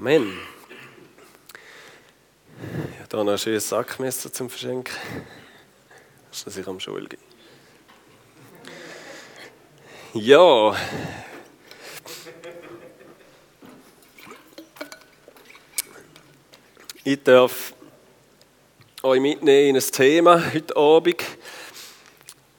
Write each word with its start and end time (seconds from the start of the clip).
Amen. 0.00 0.32
Ich 2.58 3.00
habe 3.00 3.08
hier 3.10 3.24
noch 3.24 3.32
ein 3.32 3.38
schönes 3.38 3.68
Sackmesser 3.68 4.32
zum 4.32 4.48
Verschenken. 4.48 4.94
Das 6.30 6.42
ist 6.44 6.56
ich 6.56 6.66
am 6.66 6.80
Schul 6.80 7.06
geben. 7.06 7.22
Ja. 10.14 10.74
Ich 17.04 17.22
darf 17.22 17.74
euch 19.02 19.20
mitnehmen 19.20 19.68
in 19.68 19.76
ein 19.76 19.82
Thema 19.82 20.42
heute 20.50 20.74
Abend, 20.78 21.22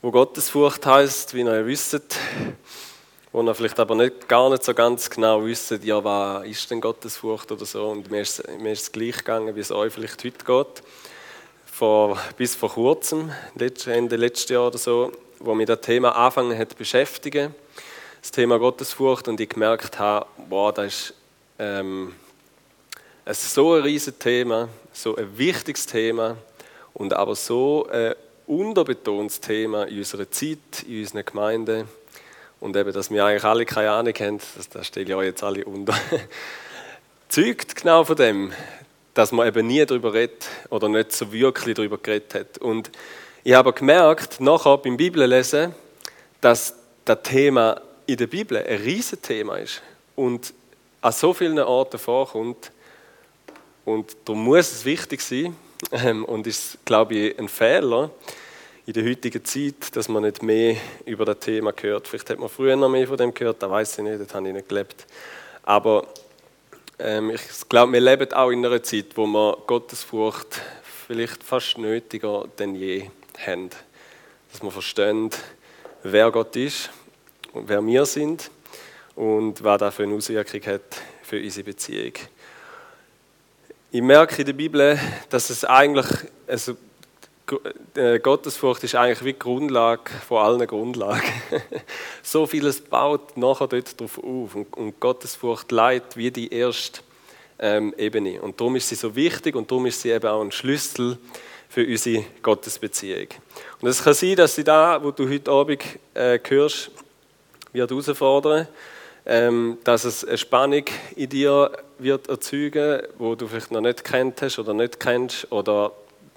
wo 0.03 0.11
Gottesfurcht 0.11 0.85
heißt, 0.85 1.33
wie 1.33 1.41
ihr 1.41 1.65
wisst 1.65 2.19
wo 3.31 3.41
ihr 3.41 3.55
vielleicht 3.55 3.79
aber 3.79 3.95
nicht, 3.95 4.27
gar 4.27 4.49
nicht 4.49 4.63
so 4.63 4.73
ganz 4.73 5.09
genau 5.09 5.45
wisst, 5.45 5.71
ja, 5.83 6.03
was 6.03 6.45
ist 6.45 6.69
denn 6.69 6.81
Gottesfurcht 6.81 7.51
oder 7.51 7.65
so. 7.65 7.87
Und 7.89 8.11
mir 8.11 8.21
ist, 8.21 8.43
mir 8.59 8.73
ist 8.73 8.81
es 8.81 8.91
gleich 8.91 9.17
gegangen, 9.17 9.55
wie 9.55 9.61
es 9.61 9.71
euch 9.71 9.93
vielleicht 9.93 10.23
heute 10.23 10.45
geht. 10.45 10.83
Vor, 11.65 12.17
bis 12.37 12.55
vor 12.55 12.71
kurzem, 12.71 13.31
Ende 13.85 14.17
letzten 14.17 14.53
Jahr 14.53 14.67
oder 14.67 14.77
so, 14.77 15.13
wo 15.39 15.55
mich 15.55 15.67
das 15.67 15.81
Thema 15.81 16.09
angefangen 16.09 16.57
hat 16.57 16.77
beschäftigen, 16.77 17.55
das 18.21 18.31
Thema 18.31 18.59
Gottesfurcht, 18.59 19.27
und 19.29 19.39
ich 19.39 19.49
gemerkt 19.49 19.97
habe, 19.97 20.27
boah, 20.49 20.73
das 20.73 20.93
ist 20.93 21.13
ähm, 21.57 22.13
so 23.25 23.73
ein 23.75 23.83
riesiges 23.83 24.19
Thema, 24.19 24.67
so 24.91 25.15
ein 25.15 25.37
wichtiges 25.37 25.85
Thema 25.85 26.35
und 26.93 27.13
aber 27.13 27.35
so 27.35 27.87
ein 27.89 28.13
unterbetontes 28.45 29.39
Thema 29.39 29.85
in 29.87 29.99
unserer 29.99 30.29
Zeit, 30.29 30.83
in 30.85 30.99
unseren 30.99 31.25
Gemeinden 31.25 31.87
und 32.61 32.77
eben, 32.77 32.93
dass 32.93 33.11
wir 33.11 33.25
eigentlich 33.25 33.43
alle 33.43 33.65
keine 33.65 33.91
Ahnung 33.91 34.13
haben, 34.13 34.39
das, 34.55 34.69
das 34.69 34.87
stelle 34.87 35.07
ich 35.07 35.15
euch 35.15 35.25
jetzt 35.25 35.43
alle 35.43 35.65
unter, 35.65 35.93
zeugt 37.27 37.75
genau 37.75 38.05
von 38.05 38.15
dem, 38.15 38.53
dass 39.13 39.31
man 39.33 39.47
eben 39.47 39.67
nie 39.67 39.85
darüber 39.85 40.13
redet 40.13 40.47
oder 40.69 40.87
nicht 40.87 41.11
so 41.11 41.33
wirklich 41.33 41.75
darüber 41.75 41.97
geredet 41.97 42.33
hat. 42.35 42.57
Und 42.59 42.91
ich 43.43 43.53
habe 43.53 43.73
gemerkt, 43.73 44.39
nachher 44.39 44.77
beim 44.77 44.95
Bibellesen, 44.95 45.73
dass 46.39 46.75
das 47.03 47.17
Thema 47.23 47.81
in 48.05 48.17
der 48.17 48.27
Bibel 48.27 48.57
ein 48.57 48.81
Riesenthema 48.81 49.57
ist 49.57 49.81
und 50.15 50.53
an 51.01 51.11
so 51.11 51.33
vielen 51.33 51.57
Orten 51.59 51.97
vorkommt. 51.97 52.71
Und 53.85 54.15
darum 54.25 54.43
muss 54.43 54.71
es 54.71 54.85
wichtig 54.85 55.21
sein 55.21 55.55
ähm, 55.91 56.25
und 56.25 56.45
ist, 56.45 56.77
glaube 56.85 57.15
ich, 57.15 57.39
ein 57.39 57.49
Fehler, 57.49 58.11
in 58.85 58.93
der 58.93 59.05
heutigen 59.05 59.45
Zeit, 59.45 59.95
dass 59.95 60.09
man 60.09 60.23
nicht 60.23 60.41
mehr 60.41 60.75
über 61.05 61.25
das 61.25 61.39
Thema 61.39 61.71
gehört. 61.71 62.07
Vielleicht 62.07 62.29
hat 62.29 62.39
man 62.39 62.49
früher 62.49 62.75
noch 62.75 62.89
mehr 62.89 63.07
von 63.07 63.17
dem 63.17 63.33
gehört, 63.33 63.61
da 63.61 63.69
weiß 63.69 63.99
ich 63.99 64.03
nicht, 64.03 64.21
das 64.21 64.33
habe 64.33 64.47
ich 64.47 64.53
nicht 64.53 64.69
gelebt. 64.69 65.05
Aber 65.63 66.07
ähm, 66.97 67.29
ich 67.29 67.41
glaube, 67.69 67.93
wir 67.93 67.99
leben 67.99 68.33
auch 68.33 68.49
in 68.49 68.65
einer 68.65 68.81
Zeit, 68.81 69.15
wo 69.15 69.27
wir 69.27 69.57
Gottesfurcht 69.67 70.61
vielleicht 71.07 71.43
fast 71.43 71.77
nötiger 71.77 72.45
denn 72.57 72.73
je 72.73 73.09
haben. 73.45 73.69
Dass 74.51 74.63
wir 74.63 74.71
verstehen, 74.71 75.29
wer 76.03 76.31
Gott 76.31 76.55
ist 76.55 76.89
und 77.53 77.69
wer 77.69 77.85
wir 77.85 78.05
sind 78.05 78.49
und 79.15 79.63
was 79.63 79.79
das 79.79 79.95
für 79.95 80.03
eine 80.03 80.15
Auswirkung 80.15 80.61
hat 80.65 80.81
für 81.21 81.39
unsere 81.39 81.65
Beziehung. 81.65 82.13
Ich 83.91 84.01
merke 84.01 84.41
in 84.41 84.45
der 84.45 84.53
Bibel, 84.53 84.97
dass 85.29 85.49
es 85.49 85.65
eigentlich, 85.65 86.07
also 86.47 86.75
Gottesfurcht 88.23 88.83
ist 88.83 88.95
eigentlich 88.95 89.23
wie 89.23 89.33
die 89.33 89.39
Grundlage 89.39 90.09
von 90.27 90.37
allen 90.37 90.67
Grundlagen. 90.67 91.21
so 92.23 92.45
vieles 92.45 92.81
baut 92.81 93.35
nachher 93.35 93.67
dort 93.67 93.99
drauf 93.99 94.17
auf 94.17 94.55
und, 94.55 94.77
und 94.77 94.99
Gottesfurcht 94.99 95.71
leitet 95.71 96.15
wie 96.15 96.31
die 96.31 96.53
erste 96.53 97.01
ähm, 97.59 97.93
Ebene. 97.97 98.41
Und 98.41 98.59
darum 98.59 98.75
ist 98.75 98.89
sie 98.89 98.95
so 98.95 99.15
wichtig 99.15 99.55
und 99.55 99.69
darum 99.69 99.85
ist 99.85 100.01
sie 100.01 100.11
eben 100.11 100.27
auch 100.27 100.41
ein 100.41 100.51
Schlüssel 100.51 101.17
für 101.69 101.85
unsere 101.85 102.25
Gottesbeziehung. 102.41 103.27
Und 103.79 103.89
es 103.89 104.03
kann 104.03 104.13
sein, 104.13 104.35
dass 104.35 104.55
sie 104.55 104.63
da, 104.63 105.01
wo 105.01 105.11
du 105.11 105.29
heute 105.29 105.51
Abend 105.51 105.83
äh, 106.13 106.39
hörst, 106.47 106.91
wird 107.73 107.89
herausfordern, 107.89 108.67
ähm, 109.25 109.77
dass 109.83 110.03
es 110.03 110.25
eine 110.25 110.37
Spannung 110.37 110.85
in 111.15 111.29
dir 111.29 111.71
wird 111.99 112.27
erzeugen, 112.27 113.03
wo 113.17 113.35
du 113.35 113.47
vielleicht 113.47 113.71
noch 113.71 113.81
nicht 113.81 114.03
kennt 114.03 114.41
hast 114.41 114.59
oder 114.59 114.73
nicht 114.73 114.99
kennst 114.99 115.51
oder 115.51 115.91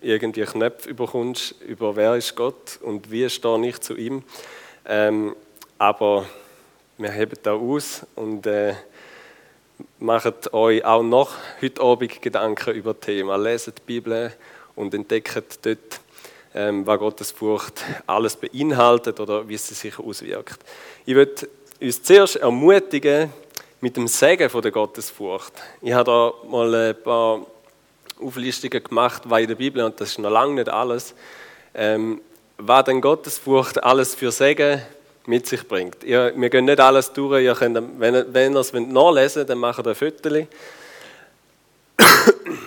irgendwie 0.05 0.43
Knöpfe 0.43 0.91
überkommst, 0.91 1.55
über 1.63 1.97
wer 1.97 2.15
ist 2.17 2.37
Gott 2.37 2.79
und 2.83 3.11
wie 3.11 3.29
stehe 3.31 3.67
ich 3.67 3.81
zu 3.81 3.97
ihm. 3.97 4.23
Ähm, 4.87 5.35
aber 5.79 6.27
wir 6.99 7.11
heben 7.11 7.39
da 7.43 7.55
aus 7.55 8.07
und 8.15 8.47
äh, 8.47 8.75
macht 9.99 10.53
euch 10.53 10.85
auch 10.85 11.03
noch 11.03 11.33
heute 11.61 11.83
Abend 11.83 12.23
Gedanken 12.23 12.75
über 12.75 12.95
das 12.95 13.07
Thema. 13.07 13.37
Leset 13.37 13.79
die 13.79 13.83
Bibel 13.87 14.33
und 14.77 14.95
entdeckt 14.95 15.59
dort, 15.63 16.01
ähm, 16.55 16.87
was 16.87 16.99
Gottes 16.99 17.31
Furcht 17.31 17.83
alles 18.07 18.37
beinhaltet 18.37 19.19
oder 19.19 19.49
wie 19.49 19.57
sie 19.57 19.75
sich 19.75 19.99
auswirkt. 19.99 20.59
Ich 21.07 21.15
würde 21.15 21.49
uns 21.81 22.03
zuerst 22.03 22.37
ermutigen 22.37 23.33
mit 23.81 23.97
dem 23.97 24.07
Segen 24.07 24.49
von 24.51 24.63
der 24.63 24.71
Gottesfurcht. 24.71 25.53
Ich 25.83 25.93
habe 25.93 26.05
da 26.05 26.49
mal 26.49 26.75
ein 26.75 27.03
paar 27.03 27.47
Auflistungen 28.21 28.83
gemacht, 28.83 29.23
was 29.27 29.41
in 29.41 29.49
der 29.49 29.55
Bibel, 29.55 29.83
und 29.83 30.01
das 30.01 30.11
ist 30.11 30.19
noch 30.19 30.31
lange 30.31 30.55
nicht 30.55 30.69
alles, 30.69 31.15
ähm, 31.75 32.21
was 32.59 32.85
denn 32.85 33.01
Gottesfurcht 33.01 33.83
alles 33.83 34.15
für 34.15 34.31
Segen 34.31 34.81
mit 35.27 35.47
sich 35.47 35.67
bringt. 35.67 36.05
Ihr, 36.05 36.33
wir 36.37 36.51
gehen 36.51 36.67
nicht 36.67 36.81
alles 36.81 37.13
durch, 37.13 37.45
ihr 37.45 37.55
könnt, 37.55 37.77
wenn, 37.99 38.33
wenn 38.33 38.55
ihr 38.55 38.61
es 38.61 38.73
nachlesen 38.73 38.95
wollt, 39.41 39.49
dann 39.49 39.59
macht 39.59 39.87
ihr 39.87 39.91
ein 39.91 39.95
Foto. 39.95 40.47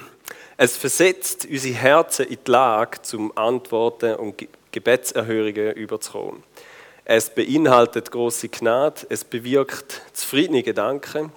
Es 0.59 0.75
versetzt 0.75 1.47
unsere 1.47 1.75
Herzen 1.75 2.25
in 2.25 2.39
die 2.43 2.51
Lage, 2.51 2.99
zum 3.03 3.31
Antworten 3.37 4.15
und 4.15 4.47
Gebetserhörungen 4.71 5.73
überzukommen. 5.73 6.41
Es 7.05 7.29
beinhaltet 7.29 8.09
große 8.09 8.49
Gnade, 8.49 9.05
es 9.09 9.23
bewirkt 9.23 10.01
zufriedene 10.13 10.63
Gedanken, 10.63 11.31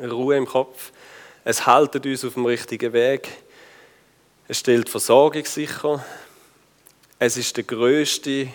Ruhe 0.00 0.36
im 0.36 0.46
Kopf, 0.46 0.92
es 1.44 1.66
hält 1.66 2.04
uns 2.04 2.24
auf 2.24 2.34
dem 2.34 2.46
richtigen 2.46 2.92
Weg. 2.92 3.28
Es 4.48 4.58
stellt 4.58 4.88
Versorgung 4.88 5.44
sicher. 5.44 6.04
Es 7.18 7.36
ist 7.36 7.56
der 7.56 7.64
größte 7.64 8.48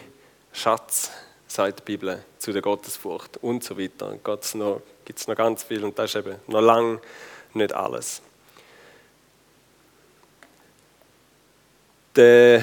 Schatz, 0.53 1.11
sagt 1.47 1.79
die 1.79 1.83
Bibel, 1.83 2.23
zu 2.37 2.51
der 2.51 2.61
Gottesfurcht 2.61 3.37
und 3.37 3.63
so 3.63 3.77
weiter. 3.77 4.17
Gibt 4.23 5.17
es 5.19 5.27
noch 5.27 5.35
ganz 5.35 5.63
viel 5.63 5.83
und 5.83 5.97
das 5.97 6.11
ist 6.11 6.15
eben 6.17 6.35
noch 6.47 6.61
lange 6.61 6.99
nicht 7.53 7.73
alles. 7.73 8.21
Der, 12.15 12.61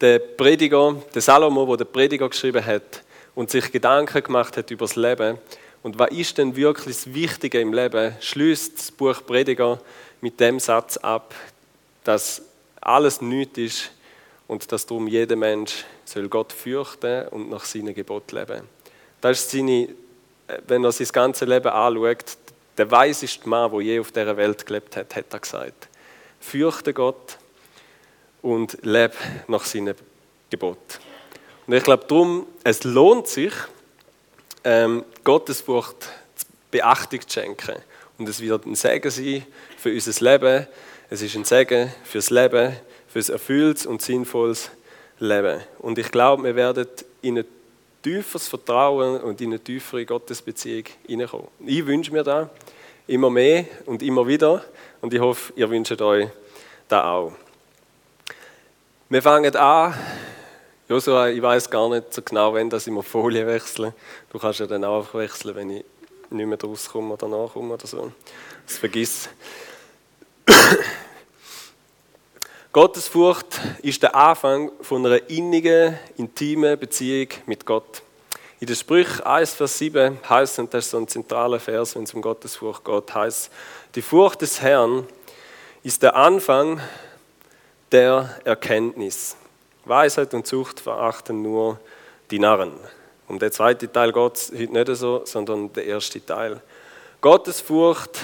der 0.00 0.18
Prediger, 0.18 0.96
der 1.14 1.22
Salomo, 1.22 1.64
der 1.76 1.84
den 1.86 1.92
Prediger 1.92 2.28
geschrieben 2.28 2.64
hat 2.64 3.02
und 3.34 3.50
sich 3.50 3.70
Gedanken 3.70 4.22
gemacht 4.22 4.56
hat 4.56 4.70
über 4.70 4.86
das 4.86 4.96
Leben, 4.96 5.38
und 5.82 5.98
was 5.98 6.10
ist 6.10 6.38
denn 6.38 6.54
wirklich 6.54 6.96
das 6.96 7.12
Wichtige 7.12 7.60
im 7.60 7.72
Leben? 7.72 8.14
Schließt 8.20 8.78
das 8.78 8.90
Buch 8.92 9.24
Prediger 9.26 9.80
mit 10.20 10.38
dem 10.38 10.60
Satz 10.60 10.96
ab, 10.96 11.34
dass 12.04 12.42
alles 12.80 13.20
nichts 13.20 13.58
ist 13.58 13.90
und 14.46 14.70
dass 14.70 14.86
darum 14.86 15.08
jeder 15.08 15.36
Mensch 15.36 15.84
soll 16.04 16.28
Gott 16.28 16.52
fürchten 16.52 17.28
und 17.28 17.50
nach 17.50 17.64
seinen 17.64 17.94
Geboten 17.94 18.36
leben. 18.36 18.62
Das 19.20 19.40
ist 19.40 19.50
seine, 19.50 19.88
wenn 20.66 20.84
er 20.84 20.92
sein 20.92 21.08
ganzes 21.12 21.48
Leben 21.48 21.68
anschaut, 21.68 22.36
der 22.78 22.90
weiseste 22.90 23.48
Mann, 23.48 23.70
der 23.70 23.80
je 23.80 24.00
auf 24.00 24.12
dieser 24.12 24.36
Welt 24.36 24.64
gelebt 24.64 24.96
hat, 24.96 25.14
hat 25.14 25.26
er 25.30 25.38
gesagt. 25.38 25.88
Fürchte 26.40 26.92
Gott 26.92 27.38
und 28.40 28.78
lebe 28.82 29.14
nach 29.46 29.64
seinen 29.64 29.94
Geboten. 30.50 30.98
Und 31.66 31.74
ich 31.74 31.84
glaube 31.84 32.04
darum, 32.08 32.46
es 32.64 32.82
lohnt 32.84 33.28
sich, 33.28 33.52
ähm, 34.64 35.04
Gottesfurcht 35.24 36.08
Beachtung 36.70 37.20
zu 37.20 37.40
schenken. 37.40 37.76
Und 38.18 38.28
es 38.28 38.40
wird 38.40 38.66
ein 38.66 38.74
Segen 38.74 39.10
sein 39.10 39.46
für 39.76 39.92
unser 39.92 40.24
Leben. 40.24 40.66
Es 41.10 41.22
ist 41.22 41.36
ein 41.36 41.44
Segen 41.44 41.92
fürs 42.04 42.30
Leben, 42.30 42.76
fürs 43.08 43.28
erfülltes 43.28 43.86
und 43.86 44.02
sinnvolles 44.02 44.70
Leben. 45.18 45.60
Und 45.78 45.98
ich 45.98 46.10
glaube, 46.10 46.44
wir 46.44 46.56
werden 46.56 46.86
in 47.20 47.38
ein 47.38 47.44
tieferes 48.02 48.48
Vertrauen 48.48 49.20
und 49.20 49.40
in 49.40 49.50
eine 49.50 49.60
tiefere 49.60 50.04
Gottesbeziehung 50.04 50.84
hineinkommen. 51.06 51.48
Ich 51.64 51.86
wünsche 51.86 52.12
mir 52.12 52.24
das 52.24 52.48
immer 53.06 53.30
mehr 53.30 53.66
und 53.86 54.02
immer 54.02 54.26
wieder. 54.26 54.64
Und 55.00 55.12
ich 55.12 55.20
hoffe, 55.20 55.52
ihr 55.56 55.68
wünscht 55.68 56.00
euch 56.00 56.28
das 56.88 57.04
auch. 57.04 57.32
Wir 59.08 59.22
fangen 59.22 59.54
an 59.54 59.94
Joshua, 60.92 61.30
ich 61.30 61.40
weiß 61.40 61.70
gar 61.70 61.88
nicht 61.88 62.12
so 62.12 62.20
genau, 62.20 62.52
wenn 62.52 62.68
das 62.68 62.86
immer 62.86 63.02
Folie 63.02 63.46
wechseln. 63.46 63.94
Du 64.30 64.38
kannst 64.38 64.60
ja 64.60 64.66
dann 64.66 64.84
auch 64.84 65.14
wechseln, 65.14 65.54
wenn 65.54 65.70
ich 65.70 65.84
nicht 66.28 66.46
mehr 66.46 66.60
rauskomme 66.60 67.14
oder 67.14 67.28
nachkomme 67.28 67.72
oder 67.72 67.86
so. 67.86 68.12
Das 68.66 68.76
vergiss. 68.76 69.30
Gottesfurcht 72.74 73.58
ist 73.80 74.02
der 74.02 74.14
Anfang 74.14 74.70
von 74.82 75.06
einer 75.06 75.30
innigen, 75.30 75.98
intimen 76.18 76.78
Beziehung 76.78 77.28
mit 77.46 77.64
Gott. 77.64 78.02
In 78.60 78.66
der 78.66 78.74
Sprüch 78.74 79.24
1, 79.24 79.54
Vers 79.54 79.78
7 79.78 80.18
heißt, 80.28 80.58
und 80.58 80.74
das 80.74 80.84
ist 80.84 80.90
so 80.90 80.98
ein 80.98 81.08
zentraler 81.08 81.58
Vers, 81.58 81.96
wenn 81.96 82.02
es 82.02 82.12
um 82.12 82.20
Gottesfurcht 82.20 82.84
geht, 82.84 83.14
heißt, 83.14 83.50
die 83.94 84.02
Furcht 84.02 84.42
des 84.42 84.60
Herrn 84.60 85.06
ist 85.82 86.02
der 86.02 86.16
Anfang 86.16 86.82
der 87.90 88.38
Erkenntnis. 88.44 89.36
Weisheit 89.84 90.32
und 90.34 90.46
Zucht 90.46 90.80
verachten 90.80 91.42
nur 91.42 91.78
die 92.30 92.38
Narren. 92.38 92.72
Um 93.28 93.38
den 93.38 93.50
zweiten 93.50 93.92
Teil 93.92 94.12
geht 94.12 94.52
heute 94.52 94.72
nicht 94.72 94.96
so, 94.96 95.22
sondern 95.24 95.72
der 95.72 95.86
erste 95.86 96.24
Teil. 96.24 96.60
Gottesfurcht 97.20 98.20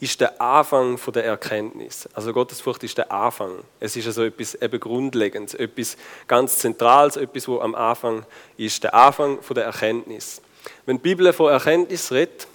ist 0.00 0.20
der 0.20 0.40
Anfang 0.40 0.98
der 1.14 1.24
Erkenntnis. 1.24 2.08
Also 2.12 2.32
Gottesfurcht 2.32 2.82
ist 2.84 2.98
der 2.98 3.10
Anfang. 3.10 3.52
Es 3.80 3.96
ist 3.96 4.06
also 4.06 4.24
etwas 4.24 4.54
eben 4.54 4.78
Grundlegendes, 4.78 5.54
etwas 5.54 5.96
ganz 6.26 6.58
Zentrales, 6.58 7.16
etwas, 7.16 7.48
wo 7.48 7.60
am 7.60 7.74
Anfang 7.74 8.26
ist. 8.56 8.84
Der 8.84 8.94
Anfang 8.94 9.38
der 9.54 9.64
Erkenntnis. 9.64 10.42
Wenn 10.84 10.96
die 10.96 11.02
Bibel 11.02 11.32
von 11.32 11.50
Erkenntnis 11.50 12.12
redet, 12.12 12.46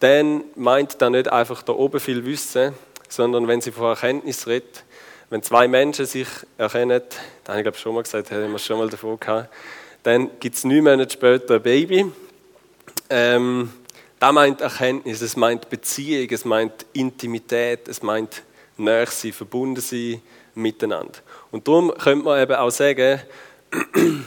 dann 0.00 0.44
meint 0.56 1.00
da 1.00 1.08
nicht 1.08 1.30
einfach 1.30 1.62
da 1.62 1.72
oben 1.72 2.00
viel 2.00 2.24
Wissen, 2.24 2.74
sondern 3.08 3.46
wenn 3.46 3.60
sie 3.60 3.70
von 3.70 3.86
Erkenntnis 3.86 4.46
redet, 4.46 4.84
wenn 5.32 5.42
zwei 5.42 5.66
Menschen 5.66 6.04
sich 6.04 6.28
erkennen, 6.58 7.00
da 7.42 7.54
habe 7.54 7.70
ich 7.70 7.78
schon 7.78 7.94
mal 7.94 8.02
gesagt, 8.02 8.30
haben 8.30 8.52
wir 8.52 8.58
schon 8.58 8.76
mal 8.76 8.90
davon 8.90 9.18
gehabt, 9.18 9.48
dann 10.02 10.28
gibt 10.38 10.56
es 10.56 10.64
neun 10.64 10.84
Monate 10.84 11.10
später 11.10 11.54
ein 11.54 11.62
Baby. 11.62 12.04
Ähm, 13.08 13.72
da 14.20 14.30
meint 14.30 14.60
Erkenntnis, 14.60 15.22
es 15.22 15.34
meint 15.34 15.70
Beziehung, 15.70 16.28
es 16.30 16.44
meint 16.44 16.84
Intimität, 16.92 17.88
es 17.88 18.02
meint 18.02 18.42
näher 18.76 19.06
sein, 19.06 19.32
verbunden 19.32 19.80
sein 19.80 20.20
miteinander. 20.54 21.20
Und 21.50 21.66
darum 21.66 21.94
könnte 21.94 22.26
man 22.26 22.42
eben 22.42 22.54
auch 22.54 22.68
sagen, 22.68 23.22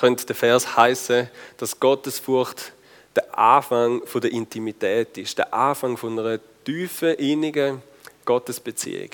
könnte 0.00 0.26
der 0.26 0.34
Vers 0.34 0.76
heißen, 0.76 1.30
dass 1.56 1.78
Gottesfurcht 1.78 2.72
der 3.14 3.38
Anfang 3.38 4.04
von 4.06 4.20
der 4.20 4.32
Intimität 4.32 5.16
ist, 5.18 5.38
der 5.38 5.54
Anfang 5.54 5.96
von 5.96 6.18
einer 6.18 6.40
tiefen, 6.64 7.14
innigen 7.14 7.80
Gottesbeziehung. 8.24 9.10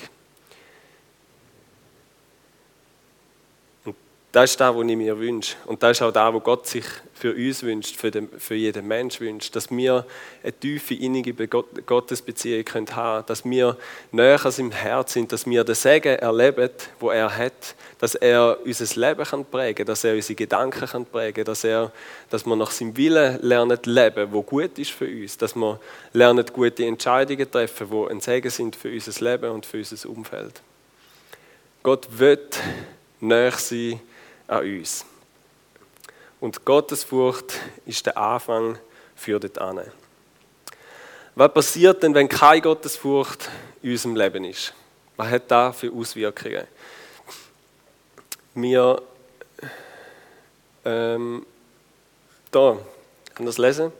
Das 4.32 4.52
ist 4.52 4.60
das, 4.60 4.76
was 4.76 4.86
ich 4.86 4.96
mir 4.96 5.18
wünsche. 5.18 5.56
Und 5.66 5.82
das 5.82 5.96
ist 5.96 6.02
auch 6.02 6.12
das, 6.12 6.32
was 6.32 6.44
Gott 6.44 6.66
sich 6.68 6.84
für 7.14 7.34
uns 7.34 7.64
wünscht, 7.64 7.96
für, 7.96 8.12
den, 8.12 8.28
für 8.38 8.54
jeden 8.54 8.86
Mensch 8.86 9.20
wünscht. 9.20 9.56
Dass 9.56 9.72
wir 9.72 10.06
eine 10.44 10.52
tiefe, 10.52 10.94
innige 10.94 11.34
Gottesbeziehung 11.48 12.64
haben 12.72 12.86
können, 12.86 13.24
dass 13.26 13.44
wir 13.44 13.76
näher 14.12 14.44
an 14.44 14.52
seinem 14.52 14.70
Herz 14.70 15.14
sind, 15.14 15.32
dass 15.32 15.46
wir 15.46 15.64
den 15.64 15.74
Segen 15.74 16.16
erleben, 16.16 16.70
wo 17.00 17.10
er 17.10 17.36
hat, 17.36 17.74
dass 17.98 18.14
er 18.14 18.58
unser 18.64 19.00
Leben 19.00 19.44
prägen 19.50 19.74
kann, 19.78 19.86
dass 19.86 20.04
er 20.04 20.14
unsere 20.14 20.36
Gedanken 20.36 21.06
prägen 21.06 21.34
kann, 21.34 21.44
dass, 21.46 21.64
er, 21.64 21.90
dass 22.30 22.46
wir 22.46 22.54
nach 22.54 22.70
seinem 22.70 22.96
Willen 22.96 23.40
lernen 23.42 23.80
leben, 23.84 24.28
wo 24.30 24.42
gut 24.42 24.78
ist 24.78 24.92
für 24.92 25.06
uns, 25.06 25.38
dass 25.38 25.56
wir 25.56 25.80
lernen 26.12 26.46
gute 26.52 26.86
Entscheidungen 26.86 27.50
treffen, 27.50 27.90
wo 27.90 28.06
ein 28.06 28.20
Segen 28.20 28.50
sind 28.50 28.76
für 28.76 28.92
unser 28.92 29.24
Leben 29.24 29.50
und 29.50 29.66
für 29.66 29.78
unser 29.78 30.08
Umfeld. 30.08 30.62
Gott 31.82 32.06
wird 32.16 32.60
näher 33.18 33.52
sein 33.52 34.00
an 34.50 34.64
uns. 34.64 35.04
Und 36.40 36.64
Gottesfurcht 36.64 37.54
ist 37.86 38.06
der 38.06 38.16
Anfang 38.16 38.78
für 39.14 39.38
dort 39.38 39.58
an. 39.58 39.80
Was 41.34 41.54
passiert 41.54 42.02
denn, 42.02 42.14
wenn 42.14 42.28
keine 42.28 42.60
Gottesfurcht 42.60 43.48
in 43.82 43.92
unserem 43.92 44.16
Leben 44.16 44.44
ist? 44.44 44.74
Was 45.16 45.30
hat 45.30 45.50
das 45.50 45.76
für 45.78 45.92
Auswirkungen? 45.92 46.66
Wir, 48.54 49.00
ähm, 50.84 51.46
da, 52.50 52.78
kann 53.34 53.46
das 53.46 53.58
lesen? 53.58 53.92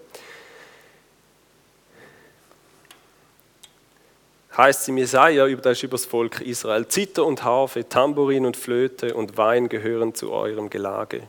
Heißt 4.61 4.85
sie 4.85 4.93
Jesaja, 4.93 5.49
das 5.49 5.79
ist 5.79 5.83
über 5.85 5.93
das 5.93 6.05
Volk 6.05 6.41
Israel. 6.43 6.87
Zither 6.87 7.25
und 7.25 7.43
Harfe, 7.45 7.89
Tambourin 7.89 8.45
und 8.45 8.57
Flöte 8.57 9.15
und 9.15 9.39
Wein 9.39 9.69
gehören 9.69 10.15
zu 10.15 10.33
eurem 10.33 10.69
Gelage. 10.69 11.23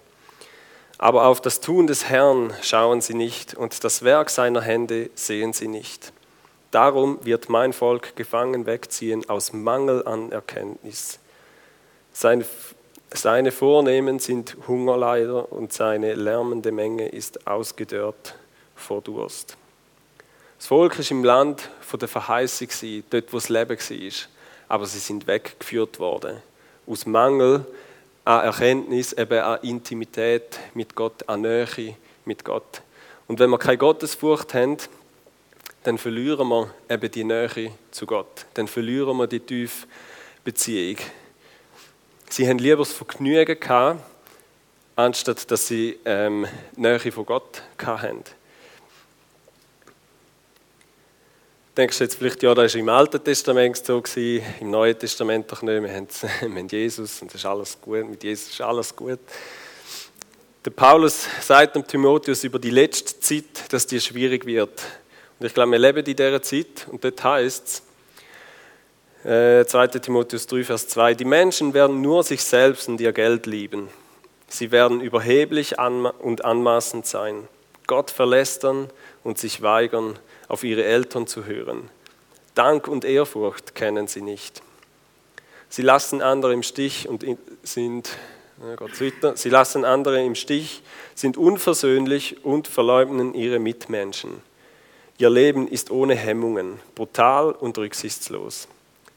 Aber 0.98 1.26
auf 1.26 1.40
das 1.42 1.62
Tun 1.62 1.88
des 1.88 2.10
Herrn 2.10 2.54
schauen 2.62 3.02
sie 3.02 3.14
nicht 3.14 3.56
und 3.56 3.84
das 3.84 4.04
Werk 4.04 4.30
seiner 4.30 4.62
Hände 4.62 5.10
sehen 5.16 5.54
sie 5.54 5.68
nicht. 5.68 6.12
Darum 6.72 7.20
wird 7.24 7.50
mein 7.50 7.74
Volk 7.74 8.16
gefangen 8.16 8.66
wegziehen 8.66 9.28
aus 9.30 9.54
Mangel 9.54 10.06
an 10.06 10.32
Erkenntnis. 10.32 11.20
Seine, 12.14 12.46
seine 13.14 13.52
Vornehmen 13.52 14.20
sind 14.20 14.58
Hungerleider 14.68 15.52
und 15.52 15.74
seine 15.74 16.14
lärmende 16.16 16.72
Menge 16.72 17.08
ist 17.08 17.48
ausgedörrt 17.48 18.36
vor 18.76 19.02
Durst. 19.02 19.58
Das 20.62 20.68
Volk 20.68 21.00
ist 21.00 21.10
im 21.10 21.24
Land 21.24 21.72
von 21.82 22.00
der 22.00 22.08
Verheißung, 22.08 22.68
dort 23.10 23.34
wo 23.34 23.38
das 23.38 23.50
Leben 23.50 23.80
war. 23.80 24.12
Aber 24.68 24.86
sie 24.86 25.00
sind 25.00 25.26
weggeführt 25.26 25.98
worden. 25.98 26.38
Aus 26.86 27.08
Mangel 27.08 27.66
an 28.26 28.44
Erkenntnis, 28.44 29.12
eben 29.14 29.40
an 29.40 29.60
Intimität 29.64 30.60
mit 30.76 30.94
Gott, 30.94 31.28
an 31.28 31.42
Nähe 31.42 31.96
mit 32.26 32.46
Gott. 32.46 32.84
Und 33.28 33.40
wenn 33.40 33.50
wir 33.50 33.58
keine 33.58 33.80
Gottesfurcht 33.80 34.54
haben, 34.54 34.78
dann 35.82 35.98
verlieren 35.98 36.48
wir 36.50 36.70
eben 36.92 37.10
die 37.10 37.24
Nähe 37.24 37.72
zu 37.90 38.06
Gott. 38.06 38.46
Dann 38.54 38.68
verlieren 38.68 39.18
wir 39.18 39.26
die 39.26 39.40
tiefe 39.40 39.88
Beziehung. 40.44 40.98
Sie 42.30 42.48
haben 42.48 42.60
lieber 42.60 42.84
das 42.84 42.94
Vergnügen 42.94 43.60
gehabt, 43.60 44.04
anstatt 44.96 45.50
dass 45.50 45.66
sie 45.66 45.98
ähm, 46.06 46.46
Nähe 46.76 47.12
von 47.12 47.26
Gott 47.26 47.64
hatten. 47.84 48.24
Denkst 51.78 52.00
du 52.00 52.04
jetzt 52.04 52.16
vielleicht, 52.16 52.44
ja, 52.44 52.54
das 52.54 52.74
war 52.74 52.82
im 52.82 52.90
Alten 52.90 53.24
Testament 53.24 53.78
so, 53.78 54.02
gewesen, 54.02 54.44
im 54.60 54.72
Neuen 54.72 55.00
Testament 55.00 55.50
doch 55.50 55.62
nicht. 55.62 55.82
Wir 55.82 55.96
haben, 55.96 56.08
wir 56.42 56.50
haben 56.50 56.68
Jesus 56.68 57.22
und 57.22 57.30
das 57.30 57.36
ist 57.36 57.46
alles 57.46 57.78
gut, 57.80 58.10
mit 58.10 58.22
Jesus 58.22 58.50
ist 58.50 58.60
alles 58.60 58.94
gut. 58.94 59.20
Der 60.66 60.72
Paulus 60.72 61.28
sagt 61.40 61.78
dem 61.78 61.88
Timotheus 61.88 62.44
über 62.44 62.60
die 62.60 62.72
letzte 62.72 63.18
Zeit, 63.22 63.72
dass 63.72 63.88
die 63.88 64.02
schwierig 64.02 64.46
wird. 64.46 64.82
Und 65.40 65.46
ich 65.46 65.54
glaube, 65.54 65.72
wir 65.72 65.80
leben 65.80 66.00
in 66.00 66.04
dieser 66.04 66.42
Zeit 66.42 66.88
und 66.92 67.06
dort 67.06 67.24
heißt 67.24 67.84
es, 69.24 69.62
äh, 69.62 69.66
2. 69.66 69.88
Timotheus 69.88 70.48
3, 70.48 70.66
Vers 70.66 70.90
2, 70.90 71.14
die 71.14 71.26
Menschen 71.26 71.74
werden 71.74 72.02
nur 72.02 72.24
sich 72.24 72.44
selbst 72.44 72.90
und 72.90 73.00
ihr 73.00 73.14
Geld 73.14 73.46
lieben. 73.46 73.88
Sie 74.50 74.72
werden 74.72 75.00
überheblich 75.00 75.80
und 75.80 76.44
anmaßend 76.44 77.06
sein, 77.06 77.48
Gott 77.88 78.12
verlästern 78.12 78.90
und 79.24 79.38
sich 79.38 79.62
weigern, 79.62 80.20
auf 80.52 80.66
ihre 80.66 80.84
Eltern 80.84 81.28
zu 81.28 81.46
hören. 81.46 81.90
Dank 82.56 82.90
und 82.90 83.06
Ehrfurcht 83.06 83.74
kennen 83.74 84.08
sie 84.08 84.22
nicht. 84.22 84.62
Sie 85.70 85.82
lassen 85.82 86.22
andere 86.22 86.52
im 86.52 86.62
Stich 86.62 87.08
und 87.08 87.26
sind, 87.64 88.10
sie 89.36 89.50
lassen 89.50 89.86
andere 89.86 90.22
im 90.22 90.36
Stich, 90.36 90.84
sind 91.16 91.38
unversöhnlich 91.38 92.44
und 92.44 92.68
verleugnen 92.68 93.34
ihre 93.34 93.60
Mitmenschen. 93.60 94.42
Ihr 95.18 95.30
Leben 95.30 95.70
ist 95.70 95.90
ohne 95.90 96.16
Hemmungen, 96.16 96.82
brutal 96.96 97.54
und 97.54 97.78
rücksichtslos. 97.78 98.68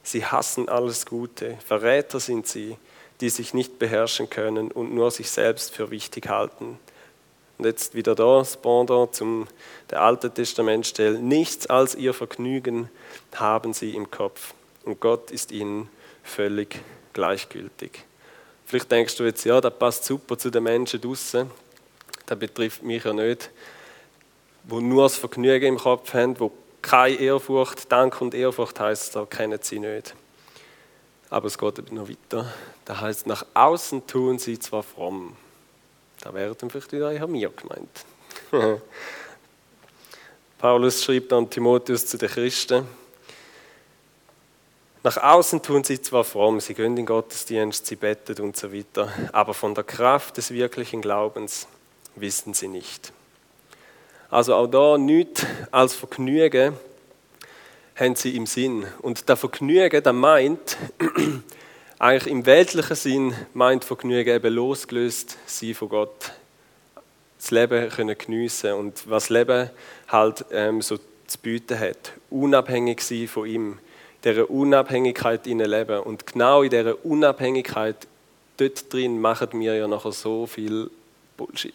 Sie 0.04 0.24
hassen 0.24 0.68
alles 0.68 1.04
Gute, 1.04 1.58
Verräter 1.66 2.20
sind 2.20 2.46
sie, 2.46 2.76
die 3.20 3.30
sich 3.30 3.54
nicht 3.54 3.80
beherrschen 3.80 4.30
können 4.30 4.70
und 4.70 4.94
nur 4.94 5.10
sich 5.10 5.30
selbst 5.30 5.74
für 5.74 5.90
wichtig 5.90 6.28
halten. 6.28 6.78
Und 7.58 7.66
jetzt 7.66 7.94
wieder 7.94 8.14
da 8.14 8.38
das 8.38 8.56
Pendant 8.56 9.14
zum 9.14 9.46
der 9.90 10.02
Alte 10.02 10.30
Testamentstelle. 10.30 11.18
Nichts 11.18 11.66
als 11.68 11.94
ihr 11.94 12.14
Vergnügen 12.14 12.90
haben 13.34 13.72
sie 13.72 13.94
im 13.94 14.10
Kopf. 14.10 14.54
Und 14.84 15.00
Gott 15.00 15.30
ist 15.30 15.52
ihnen 15.52 15.88
völlig 16.22 16.80
gleichgültig. 17.12 18.04
Vielleicht 18.66 18.90
denkst 18.90 19.16
du 19.16 19.24
jetzt, 19.24 19.44
ja, 19.44 19.60
das 19.60 19.78
passt 19.78 20.04
super 20.04 20.36
zu 20.36 20.50
den 20.50 20.64
Menschen 20.64 21.00
draußen. 21.00 21.50
Das 22.26 22.38
betrifft 22.38 22.82
mich 22.82 23.04
ja 23.04 23.12
nicht. 23.12 23.50
Wo 24.64 24.80
nur 24.80 25.04
das 25.04 25.16
Vergnügen 25.16 25.74
im 25.74 25.78
Kopf 25.78 26.12
haben, 26.14 26.38
wo 26.40 26.50
keine 26.82 27.16
Ehrfurcht, 27.16 27.90
Dank 27.90 28.20
und 28.20 28.34
Ehrfurcht 28.34 28.80
heißt, 28.80 29.16
da 29.16 29.26
kennen 29.26 29.58
sie 29.62 29.78
nicht. 29.78 30.14
Aber 31.30 31.46
es 31.46 31.58
geht 31.58 31.92
noch 31.92 32.08
weiter. 32.08 32.52
Da 32.84 33.00
heißt, 33.00 33.26
nach 33.26 33.46
außen 33.54 34.06
tun 34.06 34.38
sie 34.38 34.58
zwar 34.58 34.82
fromm, 34.82 35.36
da 36.24 36.32
wäre 36.32 36.54
dann 36.54 36.70
vielleicht 36.70 36.90
wieder 36.92 37.12
eher 37.12 37.26
mir 37.26 37.50
gemeint. 37.50 38.04
Paulus 40.58 41.04
schreibt 41.04 41.32
an 41.34 41.50
Timotheus 41.50 42.06
zu 42.06 42.16
den 42.16 42.30
Christen, 42.30 42.86
nach 45.02 45.18
außen 45.18 45.60
tun 45.60 45.84
sie 45.84 46.00
zwar 46.00 46.24
fromm, 46.24 46.60
sie 46.60 46.72
gehen 46.72 46.86
in 46.86 46.96
den 46.96 47.04
Gottesdienst, 47.06 47.84
sie 47.84 47.96
bettet 47.96 48.40
und 48.40 48.56
so 48.56 48.72
weiter, 48.72 49.12
aber 49.32 49.52
von 49.52 49.74
der 49.74 49.84
Kraft 49.84 50.38
des 50.38 50.50
wirklichen 50.50 51.02
Glaubens 51.02 51.68
wissen 52.16 52.54
sie 52.54 52.68
nicht. 52.68 53.12
Also 54.30 54.54
auch 54.54 54.66
da 54.66 54.96
nichts 54.96 55.44
als 55.70 55.94
Vergnügen 55.94 56.72
haben 57.96 58.16
sie 58.16 58.34
im 58.34 58.46
Sinn. 58.46 58.86
Und 59.02 59.28
der 59.28 59.36
Vergnügen, 59.36 60.02
der 60.02 60.12
meint, 60.14 60.78
eigentlich 61.98 62.32
im 62.32 62.46
weltlichen 62.46 62.96
Sinn 62.96 63.34
meint 63.52 63.84
Vergnügen 63.84 64.34
eben 64.34 64.52
losgelöst 64.52 65.38
sie 65.46 65.74
von 65.74 65.88
Gott. 65.88 66.32
das 67.38 67.50
Leben 67.50 67.88
können 67.90 68.16
geniessen 68.18 68.72
und 68.72 69.08
was 69.08 69.28
Leben 69.28 69.70
halt 70.08 70.44
ähm, 70.50 70.82
so 70.82 70.98
zu 71.26 71.38
bieten 71.38 71.78
hat. 71.78 72.12
Unabhängig 72.30 73.00
sein 73.00 73.28
von 73.28 73.46
ihm, 73.46 73.78
dieser 74.24 74.50
Unabhängigkeit 74.50 75.46
in 75.46 75.58
leben. 75.60 76.00
Und 76.00 76.26
genau 76.26 76.62
in 76.62 76.70
dieser 76.70 77.04
Unabhängigkeit, 77.04 77.96
dort 78.56 78.92
drin 78.92 79.20
machen 79.20 79.48
wir 79.60 79.74
ja 79.74 79.86
nachher 79.86 80.12
so 80.12 80.46
viel 80.46 80.90
Bullshit. 81.36 81.74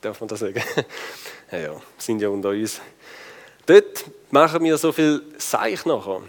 Darf 0.00 0.20
man 0.20 0.28
das 0.28 0.40
sagen? 0.40 0.62
ja, 1.52 1.58
ja, 1.58 1.82
sind 1.98 2.22
ja 2.22 2.28
unter 2.28 2.50
uns. 2.50 2.80
Dort 3.66 4.04
machen 4.30 4.62
wir 4.62 4.78
so 4.78 4.92
viel 4.92 5.22
Seich 5.38 5.84
nachher. 5.84 6.22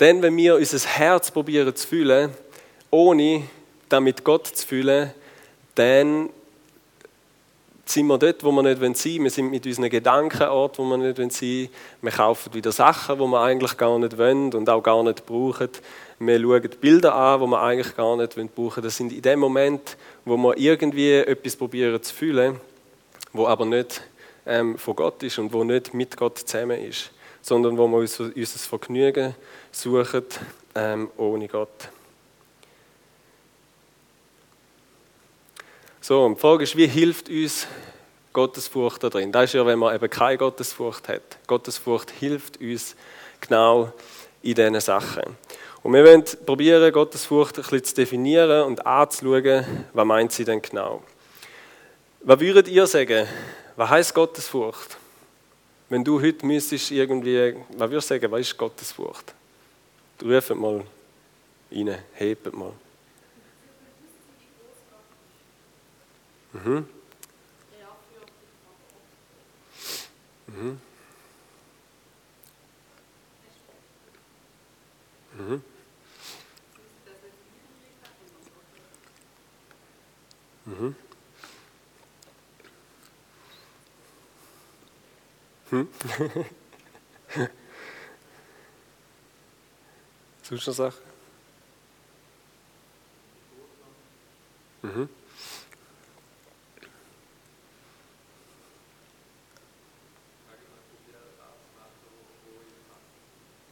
Denn 0.00 0.22
wenn 0.22 0.36
wir 0.36 0.56
unser 0.56 0.78
Herz 0.78 1.30
probieren 1.30 1.74
zu 1.74 1.86
fühlen, 1.86 2.30
ohne 2.90 3.42
damit 3.88 4.24
Gott 4.24 4.46
zu 4.46 4.66
fühlen, 4.66 5.12
dann 5.74 6.30
sind 7.90 8.06
wir 8.06 8.18
dort, 8.18 8.44
wo 8.44 8.52
wir 8.52 8.62
nicht 8.62 8.78
sein 8.78 9.12
wollen. 9.12 9.24
Wir 9.24 9.30
sind 9.30 9.50
mit 9.50 9.66
unseren 9.66 9.88
Gedanken 9.88 10.48
Ort, 10.48 10.78
wo 10.78 10.84
wir 10.84 10.96
nicht 10.98 11.16
sein 11.16 11.48
wollen. 11.48 11.68
Wir 12.02 12.10
kaufen 12.10 12.54
wieder 12.54 12.72
Sachen, 12.72 13.18
die 13.18 13.24
wir 13.24 13.40
eigentlich 13.40 13.76
gar 13.76 13.98
nicht 13.98 14.18
wollen 14.18 14.52
und 14.52 14.68
auch 14.68 14.82
gar 14.82 15.02
nicht 15.02 15.24
brauchen. 15.24 15.70
Wir 16.18 16.40
schauen 16.40 16.70
Bilder 16.80 17.14
an, 17.14 17.40
die 17.40 17.46
wir 17.46 17.62
eigentlich 17.62 17.96
gar 17.96 18.16
nicht 18.16 18.54
brauchen. 18.54 18.82
Das 18.82 18.96
sind 18.96 19.12
in 19.12 19.22
dem 19.22 19.38
Moment, 19.38 19.96
wo 20.24 20.36
wir 20.36 20.58
irgendwie 20.58 21.12
etwas 21.12 21.56
probieren 21.56 22.02
zu 22.02 22.14
fühlen, 22.14 22.60
wo 23.32 23.46
aber 23.46 23.64
nicht 23.64 24.02
ähm, 24.46 24.76
von 24.76 24.96
Gott 24.96 25.22
ist 25.22 25.38
und 25.38 25.52
wo 25.52 25.64
nicht 25.64 25.94
mit 25.94 26.16
Gott 26.16 26.38
zusammen 26.38 26.80
ist, 26.80 27.10
sondern 27.40 27.78
wo 27.78 27.86
wir 27.86 27.98
uns, 27.98 28.18
unser 28.20 28.58
Vergnügen 28.58 29.34
suchen 29.70 30.24
ähm, 30.74 31.08
ohne 31.16 31.48
Gott. 31.48 31.90
So, 36.08 36.24
und 36.24 36.36
die 36.36 36.40
Frage 36.40 36.64
ist, 36.64 36.74
wie 36.74 36.86
hilft 36.86 37.28
uns 37.28 37.66
Gottesfurcht 38.32 39.04
da 39.04 39.10
drin? 39.10 39.30
Das 39.30 39.44
ist 39.44 39.52
ja, 39.52 39.66
wenn 39.66 39.78
man 39.78 39.94
eben 39.94 40.08
keine 40.08 40.38
Gottesfurcht 40.38 41.06
hat. 41.06 41.36
Gottesfurcht 41.46 42.10
hilft 42.12 42.58
uns 42.62 42.96
genau 43.42 43.92
in 44.40 44.54
diesen 44.54 44.80
Sachen. 44.80 45.36
Und 45.82 45.92
wir 45.92 46.02
wollen 46.02 46.24
probieren, 46.46 46.90
Gottesfurcht 46.94 47.58
ein 47.58 47.62
bisschen 47.62 47.84
zu 47.84 47.94
definieren 47.94 48.64
und 48.64 48.86
anzuschauen, 48.86 49.66
was 49.92 50.06
meint 50.06 50.32
sie 50.32 50.46
denn 50.46 50.62
genau. 50.62 51.02
Was 52.22 52.40
würdet 52.40 52.68
ihr 52.68 52.86
sagen? 52.86 53.26
Was 53.76 53.90
heißt 53.90 54.14
Gottesfurcht? 54.14 54.96
Wenn 55.90 56.02
du 56.02 56.22
heute 56.22 56.46
müsstest 56.46 56.90
irgendwie, 56.90 57.54
was 57.76 57.90
würdest 57.90 58.08
du 58.08 58.14
sagen, 58.14 58.32
was 58.32 58.40
ist 58.40 58.56
Gottesfurcht? 58.56 59.34
Ruft 60.24 60.54
mal 60.54 60.82
rein, 61.70 61.98
hebt 62.14 62.50
mal. 62.54 62.72
Mhm. 66.64 66.88
Mhm. 70.48 70.80
Mhm. 75.38 75.62
Mhm. 80.66 80.96
Hm? 85.70 85.88
Sonst 90.42 90.66
noch 90.66 90.74
Sachen? 90.74 91.02
Mhm. 94.82 95.08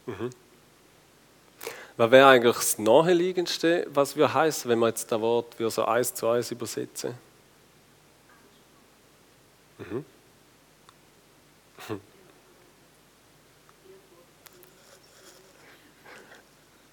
Mhm. 0.06 0.30
Was 1.96 2.10
wäre 2.10 2.28
eigentlich 2.28 2.56
das 2.56 2.78
Naheliegendste, 2.78 3.86
was 3.90 4.16
wir 4.16 4.32
heißen, 4.34 4.70
wenn 4.70 4.78
wir 4.78 4.88
jetzt 4.88 5.10
das 5.10 5.20
Wort 5.20 5.58
wir 5.58 5.70
so 5.70 5.86
eins 5.86 6.12
zu 6.14 6.28
eins 6.28 6.50
übersetzen? 6.50 7.14
Mhm. 9.78 10.04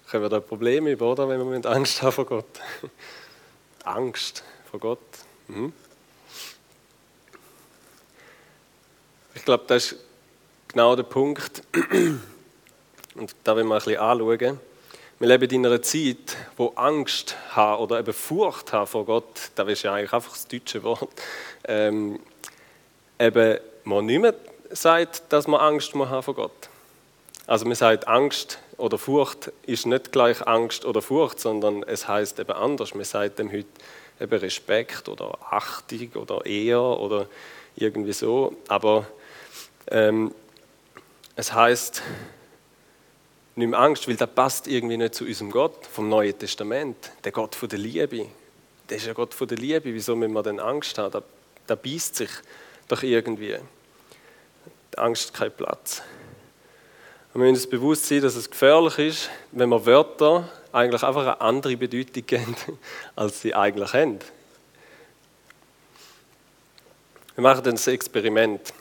Können 0.08 0.22
wir 0.22 0.30
da 0.30 0.40
Probleme 0.40 0.90
über, 0.92 1.12
oder, 1.12 1.28
wenn 1.28 1.62
wir 1.62 1.70
Angst 1.70 2.00
haben 2.02 2.12
vor 2.12 2.24
Gott? 2.24 2.60
Angst 3.84 4.42
vor 4.70 4.80
Gott. 4.80 4.98
Mhm. 5.48 5.72
Ich 9.34 9.44
glaube, 9.44 9.64
das 9.66 9.92
ist 9.92 10.00
genau 10.68 10.96
der 10.96 11.02
Punkt. 11.02 11.62
Und 13.14 13.34
da 13.44 13.54
wollen 13.54 13.68
wir 13.68 13.74
ein 13.74 13.78
bisschen 13.78 13.98
anschauen. 13.98 14.60
Wir 15.20 15.28
leben 15.28 15.50
in 15.50 15.66
einer 15.66 15.80
Zeit, 15.80 16.36
wo 16.56 16.72
Angst 16.74 17.36
haben 17.50 17.82
oder 17.82 18.00
eben 18.00 18.12
Furcht 18.12 18.72
haben 18.72 18.88
vor 18.88 19.04
Gott, 19.04 19.50
das 19.54 19.68
ist 19.68 19.82
ja 19.84 19.94
eigentlich 19.94 20.12
einfach 20.12 20.32
das 20.32 20.48
deutsche 20.48 20.82
Wort, 20.82 21.08
ähm, 21.68 22.18
eben 23.20 23.58
man 23.84 24.06
nicht 24.06 24.20
mehr 24.20 24.34
sagt, 24.70 25.22
dass 25.28 25.46
man 25.46 25.60
Angst 25.60 25.94
haben 25.94 26.22
vor 26.24 26.34
Gott. 26.34 26.68
Also 27.46 27.64
man 27.64 27.76
sagt, 27.76 28.08
Angst 28.08 28.58
oder 28.76 28.98
Furcht 28.98 29.52
ist 29.66 29.86
nicht 29.86 30.10
gleich 30.10 30.44
Angst 30.46 30.84
oder 30.84 31.00
Furcht, 31.00 31.38
sondern 31.38 31.84
es 31.84 32.08
heißt 32.08 32.40
eben 32.40 32.52
anders. 32.52 32.94
Man 32.94 33.04
sagt 33.04 33.38
dem 33.38 33.52
heute 33.52 33.68
eben 34.18 34.38
Respekt 34.38 35.08
oder 35.08 35.38
Achtung 35.48 36.10
oder 36.14 36.44
Ehr 36.44 36.80
oder 36.80 37.28
irgendwie 37.76 38.12
so. 38.14 38.56
Aber 38.66 39.06
ähm, 39.88 40.34
es 41.36 41.52
heißt 41.52 42.02
nicht 43.56 43.68
mehr 43.70 43.78
Angst, 43.78 44.08
weil 44.08 44.16
das 44.16 44.30
passt 44.30 44.66
irgendwie 44.66 44.96
nicht 44.96 45.14
zu 45.14 45.24
unserem 45.24 45.50
Gott 45.50 45.86
vom 45.86 46.08
Neuen 46.08 46.36
Testament. 46.36 47.12
Der 47.22 47.32
Gott 47.32 47.54
von 47.54 47.68
der 47.68 47.78
Liebe. 47.78 48.26
Der 48.88 48.96
ist 48.96 49.06
ja 49.06 49.12
Gott 49.12 49.32
von 49.32 49.46
der 49.46 49.58
Liebe. 49.58 49.94
Wieso 49.94 50.16
müssen 50.16 50.32
wir 50.32 50.42
denn 50.42 50.58
Angst 50.58 50.98
haben? 50.98 51.12
Da, 51.12 51.22
da 51.66 51.74
beißt 51.74 52.16
sich 52.16 52.30
doch 52.88 53.02
irgendwie. 53.02 53.56
Die 54.92 54.98
Angst 54.98 55.28
hat 55.28 55.34
keinen 55.34 55.52
Platz. 55.52 56.02
Und 57.32 57.40
wir 57.40 57.50
müssen 57.50 57.62
uns 57.62 57.70
bewusst 57.70 58.06
sein, 58.06 58.22
dass 58.22 58.34
es 58.34 58.50
gefährlich 58.50 58.98
ist, 58.98 59.30
wenn 59.52 59.68
wir 59.68 59.86
Wörter 59.86 60.48
eigentlich 60.72 61.02
einfach 61.02 61.22
eine 61.22 61.40
andere 61.40 61.76
Bedeutung 61.76 62.26
geben, 62.26 62.56
als 63.16 63.40
sie 63.40 63.54
eigentlich 63.54 63.92
haben. 63.92 64.18
Wir 67.36 67.42
machen 67.42 67.64
dann 67.64 67.76
ein 67.76 67.92
Experiment. 67.92 68.72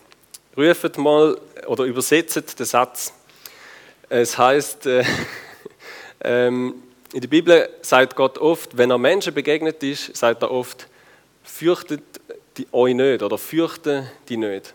Ruft 0.57 0.97
mal 0.97 1.39
oder 1.65 1.85
übersetzt 1.85 2.59
den 2.59 2.65
Satz 2.65 3.13
es 4.21 4.37
heißt, 4.37 4.85
äh, 4.85 5.03
ähm, 6.23 6.83
in 7.13 7.21
der 7.21 7.27
Bibel 7.27 7.69
sagt 7.81 8.15
Gott 8.15 8.37
oft, 8.37 8.77
wenn 8.77 8.91
er 8.91 8.97
Menschen 8.97 9.33
begegnet 9.33 9.81
ist, 9.83 10.15
sagt 10.15 10.41
er 10.43 10.51
oft, 10.51 10.87
fürchtet 11.43 12.03
die 12.57 12.67
euch 12.71 12.93
nicht 12.93 13.23
oder 13.23 13.37
fürchte 13.37 14.11
die 14.29 14.37
nicht. 14.37 14.73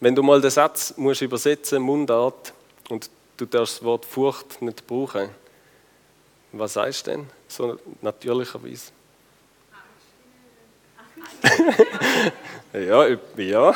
Wenn 0.00 0.14
du 0.14 0.22
mal 0.22 0.40
den 0.40 0.50
Satz 0.50 0.94
musst 0.96 1.22
übersetzen, 1.22 1.82
Mundart, 1.82 2.52
und 2.88 3.08
du 3.36 3.46
darfst 3.46 3.76
das 3.76 3.84
Wort 3.84 4.04
Furcht 4.04 4.60
nicht 4.62 4.86
brauchen, 4.86 5.30
was 6.52 6.72
sagst 6.72 7.06
du 7.06 7.12
denn 7.12 7.26
so 7.46 7.78
natürlicherweise? 8.02 8.90
ja, 12.72 13.06
ja. 13.36 13.74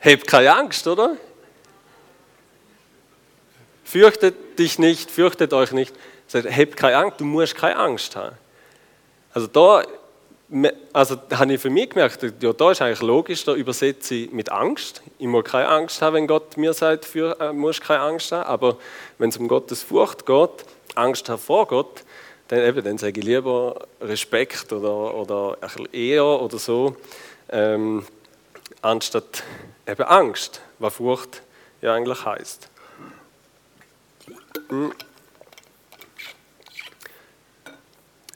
Habt 0.00 0.26
keine 0.26 0.56
Angst, 0.56 0.86
oder? 0.86 1.16
Fürchtet 3.90 4.56
dich 4.60 4.78
nicht, 4.78 5.10
fürchtet 5.10 5.52
euch 5.52 5.72
nicht. 5.72 5.92
Sagt, 6.28 6.48
habt 6.48 6.76
keine 6.76 6.96
Angst, 6.96 7.20
du 7.20 7.24
musst 7.24 7.56
keine 7.56 7.76
Angst 7.76 8.14
haben. 8.14 8.36
Also 9.34 9.48
da, 9.48 9.82
also 10.92 11.16
habe 11.34 11.54
ich 11.54 11.60
für 11.60 11.70
mich 11.70 11.90
gemerkt, 11.90 12.24
ja, 12.40 12.52
da 12.52 12.70
ist 12.70 12.82
eigentlich 12.82 13.02
logisch, 13.02 13.42
da 13.44 13.52
übersetze 13.52 14.14
ich 14.14 14.30
mit 14.30 14.52
Angst. 14.52 15.02
Ich 15.18 15.26
muss 15.26 15.42
keine 15.42 15.66
Angst 15.66 16.00
haben, 16.02 16.14
wenn 16.14 16.28
Gott 16.28 16.56
mir 16.56 16.72
sagt, 16.72 17.04
für, 17.04 17.36
äh, 17.40 17.52
musst 17.52 17.80
keine 17.80 18.02
Angst 18.02 18.30
haben. 18.30 18.44
Aber 18.44 18.76
wenn 19.18 19.30
es 19.30 19.36
um 19.38 19.48
Gottes 19.48 19.82
Furcht 19.82 20.24
geht, 20.24 20.64
Angst 20.94 21.26
vor 21.26 21.66
Gott, 21.66 22.04
dann, 22.46 22.60
eben, 22.60 22.84
dann 22.84 22.96
sage 22.96 23.18
ich 23.18 23.26
lieber 23.26 23.88
Respekt 24.00 24.72
oder, 24.72 25.16
oder 25.16 25.58
eher 25.90 26.24
oder 26.24 26.58
so, 26.58 26.94
ähm, 27.48 28.06
anstatt 28.82 29.42
eben 29.84 30.04
Angst, 30.04 30.60
was 30.78 30.94
Furcht 30.94 31.42
ja 31.82 31.92
eigentlich 31.92 32.24
heißt. 32.24 32.69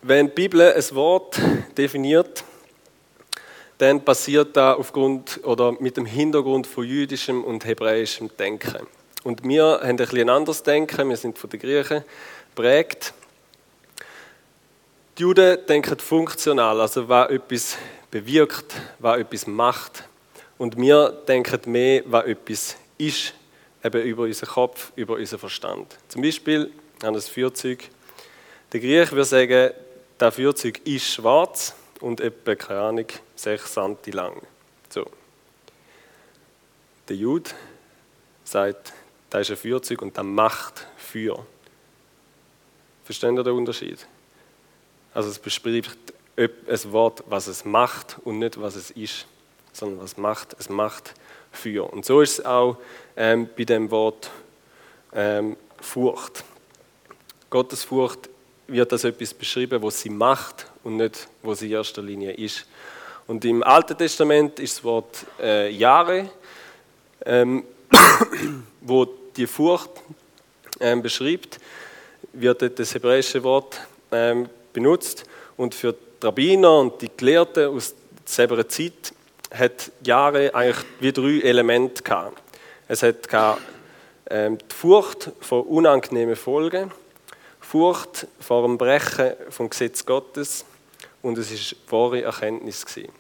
Wenn 0.03 0.27
die 0.27 0.33
Bibel 0.33 0.61
ein 0.61 0.95
Wort 0.95 1.41
definiert, 1.77 2.45
dann 3.79 4.05
passiert 4.05 4.57
das 4.57 4.77
aufgrund 4.77 5.41
oder 5.45 5.73
mit 5.81 5.97
dem 5.97 6.07
Hintergrund 6.07 6.67
von 6.67 6.85
jüdischem 6.85 7.43
und 7.43 7.65
hebräischem 7.65 8.31
Denken. 8.37 8.87
Und 9.25 9.43
wir 9.43 9.65
haben 9.65 9.83
ein 9.83 9.97
bisschen 9.97 10.29
anderes 10.29 10.63
Denken, 10.63 11.09
wir 11.09 11.17
sind 11.17 11.39
von 11.39 11.51
den 11.51 11.61
Griechen 11.61 12.05
prägt. 12.55 13.15
Die 15.17 15.23
Juden 15.23 15.59
denken 15.67 15.99
funktional, 15.99 16.81
also 16.81 17.09
was 17.09 17.31
etwas 17.31 17.79
bewirkt, 18.11 18.75
was 18.99 19.19
etwas 19.19 19.47
macht. 19.47 20.05
Und 20.59 20.77
wir 20.77 21.11
denken 21.27 21.71
mehr, 21.71 22.03
was 22.07 22.27
etwas 22.27 22.77
ist, 22.99 23.35
eben 23.85 24.03
über 24.03 24.23
unseren 24.25 24.49
Kopf, 24.49 24.93
über 24.97 25.15
unseren 25.15 25.39
Verstand. 25.39 25.97
Zum 26.09 26.23
Beispiel 26.23 26.73
an 27.03 27.15
das 27.15 27.29
Feuerzeug. 27.29 27.89
Der 28.73 28.81
Griech 28.81 29.13
würde 29.13 29.25
sagen, 29.25 29.71
das 30.19 30.35
Feuerzeug 30.35 30.81
ist 30.85 31.13
schwarz 31.13 31.75
und 32.01 32.21
etwa, 32.21 32.55
keine 32.55 32.81
Ahnung, 32.81 33.07
6 33.37 33.73
cm 33.73 33.97
lang. 34.13 34.43
So. 34.89 35.07
Der 37.09 37.17
Jude 37.17 37.51
sagt, 38.45 38.93
das 39.31 39.43
ist 39.43 39.51
ein 39.51 39.57
Feuerzeug 39.57 40.03
und 40.03 40.17
das 40.17 40.25
macht 40.25 40.87
Feuer. 40.97 41.45
Verstehen 43.05 43.37
ihr 43.37 43.45
den 43.45 43.53
Unterschied? 43.53 44.07
Also 45.13 45.29
es 45.29 45.39
beschreibt 45.39 46.15
ein 46.37 46.93
Wort, 46.93 47.23
was 47.27 47.47
es 47.47 47.65
macht 47.65 48.17
und 48.25 48.39
nicht, 48.39 48.61
was 48.61 48.77
es 48.77 48.91
ist, 48.91 49.27
sondern 49.73 50.01
was 50.01 50.17
macht. 50.17 50.57
Es 50.59 50.69
macht 50.69 51.15
Feuer. 51.57 51.91
Und 51.93 52.05
so 52.05 52.21
ist 52.21 52.39
es 52.39 52.45
auch 52.45 52.77
ähm, 53.17 53.49
bei 53.57 53.65
dem 53.65 53.91
Wort 53.91 54.31
ähm, 55.15 55.57
Furcht. 55.81 56.45
Gottes 57.51 57.85
Furcht 57.85 58.29
wird 58.67 58.93
als 58.93 59.05
etwas 59.05 59.35
beschrieben, 59.35 59.83
was 59.83 60.01
sie 60.01 60.11
macht 60.11 60.67
und 60.83 60.97
nicht, 60.97 61.29
was 61.43 61.61
sie 61.61 61.67
in 61.67 61.73
erster 61.73 62.03
Linie 62.03 62.33
ist. 62.33 62.67
Und 63.27 63.45
im 63.45 63.63
Alten 63.63 63.97
Testament 63.97 64.59
ist 64.59 64.79
das 64.79 64.85
Wort 64.85 65.27
äh, 65.41 65.71
Jahre, 65.71 66.29
ähm, 67.25 67.65
wo 68.81 69.07
die 69.37 69.47
Furcht 69.47 69.91
ähm, 70.81 71.03
beschreibt, 71.03 71.59
wird 72.33 72.79
das 72.79 72.95
hebräische 72.95 73.43
Wort 73.43 73.81
ähm, 74.13 74.49
benutzt. 74.73 75.25
Und 75.57 75.75
für 75.75 75.93
die 75.93 76.27
Rabbiner 76.27 76.81
und 76.81 77.01
die 77.01 77.11
Gelehrten 77.17 77.69
aus 77.69 77.95
selber 78.25 78.69
Zeit 78.69 79.14
hat 79.55 79.93
Jahre 80.03 80.55
eigentlich 80.55 80.85
wie 81.01 81.13
drei 81.13 81.41
Elemente 81.41 82.03
gehabt. 82.03 82.43
Es 82.89 83.03
hat 83.03 83.29
ähm, 84.31 84.59
die 84.59 84.75
Furcht 84.75 85.31
vor 85.41 85.69
unangenehmen 85.69 86.37
Folgen, 86.37 86.93
Furcht 87.61 88.27
vor 88.41 88.63
dem 88.63 88.79
Brechen 88.79 89.33
vom 89.51 89.71
Gesetz 89.71 90.05
Gottes 90.05 90.65
und 91.23 91.39
es 91.39 91.51
ist 91.51 91.77
wahre 91.89 92.23
Erkenntnis 92.23 92.85
gewesen. 92.85 93.13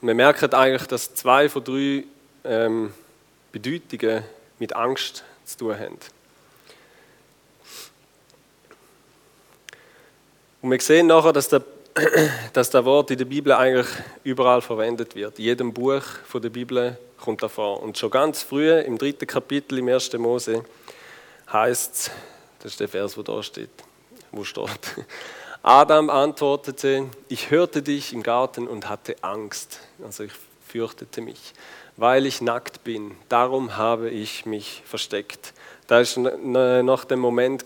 Und 0.00 0.08
wir 0.08 0.14
merken 0.14 0.52
eigentlich, 0.52 0.86
dass 0.86 1.14
zwei 1.14 1.48
von 1.48 1.64
drei 1.64 2.04
ähm, 2.44 2.92
Bedeutungen 3.52 4.24
mit 4.58 4.74
Angst 4.74 5.24
zu 5.44 5.58
tun 5.58 5.78
haben. 5.78 5.98
Und 10.60 10.70
wir 10.70 10.80
sehen 10.80 11.06
nachher, 11.06 11.32
dass 11.32 11.48
der, 11.48 11.62
dass 12.52 12.70
der 12.70 12.84
Wort 12.84 13.10
in 13.10 13.18
der 13.18 13.24
Bibel 13.24 13.52
eigentlich 13.52 13.86
überall 14.24 14.60
verwendet 14.60 15.14
wird. 15.14 15.38
In 15.38 15.44
jedem 15.44 15.72
Buch 15.72 16.02
von 16.24 16.42
der 16.42 16.50
Bibel 16.50 16.96
kommt 17.18 17.42
er 17.42 17.48
vor. 17.48 17.82
Und 17.82 17.98
schon 17.98 18.10
ganz 18.10 18.42
früh, 18.42 18.70
im 18.70 18.98
dritten 18.98 19.26
Kapitel 19.26 19.78
im 19.78 19.88
1. 19.88 20.12
Mose, 20.14 20.64
heißt 21.52 21.94
es, 21.94 22.10
das 22.60 22.72
ist 22.72 22.80
der 22.80 22.88
Vers, 22.88 23.16
wo 23.16 23.22
da 23.22 23.42
steht, 23.42 23.70
wo 24.32 24.44
steht. 24.44 24.68
Adam 25.62 26.10
antwortete, 26.10 27.06
ich 27.28 27.50
hörte 27.50 27.82
dich 27.82 28.12
im 28.12 28.22
Garten 28.22 28.68
und 28.68 28.88
hatte 28.88 29.16
Angst. 29.22 29.80
Also 30.02 30.24
ich 30.24 30.32
fürchtete 30.66 31.20
mich, 31.20 31.52
weil 31.96 32.26
ich 32.26 32.40
nackt 32.40 32.84
bin. 32.84 33.16
Darum 33.28 33.76
habe 33.76 34.10
ich 34.10 34.46
mich 34.46 34.82
versteckt. 34.84 35.52
Da 35.86 36.00
ist 36.00 36.16
nach 36.18 37.04
dem 37.06 37.18
Moment, 37.18 37.64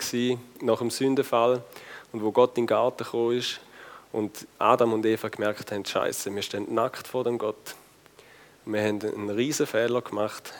nach 0.60 0.78
dem 0.78 0.90
Sündefall, 0.90 1.62
und 2.12 2.22
wo 2.22 2.30
Gott 2.30 2.58
in 2.58 2.64
den 2.64 2.66
Garten 2.66 3.04
gekommen 3.04 3.38
ist 3.38 3.60
und 4.12 4.46
Adam 4.58 4.92
und 4.92 5.06
Eva 5.06 5.28
gemerkt 5.28 5.72
haben, 5.72 5.84
Scheiße, 5.84 6.34
wir 6.34 6.42
stehen 6.42 6.72
nackt 6.74 7.08
vor 7.08 7.24
dem 7.24 7.38
Gott. 7.38 7.74
Wir 8.64 8.82
haben 8.82 9.00
einen 9.02 9.30
riesen 9.30 9.66
Fehler 9.66 10.02
gemacht. 10.02 10.52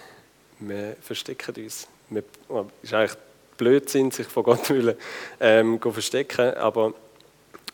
Wir 0.59 0.97
verstecken 1.00 1.62
uns. 1.62 1.87
Es 2.11 2.25
oh, 2.49 2.66
ist 2.82 2.94
eigentlich 2.94 3.16
Blödsinn, 3.56 4.11
sich 4.11 4.26
vor 4.26 4.42
Gott 4.42 4.66
zu 4.66 4.97
ähm, 5.40 5.80
verstecken, 5.80 6.54
aber 6.54 6.95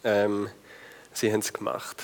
ähm, 0.05 0.49
sie 1.13 1.33
haben 1.33 1.41
es 1.41 1.53
gemacht. 1.53 2.03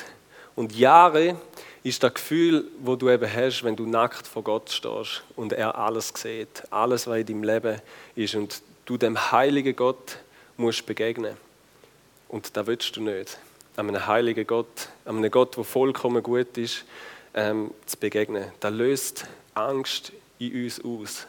Und 0.56 0.74
Jahre 0.74 1.36
ist 1.82 2.02
das 2.02 2.14
Gefühl, 2.14 2.64
wo 2.78 2.96
du 2.96 3.10
eben 3.10 3.30
hast, 3.30 3.64
wenn 3.64 3.76
du 3.76 3.86
nackt 3.86 4.26
vor 4.26 4.42
Gott 4.42 4.70
stehst 4.70 5.22
und 5.36 5.52
er 5.52 5.76
alles 5.76 6.12
sieht, 6.16 6.62
alles, 6.70 7.06
was 7.06 7.18
in 7.18 7.26
deinem 7.26 7.42
Leben 7.42 7.82
ist 8.14 8.34
und 8.34 8.62
du 8.86 8.96
dem 8.96 9.32
heiligen 9.32 9.74
Gott 9.74 10.18
musst 10.56 10.86
begegnen. 10.86 11.36
Und 12.28 12.56
das 12.56 12.66
willst 12.66 12.96
du 12.96 13.02
nicht. 13.02 13.38
Einem 13.76 14.06
heiligen 14.06 14.46
Gott, 14.46 14.88
einem 15.04 15.28
Gott, 15.30 15.56
der 15.56 15.64
vollkommen 15.64 16.22
gut 16.22 16.56
ist, 16.56 16.84
ähm, 17.34 17.72
zu 17.86 17.96
begegnen. 17.98 18.52
Das 18.60 18.72
löst 18.72 19.26
Angst 19.54 20.12
in 20.38 20.64
uns 20.64 20.80
aus. 20.84 21.26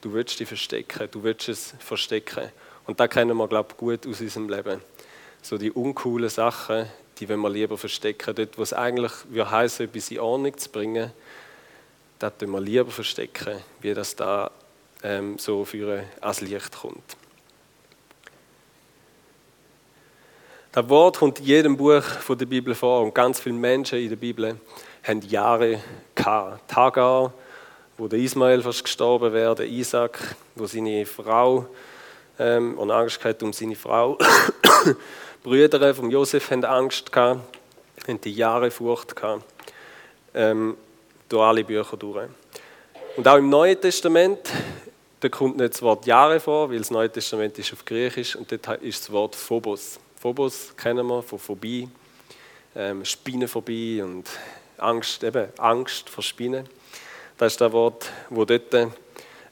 Du 0.00 0.12
willst 0.12 0.38
dich 0.38 0.48
verstecken, 0.48 1.08
du 1.10 1.22
willst 1.22 1.48
es 1.48 1.74
verstecken. 1.78 2.50
Und 2.86 3.00
da 3.00 3.08
kennen 3.08 3.36
wir, 3.36 3.48
glaube 3.48 3.70
ich, 3.70 3.76
gut 3.76 4.06
aus 4.06 4.20
unserem 4.20 4.48
Leben. 4.48 4.80
So 5.40 5.56
die 5.56 5.70
uncoolen 5.70 6.28
Sachen, 6.28 6.86
die 7.18 7.28
wollen 7.28 7.40
wir 7.40 7.50
lieber 7.50 7.78
verstecken. 7.78 8.34
Dort, 8.34 8.58
wo 8.58 8.62
es 8.62 8.72
eigentlich 8.72 9.12
heißen, 9.32 9.86
etwas 9.86 10.10
in 10.10 10.18
Ordnung 10.18 10.56
zu 10.58 10.68
bringen, 10.68 11.12
das 12.18 12.36
tun 12.38 12.50
wir 12.50 12.60
lieber 12.60 12.90
verstecken, 12.90 13.58
wie 13.80 13.94
das 13.94 14.16
da 14.16 14.50
ähm, 15.02 15.38
so 15.38 15.64
für 15.64 16.04
ans 16.20 16.40
Licht 16.40 16.72
kommt. 16.72 17.16
Das 20.74 20.88
Wort 20.88 21.18
kommt 21.18 21.38
in 21.38 21.44
jedem 21.44 21.76
Buch 21.76 22.02
der 22.28 22.46
Bibel 22.46 22.74
vor 22.74 23.02
und 23.02 23.14
ganz 23.14 23.38
viele 23.38 23.54
Menschen 23.54 23.96
in 23.96 24.08
der 24.08 24.16
Bibel 24.16 24.58
haben 25.04 25.22
Jahre 25.22 25.80
gehabt. 26.16 26.68
Tagar, 26.68 27.32
wo 27.96 28.08
der 28.08 28.18
Ismael 28.18 28.60
fast 28.60 28.82
gestorben 28.82 29.32
wäre, 29.32 29.54
der 29.54 29.66
Isaac, 29.66 30.18
wo 30.56 30.66
seine 30.66 31.06
Frau 31.06 31.66
ähm, 32.40 32.76
und 32.76 32.90
Angst 32.90 33.24
hatte 33.24 33.44
um 33.44 33.52
seine 33.52 33.76
Frau. 33.76 34.18
Brüder 35.44 35.94
von 35.94 36.10
Josef 36.10 36.50
haben 36.50 36.64
Angst 36.64 37.12
gehabt, 37.12 37.56
haben 38.08 38.20
die 38.20 38.32
Jahre 38.32 38.72
Furcht 38.72 39.14
gehabt, 39.14 39.44
ähm, 40.34 40.76
durch 41.28 41.42
alle 41.44 41.62
Bücher 41.62 41.96
durch. 41.96 42.26
Und 43.16 43.28
auch 43.28 43.36
im 43.36 43.48
Neuen 43.48 43.80
Testament, 43.80 44.40
da 45.20 45.28
kommt 45.28 45.56
nicht 45.56 45.74
das 45.74 45.82
Wort 45.82 46.04
Jahre 46.04 46.40
vor, 46.40 46.68
weil 46.68 46.78
das 46.78 46.90
Neue 46.90 47.12
Testament 47.12 47.56
ist 47.60 47.72
auf 47.72 47.84
Griechisch 47.84 48.34
und 48.34 48.50
dort 48.50 48.82
ist 48.82 49.02
das 49.02 49.12
Wort 49.12 49.36
Phobos. 49.36 50.00
Phobos 50.24 50.74
kennen 50.78 51.06
wir 51.06 51.22
von 51.22 51.38
Phobie, 51.38 51.86
ähm, 52.74 53.04
Spinnenphobie 53.04 54.00
und 54.00 54.26
Angst, 54.78 55.22
eben 55.22 55.48
Angst 55.58 56.08
vor 56.08 56.24
Spinnen. 56.24 56.66
Das 57.36 57.52
ist 57.52 57.60
das 57.60 57.70
Wort, 57.72 58.10
das 58.30 58.46
dort 58.46 58.88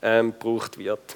ähm, 0.01 0.33
gebraucht 0.33 0.79
wird. 0.79 1.15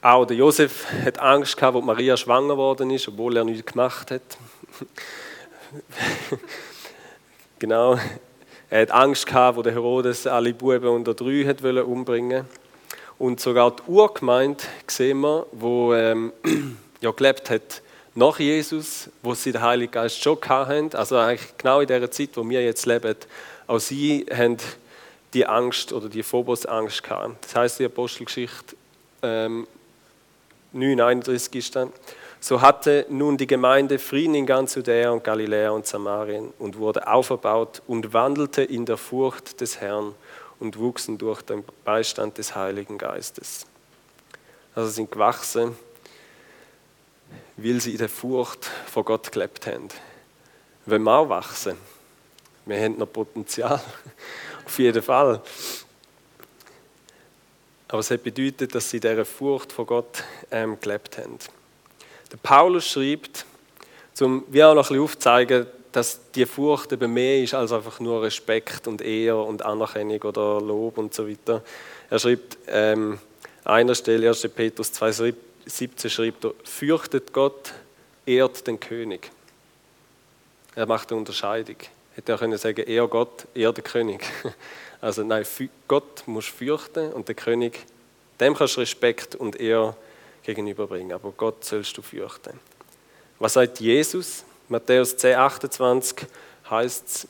Auch 0.00 0.26
der 0.26 0.36
Josef 0.36 0.86
hat 1.04 1.18
Angst 1.18 1.56
gehabt, 1.56 1.74
als 1.74 1.84
Maria 1.84 2.16
schwanger 2.16 2.50
geworden 2.50 2.88
ist, 2.92 3.08
obwohl 3.08 3.36
er 3.36 3.42
nichts 3.42 3.72
gemacht 3.72 4.12
hat. 4.12 4.38
genau. 7.58 7.98
Er 8.70 8.82
hat 8.82 8.92
Angst 8.92 9.26
gehabt, 9.26 9.56
wo 9.56 9.62
der 9.62 9.72
Herodes 9.72 10.28
alle 10.28 10.54
Buben 10.54 10.86
unter 10.86 11.14
drei 11.14 11.46
hat 11.46 11.64
umbringen 11.64 12.46
Und 13.18 13.40
sogar 13.40 13.72
die 13.72 13.90
Urgemeinde 13.90 14.62
sehen 14.86 15.18
wir, 15.22 15.46
wo 15.50 15.94
ähm, 15.94 16.32
ja 17.02 17.10
gelebt 17.10 17.50
hat 17.50 17.82
nach 18.14 18.38
Jesus, 18.38 19.10
wo 19.22 19.34
sie 19.34 19.52
den 19.52 19.62
Heiligen 19.62 19.92
Geist 19.92 20.22
schon 20.22 20.38
hatten, 20.48 20.94
also 20.94 21.16
eigentlich 21.16 21.56
genau 21.56 21.80
in 21.80 21.88
der 21.88 22.10
Zeit, 22.10 22.30
wo 22.34 22.48
wir 22.48 22.62
jetzt 22.62 22.86
leben, 22.86 23.16
auch 23.66 23.78
sie 23.78 24.26
haben 24.32 24.58
die 25.32 25.46
Angst 25.46 25.92
oder 25.92 26.08
die 26.08 26.22
Phobos-Angst 26.22 27.02
gehabt. 27.02 27.44
Das 27.44 27.56
heißt 27.56 27.78
die 27.80 27.86
Apostelgeschichte 27.86 28.76
ähm, 29.22 29.66
9,31 30.74 31.56
ist 31.56 31.76
dann, 31.76 31.92
so 32.40 32.60
hatte 32.60 33.06
nun 33.08 33.36
die 33.36 33.46
Gemeinde 33.46 33.98
Frieden 33.98 34.34
in 34.34 34.46
ganz 34.46 34.74
Judäa 34.74 35.10
und 35.10 35.24
Galiläa 35.24 35.70
und 35.70 35.86
Samarien 35.86 36.52
und 36.58 36.76
wurde 36.76 37.06
aufgebaut 37.06 37.82
und 37.86 38.12
wandelte 38.12 38.62
in 38.62 38.84
der 38.84 38.96
Furcht 38.96 39.60
des 39.60 39.80
Herrn 39.80 40.14
und 40.58 40.78
wuchsen 40.78 41.18
durch 41.18 41.42
den 41.42 41.64
Beistand 41.84 42.38
des 42.38 42.54
Heiligen 42.54 42.98
Geistes. 42.98 43.66
Also 44.74 44.90
sind 44.90 45.10
gewachsen 45.10 45.76
weil 47.56 47.80
sie 47.80 47.92
in 47.92 47.98
der 47.98 48.08
Furcht 48.08 48.70
vor 48.86 49.04
Gott 49.04 49.30
gelebt 49.32 49.66
haben. 49.66 49.88
Wenn 50.86 51.02
wir 51.02 51.12
auch 51.16 51.28
wachsen, 51.28 51.76
wir 52.66 52.80
haben 52.80 52.98
noch 52.98 53.12
Potenzial, 53.12 53.80
auf 54.66 54.78
jeden 54.78 55.02
Fall. 55.02 55.40
Aber 57.88 57.98
es 57.98 58.10
hat 58.10 58.22
bedeutet, 58.22 58.74
dass 58.74 58.88
sie 58.88 58.96
in 58.96 59.02
dieser 59.02 59.24
Furcht 59.24 59.72
vor 59.72 59.86
Gott 59.86 60.24
ähm, 60.50 60.80
gelebt 60.80 61.18
haben. 61.18 61.38
Der 62.30 62.38
Paulus 62.38 62.88
schreibt, 62.88 63.44
um 64.20 64.44
wie 64.48 64.64
auch 64.64 64.74
noch 64.74 64.84
ein 64.84 64.88
bisschen 64.88 65.02
aufzuzeigen, 65.02 65.66
dass 65.92 66.20
die 66.34 66.46
Furcht 66.46 66.92
eben 66.92 67.12
mehr 67.12 67.42
ist 67.42 67.52
als 67.52 67.70
einfach 67.70 68.00
nur 68.00 68.22
Respekt 68.22 68.86
und 68.86 69.02
Ehr 69.02 69.36
und 69.36 69.62
Anerkennung 69.62 70.22
oder 70.22 70.60
Lob 70.60 70.96
und 70.96 71.12
so 71.12 71.28
weiter. 71.28 71.62
Er 72.08 72.18
schreibt 72.18 72.56
ähm, 72.66 73.18
an 73.64 73.74
einer 73.74 73.94
Stelle, 73.94 74.28
1. 74.28 74.48
Petrus 74.48 74.92
2, 74.92 75.34
17 75.66 76.10
schreibt 76.10 76.44
er, 76.44 76.54
fürchtet 76.64 77.32
Gott, 77.32 77.72
ehrt 78.26 78.66
den 78.66 78.78
König. 78.78 79.30
Er 80.74 80.86
macht 80.86 81.10
eine 81.10 81.18
Unterscheidung. 81.18 81.76
Hätte 82.14 82.32
er 82.32 82.38
können 82.38 82.58
sagen, 82.58 82.86
eher 82.86 83.06
Gott, 83.08 83.46
eher 83.54 83.72
der 83.72 83.84
König. 83.84 84.24
Also 85.00 85.24
nein, 85.24 85.44
Gott 85.88 86.22
musst 86.26 86.50
du 86.50 86.64
fürchten 86.64 87.12
und 87.12 87.26
der 87.26 87.34
König, 87.34 87.84
dem 88.38 88.54
kannst 88.54 88.76
du 88.76 88.80
Respekt 88.82 89.34
und 89.34 89.58
Ehr 89.58 89.96
gegenüberbringen. 90.44 91.12
Aber 91.12 91.32
Gott 91.32 91.64
sollst 91.64 91.96
du 91.96 92.02
fürchten. 92.02 92.60
Was 93.40 93.54
sagt 93.54 93.80
Jesus? 93.80 94.44
Matthäus 94.68 95.16
10, 95.16 95.34
28 95.34 96.28
heißt 96.70 97.08
es, 97.08 97.28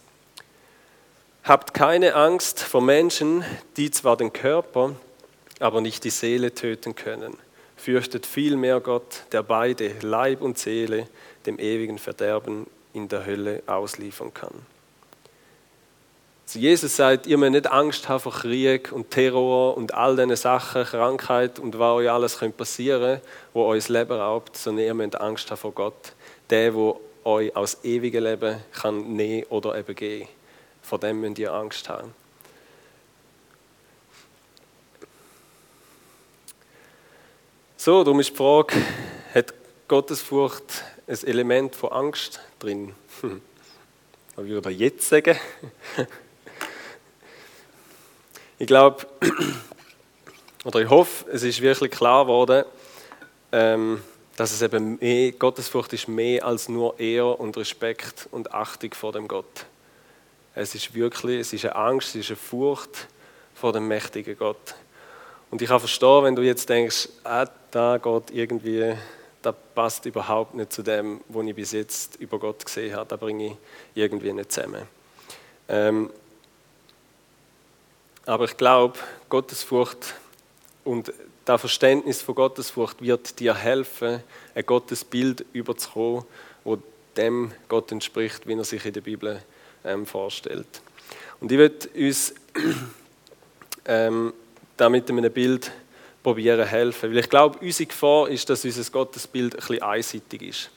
Habt 1.44 1.72
keine 1.74 2.14
Angst 2.14 2.60
vor 2.60 2.82
Menschen, 2.82 3.42
die 3.78 3.90
zwar 3.90 4.16
den 4.18 4.32
Körper, 4.32 4.94
aber 5.58 5.80
nicht 5.80 6.04
die 6.04 6.10
Seele 6.10 6.54
töten 6.54 6.94
können. 6.94 7.36
Fürchtet 7.82 8.26
vielmehr 8.26 8.78
Gott, 8.78 9.24
der 9.32 9.42
beide, 9.42 9.94
Leib 10.02 10.40
und 10.40 10.56
Seele, 10.56 11.08
dem 11.46 11.58
ewigen 11.58 11.98
Verderben 11.98 12.68
in 12.92 13.08
der 13.08 13.26
Hölle 13.26 13.60
ausliefern 13.66 14.32
kann. 14.32 14.54
Jesus 16.54 16.94
sagt, 16.94 17.26
ihr 17.26 17.38
müsst 17.38 17.50
nicht 17.50 17.72
Angst 17.72 18.08
haben 18.08 18.20
vor 18.20 18.30
Krieg 18.30 18.92
und 18.92 19.10
Terror 19.10 19.76
und 19.76 19.94
all 19.94 20.14
diese 20.14 20.36
Sachen, 20.36 20.84
Krankheit 20.84 21.58
und 21.58 21.76
was 21.76 21.94
euch 21.94 22.08
alles 22.08 22.38
passieren 22.56 23.14
könnte, 23.14 23.26
wo 23.52 23.64
euch 23.64 23.82
das 23.82 23.88
Leben 23.88 24.12
raubt, 24.12 24.56
sondern 24.56 24.84
ihr 24.84 24.94
müsst 24.94 25.20
Angst 25.20 25.50
haben 25.50 25.58
vor 25.58 25.72
Gott, 25.72 26.12
der, 26.50 26.74
wo 26.74 27.00
euch 27.24 27.56
aus 27.56 27.82
ewigem 27.82 28.22
Leben 28.22 28.62
kann 28.72 29.16
nehmen 29.16 29.46
oder 29.48 29.76
eben 29.76 29.96
gehen. 29.96 30.28
Vor 30.82 31.00
dem 31.00 31.20
müsst 31.20 31.40
ihr 31.40 31.52
Angst 31.52 31.88
haben. 31.88 32.14
So, 37.84 38.04
darum 38.04 38.20
ist 38.20 38.30
die 38.30 38.36
Frage, 38.36 38.76
hat 39.34 39.52
Gottesfurcht 39.88 40.84
ein 41.08 41.18
Element 41.24 41.74
von 41.74 41.90
Angst 41.90 42.38
drin? 42.60 42.94
Hm. 43.20 43.42
Was 44.36 44.46
würde 44.46 44.70
ich 44.70 44.78
jetzt 44.78 45.08
sagen? 45.08 45.36
Ich 48.56 48.68
glaube, 48.68 49.04
oder 50.64 50.80
ich 50.80 50.88
hoffe, 50.88 51.28
es 51.32 51.42
ist 51.42 51.60
wirklich 51.60 51.90
klar 51.90 52.26
geworden, 52.26 52.64
ähm, 53.50 54.00
dass 54.36 54.52
es 54.52 54.62
eben 54.62 55.00
mehr, 55.00 55.32
Gottesfurcht 55.32 55.92
ist 55.92 56.06
mehr 56.06 56.46
als 56.46 56.68
nur 56.68 57.00
Ehr 57.00 57.40
und 57.40 57.56
Respekt 57.56 58.28
und 58.30 58.54
Achtung 58.54 58.94
vor 58.94 59.10
dem 59.10 59.26
Gott. 59.26 59.66
Es 60.54 60.76
ist 60.76 60.94
wirklich, 60.94 61.40
es 61.40 61.52
ist 61.52 61.64
eine 61.64 61.74
Angst, 61.74 62.10
es 62.10 62.14
ist 62.14 62.28
eine 62.28 62.36
Furcht 62.36 63.08
vor 63.56 63.72
dem 63.72 63.88
mächtigen 63.88 64.38
Gott. 64.38 64.76
Und 65.50 65.60
ich 65.60 65.68
kann 65.68 65.80
verstehen, 65.80 66.22
wenn 66.22 66.36
du 66.36 66.42
jetzt 66.42 66.68
denkst, 66.68 67.08
ah, 67.24 67.48
da 67.72 67.98
geht 67.98 68.30
irgendwie, 68.30 68.94
da 69.40 69.50
passt 69.50 70.06
überhaupt 70.06 70.54
nicht 70.54 70.72
zu 70.72 70.82
dem, 70.82 71.22
was 71.28 71.46
ich 71.46 71.54
bis 71.54 71.72
jetzt 71.72 72.16
über 72.16 72.38
Gott 72.38 72.64
gesehen 72.64 72.94
habe, 72.94 73.08
da 73.08 73.16
bringe 73.16 73.46
ich 73.46 73.56
irgendwie 73.94 74.32
nicht 74.32 74.52
zusammen. 74.52 74.86
Ähm, 75.68 76.10
aber 78.26 78.44
ich 78.44 78.56
glaube, 78.56 78.98
Gottesfurcht 79.28 80.14
und 80.84 81.12
das 81.44 81.60
Verständnis 81.60 82.22
von 82.22 82.34
Gottesfurcht 82.36 83.00
wird 83.00 83.40
dir 83.40 83.54
helfen, 83.54 84.22
ein 84.54 84.66
Gottesbild 84.66 85.44
überzukommen, 85.52 86.24
wo 86.62 86.78
dem 87.16 87.52
Gott 87.68 87.90
entspricht, 87.90 88.46
wie 88.46 88.54
er 88.54 88.64
sich 88.64 88.84
in 88.84 88.92
der 88.92 89.00
Bibel 89.00 89.42
ähm, 89.84 90.06
vorstellt. 90.06 90.82
Und 91.40 91.50
ich 91.50 91.58
werde 91.58 91.88
uns 91.96 92.34
ähm, 93.86 94.32
da 94.76 94.88
mit 94.88 95.10
einem 95.10 95.32
Bild 95.32 95.72
probieren 96.22 96.66
helfen, 96.66 97.10
weil 97.10 97.18
ich 97.18 97.28
glaube, 97.28 97.58
unsere 97.60 97.86
Gefahr 97.86 98.28
ist, 98.28 98.48
dass 98.48 98.64
unser 98.64 98.90
Gottesbild 98.90 99.54
ein 99.54 99.58
bisschen 99.58 99.82
einseitig 99.82 100.42
ist 100.42 100.70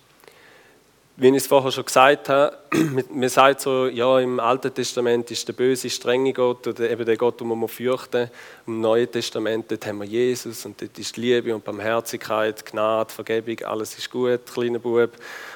wie 1.17 1.29
ich 1.29 1.35
es 1.35 1.47
vorher 1.47 1.71
schon 1.71 1.85
gesagt 1.85 2.27
habe, 2.27 2.57
man 3.09 3.29
sagt 3.29 3.61
so, 3.61 3.87
ja, 3.87 4.19
im 4.19 4.39
Alten 4.39 4.73
Testament 4.73 5.31
ist 5.31 5.47
der 5.47 5.53
böse, 5.53 5.89
strenge 5.89 6.33
Gott 6.33 6.67
oder 6.67 6.89
eben 6.89 7.05
der 7.05 7.15
Gott, 7.15 7.39
den 7.39 7.47
man 7.47 7.67
fürchten 7.69 8.29
Im 8.67 8.81
Neuen 8.81 9.09
Testament 9.09 9.71
dort 9.71 9.85
haben 9.85 9.99
wir 9.99 10.07
Jesus 10.07 10.65
und 10.65 10.81
dort 10.81 10.97
ist 10.99 11.15
Liebe 11.15 11.55
und 11.55 11.63
Barmherzigkeit, 11.63 12.65
Gnade, 12.65 13.13
Vergebung, 13.13 13.65
alles 13.65 13.97
ist 13.97 14.11
gut, 14.11 14.45
kleiner 14.45 14.79
Bub 14.79 15.11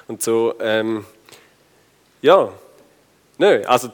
und 0.08 0.22
so. 0.22 0.54
Ähm, 0.62 1.06
ja, 2.22 2.52
nö, 3.38 3.62
also 3.66 3.90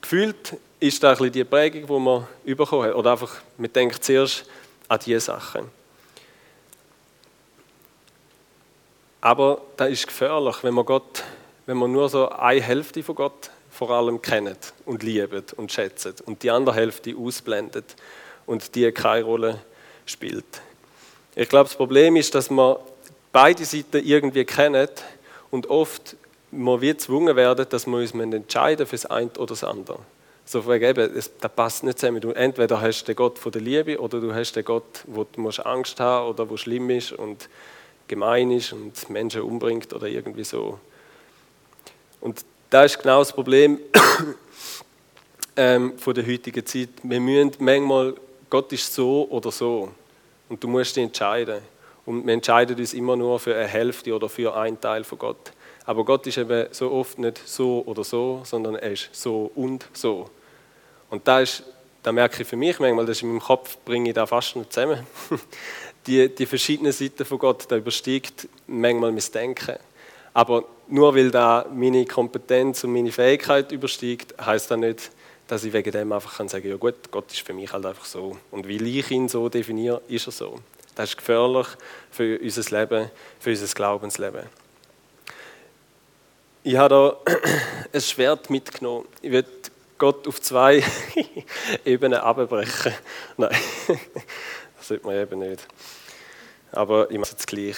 gefühlt 0.00 0.56
ist 0.78 1.02
da 1.02 1.10
ein 1.10 1.16
bisschen 1.16 1.32
die 1.32 1.44
Prägung, 1.44 1.86
die 1.86 2.04
man 2.04 2.26
bekommen 2.44 2.88
hat. 2.88 2.94
Oder 2.94 3.12
einfach, 3.12 3.36
man 3.56 3.72
denkt 3.72 4.04
zuerst 4.04 4.44
an 4.88 5.00
diese 5.04 5.20
Sachen. 5.20 5.70
Aber 9.20 9.60
da 9.76 9.86
ist 9.86 10.06
gefährlich, 10.06 10.56
wenn 10.62 10.74
man 10.74 10.84
Gott, 10.84 11.22
wenn 11.66 11.76
man 11.76 11.92
nur 11.92 12.08
so 12.08 12.28
eine 12.28 12.60
Hälfte 12.60 13.02
von 13.02 13.14
Gott 13.14 13.50
vor 13.70 13.90
allem 13.90 14.20
kennt 14.20 14.74
und 14.84 15.02
liebt 15.02 15.52
und 15.54 15.72
schätzt 15.72 16.20
und 16.22 16.42
die 16.42 16.50
andere 16.50 16.74
Hälfte 16.74 17.16
ausblendet 17.16 17.96
und 18.46 18.74
die 18.74 18.90
keine 18.92 19.24
Rolle 19.24 19.58
spielt. 20.06 20.44
Ich 21.34 21.48
glaube, 21.48 21.68
das 21.68 21.76
Problem 21.76 22.16
ist, 22.16 22.34
dass 22.34 22.50
man 22.50 22.76
beide 23.30 23.64
Seiten 23.64 24.04
irgendwie 24.04 24.44
kennen 24.44 24.88
und 25.50 25.68
oft 25.68 26.16
man 26.50 26.80
wird 26.80 26.98
gezwungen 26.98 27.34
werden, 27.34 27.66
dass 27.68 27.86
wir 27.86 27.96
uns 27.96 28.12
entscheiden 28.12 28.86
für 28.86 28.96
das 28.96 29.06
eine 29.06 29.30
oder 29.38 29.46
das 29.46 29.64
andere. 29.64 29.98
So 30.44 30.66
wegen 30.66 30.84
eben, 30.84 31.14
das 31.14 31.30
passt 31.54 31.84
nicht 31.84 31.98
zusammen. 31.98 32.20
Du, 32.20 32.30
entweder 32.30 32.80
hast 32.80 33.04
den 33.04 33.16
Gott 33.16 33.38
von 33.38 33.52
der 33.52 33.62
Liebe 33.62 33.98
oder 34.00 34.20
du 34.20 34.34
hast 34.34 34.54
den 34.54 34.64
Gott, 34.64 35.04
wo 35.06 35.24
du 35.24 35.48
Angst 35.64 36.00
haben 36.00 36.28
oder 36.28 36.48
wo 36.48 36.56
schlimm 36.56 36.90
ist 36.90 37.12
und 37.12 37.48
gemein 38.08 38.50
ist 38.50 38.72
und 38.72 39.08
Menschen 39.08 39.42
umbringt 39.42 39.92
oder 39.92 40.06
irgendwie 40.06 40.44
so. 40.44 40.78
Und 42.20 42.44
da 42.70 42.84
ist 42.84 42.98
genau 42.98 43.20
das 43.20 43.32
Problem 43.32 43.78
ähm, 45.56 45.98
von 45.98 46.14
der 46.14 46.26
heutigen 46.26 46.64
Zeit. 46.66 46.88
Wir 47.02 47.20
müssen 47.20 47.52
manchmal, 47.58 48.14
Gott 48.50 48.72
ist 48.72 48.94
so 48.94 49.26
oder 49.30 49.50
so. 49.50 49.90
Und 50.48 50.62
du 50.62 50.68
musst 50.68 50.96
dich 50.96 51.04
entscheiden. 51.04 51.62
Und 52.04 52.26
wir 52.26 52.34
entscheiden 52.34 52.76
uns 52.76 52.94
immer 52.94 53.16
nur 53.16 53.38
für 53.38 53.54
eine 53.54 53.66
Hälfte 53.66 54.14
oder 54.14 54.28
für 54.28 54.56
einen 54.56 54.80
Teil 54.80 55.04
von 55.04 55.18
Gott. 55.18 55.52
Aber 55.84 56.04
Gott 56.04 56.26
ist 56.26 56.38
eben 56.38 56.66
so 56.70 56.90
oft 56.92 57.18
nicht 57.18 57.40
so 57.46 57.82
oder 57.86 58.04
so, 58.04 58.42
sondern 58.44 58.76
er 58.76 58.92
ist 58.92 59.08
so 59.12 59.50
und 59.54 59.86
so. 59.92 60.30
Und 61.10 61.26
da 61.26 61.40
ist, 61.40 61.64
da 62.02 62.12
merke 62.12 62.42
ich 62.42 62.48
für 62.48 62.56
mich 62.56 62.78
manchmal, 62.78 63.06
dass 63.06 63.22
in 63.22 63.28
meinem 63.28 63.40
Kopf 63.40 63.76
bringe 63.84 64.10
ich 64.10 64.14
da 64.14 64.26
fast 64.26 64.56
nicht 64.56 64.72
zusammen. 64.72 65.06
die, 66.06 66.28
die 66.34 66.46
verschiedenen 66.46 66.92
Seiten 66.92 67.24
von 67.24 67.38
Gott, 67.38 67.64
da 67.68 67.76
übersteigt 67.76 68.48
manchmal 68.66 69.12
mein 69.12 69.24
Denken. 69.34 69.76
Aber 70.34 70.64
nur 70.88 71.14
weil 71.14 71.30
da 71.30 71.66
meine 71.72 72.04
Kompetenz 72.06 72.84
und 72.84 72.92
meine 72.92 73.12
Fähigkeit 73.12 73.70
übersteigt, 73.72 74.34
heißt 74.40 74.70
das 74.70 74.78
nicht, 74.78 75.10
dass 75.48 75.64
ich 75.64 75.72
wegen 75.72 75.92
dem 75.92 76.12
einfach 76.12 76.36
kann 76.36 76.48
sagen, 76.48 76.68
ja 76.68 76.76
gut, 76.76 77.10
Gott 77.10 77.30
ist 77.30 77.42
für 77.42 77.52
mich 77.52 77.72
halt 77.72 77.84
einfach 77.84 78.04
so. 78.04 78.38
Und 78.50 78.66
weil 78.66 78.86
ich 78.86 79.10
ihn 79.10 79.28
so 79.28 79.48
definiere, 79.48 80.00
ist 80.08 80.26
er 80.26 80.32
so. 80.32 80.60
Das 80.94 81.10
ist 81.10 81.18
gefährlich 81.18 81.66
für 82.10 82.38
unser 82.38 82.78
Leben, 82.78 83.10
für 83.40 83.50
unser 83.50 83.74
Glaubensleben. 83.74 84.61
Ich 86.64 86.76
habe 86.76 87.18
da 87.24 87.32
ein 87.92 88.00
Schwert 88.00 88.48
mitgenommen. 88.48 89.08
Ich 89.20 89.32
will 89.32 89.44
Gott 89.98 90.28
auf 90.28 90.40
zwei 90.40 90.84
Ebenen 91.84 92.20
abbrechen. 92.20 92.94
Nein, 93.36 93.50
das 94.76 94.86
sollte 94.86 95.04
man 95.04 95.16
eben 95.16 95.40
nicht. 95.40 95.66
Aber 96.70 97.10
ich 97.10 97.18
mache 97.18 97.24
es 97.24 97.30
jetzt 97.32 97.46
gleich. 97.48 97.76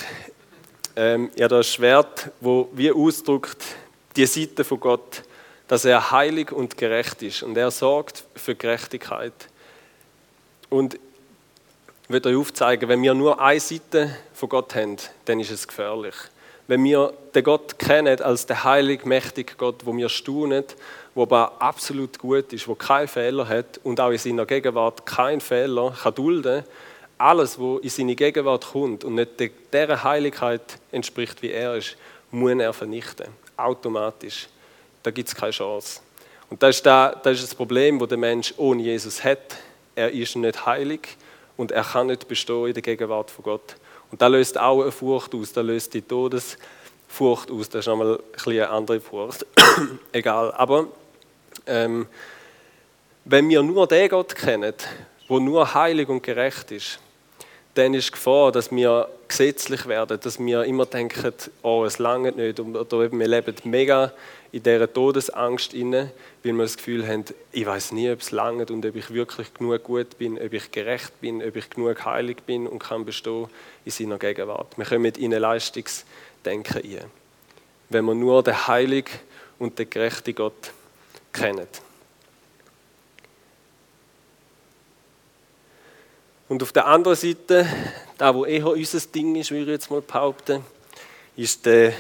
Ähm, 0.97 1.31
ich 1.35 1.41
habe 1.41 1.49
da 1.49 1.57
ein 1.57 1.65
Schwert, 1.65 2.31
wo 2.43 2.69
wie 2.75 2.93
ausdrückt 2.93 3.63
die 4.17 4.27
Seite 4.27 4.65
von 4.65 4.81
Gott, 4.81 5.23
dass 5.67 5.87
er 5.87 6.11
heilig 6.11 6.53
und 6.53 6.77
gerecht 6.77 7.23
ist 7.23 7.43
und 7.43 7.57
er 7.57 7.71
sorgt 7.71 8.25
für 8.35 8.55
Gerechtigkeit. 8.55 9.49
Und 10.69 10.95
ich 10.95 11.01
will 12.11 12.27
euch 12.27 12.37
aufzeigen, 12.37 12.91
wenn 12.91 13.03
wir 13.03 13.15
nur 13.15 13.41
eine 13.41 13.61
Seite 13.61 14.15
von 14.35 14.51
Gott 14.51 14.75
haben, 14.75 14.99
dann 15.25 15.41
ist 15.41 15.51
es 15.51 15.67
gefährlich. 15.67 16.15
Wenn 16.67 16.83
wir 16.85 17.13
den 17.35 17.45
Gott 17.45 17.79
kennen 17.79 18.21
als 18.23 18.47
den 18.47 18.65
heilig, 18.65 19.05
mächtigen 19.05 19.57
Gott, 19.59 19.85
wo 19.85 19.95
wir 19.95 20.09
staunen, 20.09 20.65
wo 21.15 21.23
aber 21.23 21.61
absolut 21.61 22.19
gut 22.19 22.53
ist, 22.53 22.67
wo 22.67 22.75
keinen 22.75 23.09
Fehler 23.09 23.47
hat 23.47 23.79
und 23.83 24.01
auch 24.01 24.11
in 24.11 24.19
seiner 24.19 24.47
Gegenwart 24.47 25.05
keinen 25.05 25.41
Fehler 25.41 25.95
kann 26.03 26.15
dulden, 26.15 26.65
alles, 27.19 27.59
was 27.59 27.81
in 27.83 27.91
seine 27.91 28.15
Gegenwart 28.15 28.67
kommt 28.73 29.05
und 29.05 29.15
nicht 29.15 29.31
der 29.73 30.05
Heiligkeit 30.05 30.79
entspricht, 30.91 31.43
wie 31.43 31.51
er 31.51 31.77
ist, 31.77 31.97
muss 32.31 32.59
er 32.59 32.73
vernichten. 32.73 33.29
Automatisch. 33.57 34.49
Da 35.03 35.11
gibt 35.11 35.29
es 35.29 35.35
keine 35.35 35.53
Chance. 35.53 36.01
Und 36.51 36.63
das 36.63 36.77
ist, 36.77 36.87
das, 36.87 37.17
das 37.23 37.35
ist 37.35 37.43
das 37.45 37.55
Problem, 37.55 37.99
das 37.99 38.09
der 38.09 38.19
Mensch 38.19 38.55
ohne 38.57 38.83
Jesus 38.83 39.23
hat. 39.23 39.57
Er 39.95 40.11
ist 40.11 40.35
nicht 40.35 40.67
heilig 40.67 41.17
und 41.57 41.71
er 41.73 41.85
kann 41.85 42.09
nicht 42.09 42.27
bestehen 42.27 42.67
in 42.67 42.75
der 42.75 42.83
Gegenwart 42.83 43.31
von 43.31 43.45
Gott. 43.45 43.77
Und 44.15 44.23
da 44.23 44.29
löst 44.29 44.57
auch 44.61 44.81
eine 44.81 44.93
Furcht 44.93 45.35
aus. 45.35 45.53
Da 45.53 45.61
löst 45.61 45.93
die 45.93 46.01
Todesfurcht 46.01 47.51
aus. 47.51 47.69
Das 47.69 47.81
ist 47.81 47.89
nochmal 47.89 48.21
ein 48.47 48.53
eine 48.53 48.71
andere 48.71 49.01
Furcht. 49.01 49.45
Egal. 50.13 50.53
Aber 50.53 50.87
ähm, 51.67 52.07
wenn 53.25 53.49
wir 53.49 53.61
nur 53.65 53.89
den 53.89 54.09
Gott 54.09 54.37
kennen, 54.37 54.73
wo 55.27 55.41
nur 55.41 55.75
heilig 55.75 56.09
und 56.09 56.23
gerecht 56.23 56.71
ist, 56.71 57.01
dann 57.75 57.93
ist 57.93 58.07
die 58.07 58.13
Gefahr, 58.13 58.53
dass 58.53 58.71
wir 58.71 59.09
gesetzlich 59.27 59.85
werden, 59.89 60.21
dass 60.21 60.39
wir 60.39 60.63
immer 60.63 60.87
denken, 60.87 61.35
oh, 61.63 61.85
es 61.85 61.99
langt 61.99 62.37
nicht, 62.37 62.61
eben, 62.61 63.19
wir 63.19 63.29
leben 63.29 63.57
mega 63.65 64.13
in 64.55 64.63
dieser 64.63 64.93
Todesangst 64.93 65.75
inne, 65.75 66.13
weil 66.45 66.53
wir 66.53 66.63
das 66.63 66.77
Gefühl 66.77 67.05
haben, 67.09 67.25
ich 67.51 67.67
weiß 67.67 67.91
nie, 67.91 68.09
ob 68.13 68.21
es 68.21 68.31
langt 68.31 68.71
und 68.71 68.87
ob 68.87 68.95
ich 68.95 69.13
wirklich 69.13 69.53
genug 69.53 69.83
gut 69.83 70.17
bin, 70.17 70.41
ob 70.41 70.53
ich 70.53 70.71
gerecht 70.71 71.21
bin, 71.21 71.43
ob 71.43 71.57
ich 71.57 71.69
genug 71.71 72.05
heilig 72.05 72.37
bin 72.47 72.69
und 72.69 72.79
kann 72.79 73.05
bestehen 73.05 73.49
in 73.85 73.91
seiner 73.91 74.17
Gegenwart. 74.17 74.79
Wir 74.79 74.85
kommen 74.85 75.07
in 75.07 75.35
ein 75.35 75.41
Leistungsdenken 75.41 76.85
ein, 76.85 77.05
wenn 77.89 78.05
wir 78.05 78.15
nur 78.15 78.45
den 78.45 78.69
heiligen 78.69 79.11
und 79.59 79.77
den 79.77 79.91
gerechten 79.91 80.37
Gott 80.37 80.71
kennen. 81.33 81.67
Und 86.49 86.63
auf 86.63 86.71
der 86.71 86.87
anderen 86.87 87.17
Seite, 87.17 87.67
da 88.19 88.33
wo 88.33 88.45
eher 88.45 88.69
unser 88.69 89.01
Ding 89.01 89.35
ist, 89.35 89.51
würde 89.51 89.65
ich 89.65 89.69
jetzt 89.71 89.91
mal 89.91 90.01
behaupten, 90.01 90.65
ist 91.35 91.67
der 91.67 91.93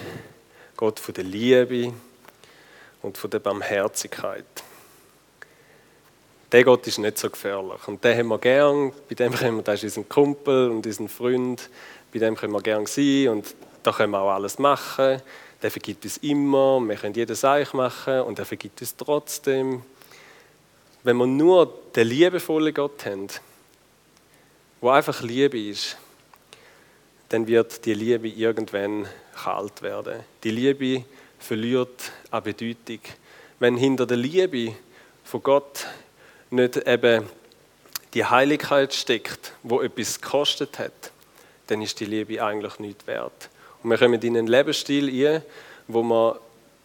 Gott 0.77 1.01
von 1.01 1.15
der 1.15 1.25
Liebe 1.25 1.93
und 3.05 3.19
von 3.19 3.31
der 3.31 3.39
Barmherzigkeit. 3.39 4.47
Der 6.51 6.65
Gott 6.65 6.87
ist 6.87 6.99
nicht 6.99 7.19
so 7.19 7.29
gefährlich 7.29 7.87
und 7.87 8.03
den 8.03 8.19
haben 8.19 8.29
wir 8.29 8.39
gern, 8.39 8.93
bei 9.09 9.15
dem 9.15 9.35
können 9.35 9.57
wir, 9.59 9.63
das 9.63 9.83
ist 9.83 9.99
unser 9.99 10.09
Kumpel 10.09 10.71
und 10.71 10.87
unser 10.87 11.09
Freund, 11.09 11.69
bei 12.13 12.19
dem 12.19 12.35
können 12.35 12.53
wir 12.53 12.63
gern 12.63 12.87
sein 12.87 13.29
und 13.29 13.55
da 13.83 13.93
können 13.93 14.13
wir 14.13 14.21
auch 14.21 14.31
alles 14.31 14.59
machen. 14.59 15.21
Der 15.63 15.71
vergibt 15.71 16.05
uns 16.05 16.17
immer, 16.19 16.81
wir 16.81 16.97
können 16.97 17.15
jedes 17.15 17.45
Eich 17.45 17.73
machen 17.75 18.21
und 18.21 18.39
er 18.39 18.47
vergibt 18.47 18.81
uns 18.81 18.97
trotzdem. 18.97 19.83
Wenn 21.03 21.17
wir 21.19 21.27
nur 21.27 21.73
den 21.95 22.09
liebevollen 22.09 22.73
Gott 22.73 23.05
haben, 23.05 23.29
wo 24.81 24.89
einfach 24.89 25.21
Liebe 25.23 25.59
ist, 25.59 25.99
dann 27.29 27.47
wird 27.47 27.85
die 27.85 27.95
Liebe 27.95 28.29
irgendwann 28.29 29.07
kalt 29.35 29.83
werden. 29.83 30.21
Die 30.43 30.51
Liebe 30.51 31.05
verliert 31.45 32.13
an 32.31 32.43
Bedeutung. 32.43 33.01
Wenn 33.59 33.77
hinter 33.77 34.07
der 34.07 34.17
Liebe 34.17 34.75
von 35.23 35.43
Gott 35.43 35.87
nicht 36.51 36.77
eben 36.77 37.29
die 38.15 38.25
Heiligkeit 38.25 38.95
steckt, 38.95 39.53
wo 39.63 39.81
etwas 39.81 40.21
gekostet 40.21 40.79
hat, 40.79 41.13
dann 41.67 41.83
ist 41.83 42.01
die 42.01 42.05
Liebe 42.05 42.43
eigentlich 42.43 42.79
nicht 42.79 43.07
wert. 43.07 43.51
Und 43.83 43.91
wir 43.91 43.99
kommen 43.99 44.21
in 44.21 44.37
einen 44.37 44.47
Lebensstil 44.47 45.27
ein, 45.27 45.43
wo 45.89 46.03
man 46.03 46.37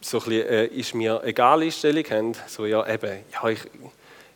so 0.01 0.19
ein 0.19 0.23
bisschen, 0.25 0.47
äh, 0.47 0.65
ist 0.67 0.95
mir 0.95 1.21
egal 1.23 1.61
Einstellung 1.61 2.03
haben, 2.09 2.35
so 2.47 2.65
ja 2.65 2.87
eben, 2.87 3.19
ja, 3.31 3.49
ich, 3.49 3.59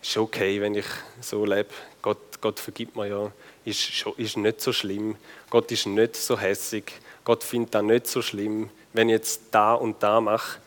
ist 0.01 0.17
okay, 0.17 0.59
wenn 0.61 0.75
ich 0.75 0.85
so 1.21 1.45
lebe, 1.45 1.69
Gott, 2.01 2.41
Gott 2.41 2.59
vergibt 2.59 2.95
mir 2.95 3.07
ja, 3.07 3.31
ist, 3.65 4.05
ist 4.17 4.37
nicht 4.37 4.61
so 4.61 4.73
schlimm. 4.73 5.15
Gott 5.49 5.71
ist 5.71 5.85
nicht 5.85 6.15
so 6.15 6.37
hässig. 6.37 6.91
Gott 7.23 7.43
findet 7.43 7.73
das 7.73 7.83
nicht 7.83 8.07
so 8.07 8.21
schlimm, 8.21 8.69
wenn 8.93 9.09
ich 9.09 9.13
jetzt 9.13 9.41
da 9.51 9.73
und 9.73 10.01
da 10.01 10.21
mache. 10.21 10.59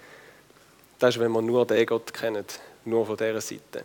Das 0.99 1.15
ist, 1.15 1.21
wenn 1.21 1.31
man 1.31 1.47
nur 1.47 1.67
den 1.67 1.87
Gott 1.87 2.13
kennt, 2.13 2.61
nur 2.85 3.07
von 3.07 3.17
dieser 3.17 3.41
Seite. 3.41 3.85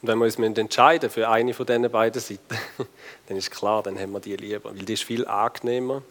Und 0.00 0.08
wenn 0.08 0.18
wir 0.18 0.24
uns 0.24 0.38
entscheiden 0.38 1.10
für 1.10 1.28
eine 1.28 1.54
von 1.54 1.64
diesen 1.64 1.88
beiden 1.90 2.20
Seiten, 2.20 2.58
dann 3.28 3.36
ist 3.36 3.50
klar, 3.52 3.82
dann 3.84 3.98
haben 3.98 4.12
wir 4.12 4.20
die 4.20 4.34
lieber. 4.36 4.74
Weil 4.74 4.84
die 4.84 4.94
ist 4.94 5.04
viel 5.04 5.26
angenehmer, 5.26 6.02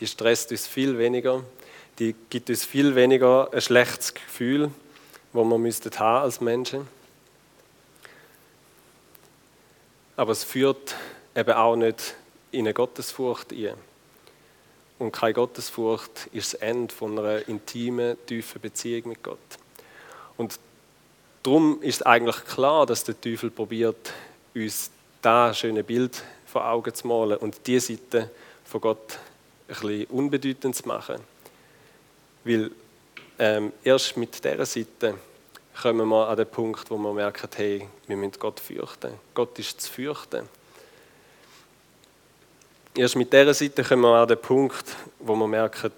die 0.00 0.06
stresst 0.06 0.50
uns 0.50 0.66
viel 0.66 0.98
weniger 0.98 1.42
die 1.98 2.14
gibt 2.30 2.48
uns 2.48 2.64
viel 2.64 2.94
weniger 2.94 3.52
ein 3.52 3.60
schlechtes 3.60 4.14
Gefühl, 4.14 4.70
wo 5.32 5.44
wir 5.44 5.58
müssten 5.58 5.90
haben 5.98 6.22
als 6.22 6.40
Menschen. 6.40 6.86
Aber 10.18 10.32
es 10.32 10.42
führt 10.42 10.96
eben 11.36 11.52
auch 11.52 11.76
nicht 11.76 12.16
in 12.50 12.66
eine 12.66 12.74
Gottesfurcht 12.74 13.52
ein. 13.52 13.74
Und 14.98 15.12
keine 15.12 15.32
Gottesfurcht 15.32 16.26
ist 16.32 16.54
das 16.54 16.60
Ende 16.60 16.92
von 16.92 17.16
einer 17.16 17.46
intimen, 17.48 18.16
tiefen 18.26 18.60
Beziehung 18.60 19.10
mit 19.10 19.22
Gott. 19.22 19.38
Und 20.36 20.58
darum 21.44 21.80
ist 21.82 22.04
eigentlich 22.04 22.44
klar, 22.46 22.84
dass 22.84 23.04
der 23.04 23.20
Teufel 23.20 23.52
probiert, 23.52 24.12
uns 24.56 24.90
da 25.22 25.54
schöne 25.54 25.84
Bild 25.84 26.20
vor 26.46 26.68
Augen 26.68 26.92
zu 26.92 27.06
malen 27.06 27.36
und 27.36 27.64
die 27.68 27.78
Seite 27.78 28.28
von 28.64 28.80
Gott 28.80 29.20
ein 29.68 29.68
bisschen 29.68 30.04
unbedeutend 30.06 30.74
zu 30.74 30.88
machen. 30.88 31.20
Weil 32.42 32.72
ähm, 33.38 33.72
erst 33.84 34.16
mit 34.16 34.44
dieser 34.44 34.66
Seite 34.66 35.14
kommen 35.80 36.08
wir 36.08 36.28
an 36.28 36.36
den 36.36 36.46
Punkt, 36.46 36.90
wo 36.90 36.98
wir 36.98 37.12
merken, 37.12 37.48
hey, 37.54 37.88
wir 38.06 38.16
müssen 38.16 38.38
Gott 38.38 38.60
fürchten. 38.60 39.12
Gott 39.34 39.58
ist 39.58 39.80
zu 39.80 39.92
fürchten. 39.92 40.48
Erst 42.96 43.16
mit 43.16 43.32
dieser 43.32 43.54
Seite 43.54 43.84
kommen 43.84 44.02
wir 44.02 44.16
an 44.16 44.28
den 44.28 44.40
Punkt, 44.40 44.84
wo 45.20 45.36
wir 45.36 45.46
merken, 45.46 45.92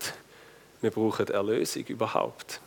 wir 0.82 0.90
brauchen 0.90 1.28
Erlösung 1.28 1.84
überhaupt. 1.86 2.60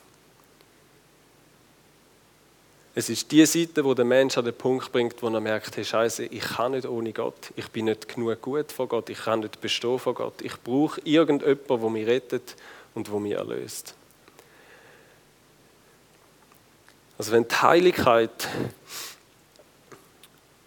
Es 2.96 3.10
ist 3.10 3.32
die 3.32 3.46
Seite, 3.46 3.84
wo 3.84 3.94
der 3.96 4.06
Mensch 4.06 4.38
an 4.38 4.46
den 4.46 4.56
Punkt 4.56 4.92
bringt, 4.92 5.22
wo 5.22 5.28
er 5.28 5.40
merkt, 5.40 5.76
hey 5.78 5.84
Scheiße, 5.84 6.26
ich 6.26 6.44
kann 6.44 6.74
nicht 6.74 6.88
ohne 6.88 7.12
Gott, 7.12 7.52
ich 7.56 7.68
bin 7.70 7.86
nicht 7.86 8.08
genug 8.08 8.40
gut 8.42 8.72
vor 8.72 8.88
Gott, 8.88 9.10
ich 9.10 9.18
kann 9.18 9.40
nicht 9.40 9.60
bestehen 9.62 9.98
vor 9.98 10.14
Gott, 10.14 10.42
ich 10.42 10.60
brauche 10.62 11.02
irgendjemanden, 11.04 11.68
der 11.68 11.90
mich 11.90 12.08
rettet 12.08 12.56
und 12.94 13.12
wo 13.12 13.20
mich 13.20 13.34
erlöst. 13.34 13.96
Also 17.24 17.32
wenn 17.32 17.48
die 17.48 17.56
Heiligkeit 17.56 18.50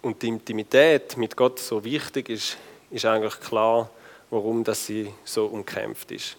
und 0.01 0.19
die 0.19 0.27
Intimität 0.27 1.15
mit 1.15 1.37
Gott 1.37 1.59
so 1.59 1.83
wichtig 1.83 2.29
ist, 2.29 2.57
ist 2.89 3.05
eigentlich 3.05 3.39
klar, 3.41 3.91
warum 4.31 4.63
das 4.63 4.87
sie 4.87 5.13
so 5.23 5.45
umkämpft 5.45 6.09
ist. 6.09 6.35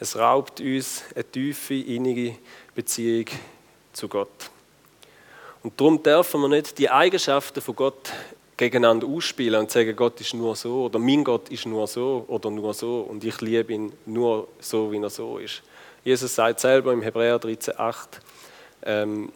Es 0.00 0.16
raubt 0.16 0.62
uns 0.62 1.04
eine 1.14 1.24
tiefe, 1.24 1.74
innige 1.74 2.36
Beziehung 2.74 3.26
zu 3.92 4.08
Gott. 4.08 4.50
Und 5.62 5.78
darum 5.78 6.02
dürfen 6.02 6.40
wir 6.40 6.48
nicht 6.48 6.78
die 6.78 6.88
Eigenschaften 6.88 7.60
von 7.60 7.76
Gott 7.76 8.12
gegeneinander 8.56 9.06
ausspielen 9.06 9.60
und 9.60 9.70
sagen, 9.70 9.94
Gott 9.94 10.22
ist 10.22 10.32
nur 10.32 10.56
so 10.56 10.86
oder 10.86 10.98
mein 10.98 11.22
Gott 11.22 11.50
ist 11.50 11.66
nur 11.66 11.86
so 11.86 12.24
oder 12.28 12.48
nur 12.50 12.72
so 12.72 13.00
und 13.00 13.22
ich 13.22 13.38
liebe 13.42 13.74
ihn 13.74 13.92
nur 14.06 14.48
so, 14.58 14.90
wie 14.90 15.02
er 15.02 15.10
so 15.10 15.36
ist. 15.36 15.62
Jesus 16.02 16.34
sagt 16.34 16.60
selber 16.60 16.94
im 16.94 17.02
Hebräer 17.02 17.38
13,8, 17.38 18.20
ähm, 18.84 19.32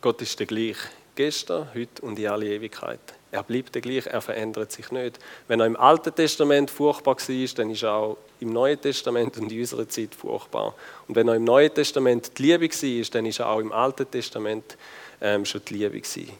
Gott 0.00 0.20
ist 0.22 0.38
der 0.38 0.46
gleich, 0.46 0.76
gestern, 1.14 1.68
heute 1.74 2.02
und 2.02 2.18
in 2.18 2.28
alle 2.28 2.46
Ewigkeit. 2.46 3.00
Er 3.30 3.42
bleibt 3.42 3.74
der 3.74 3.82
gleich, 3.82 4.06
er 4.06 4.20
verändert 4.20 4.70
sich 4.70 4.92
nicht. 4.92 5.18
Wenn 5.48 5.58
er 5.58 5.66
im 5.66 5.76
Alten 5.76 6.14
Testament 6.14 6.70
furchtbar 6.70 7.16
war, 7.16 7.46
dann 7.56 7.70
ist 7.70 7.82
er 7.82 7.94
auch 7.94 8.16
im 8.38 8.52
Neuen 8.52 8.80
Testament 8.80 9.36
und 9.38 9.50
in 9.50 9.58
unserer 9.58 9.88
Zeit 9.88 10.14
furchtbar. 10.14 10.74
Und 11.08 11.16
wenn 11.16 11.26
er 11.26 11.34
im 11.34 11.44
Neuen 11.44 11.74
Testament 11.74 12.38
die 12.38 12.42
Liebe 12.42 12.68
war, 12.68 13.04
dann 13.10 13.26
ist 13.26 13.40
er 13.40 13.48
auch 13.48 13.58
im 13.58 13.72
Alten 13.72 14.08
Testament 14.08 14.76
ähm, 15.20 15.44
schon 15.44 15.62
die 15.64 15.74
Liebe 15.74 16.00
gewesen. 16.00 16.30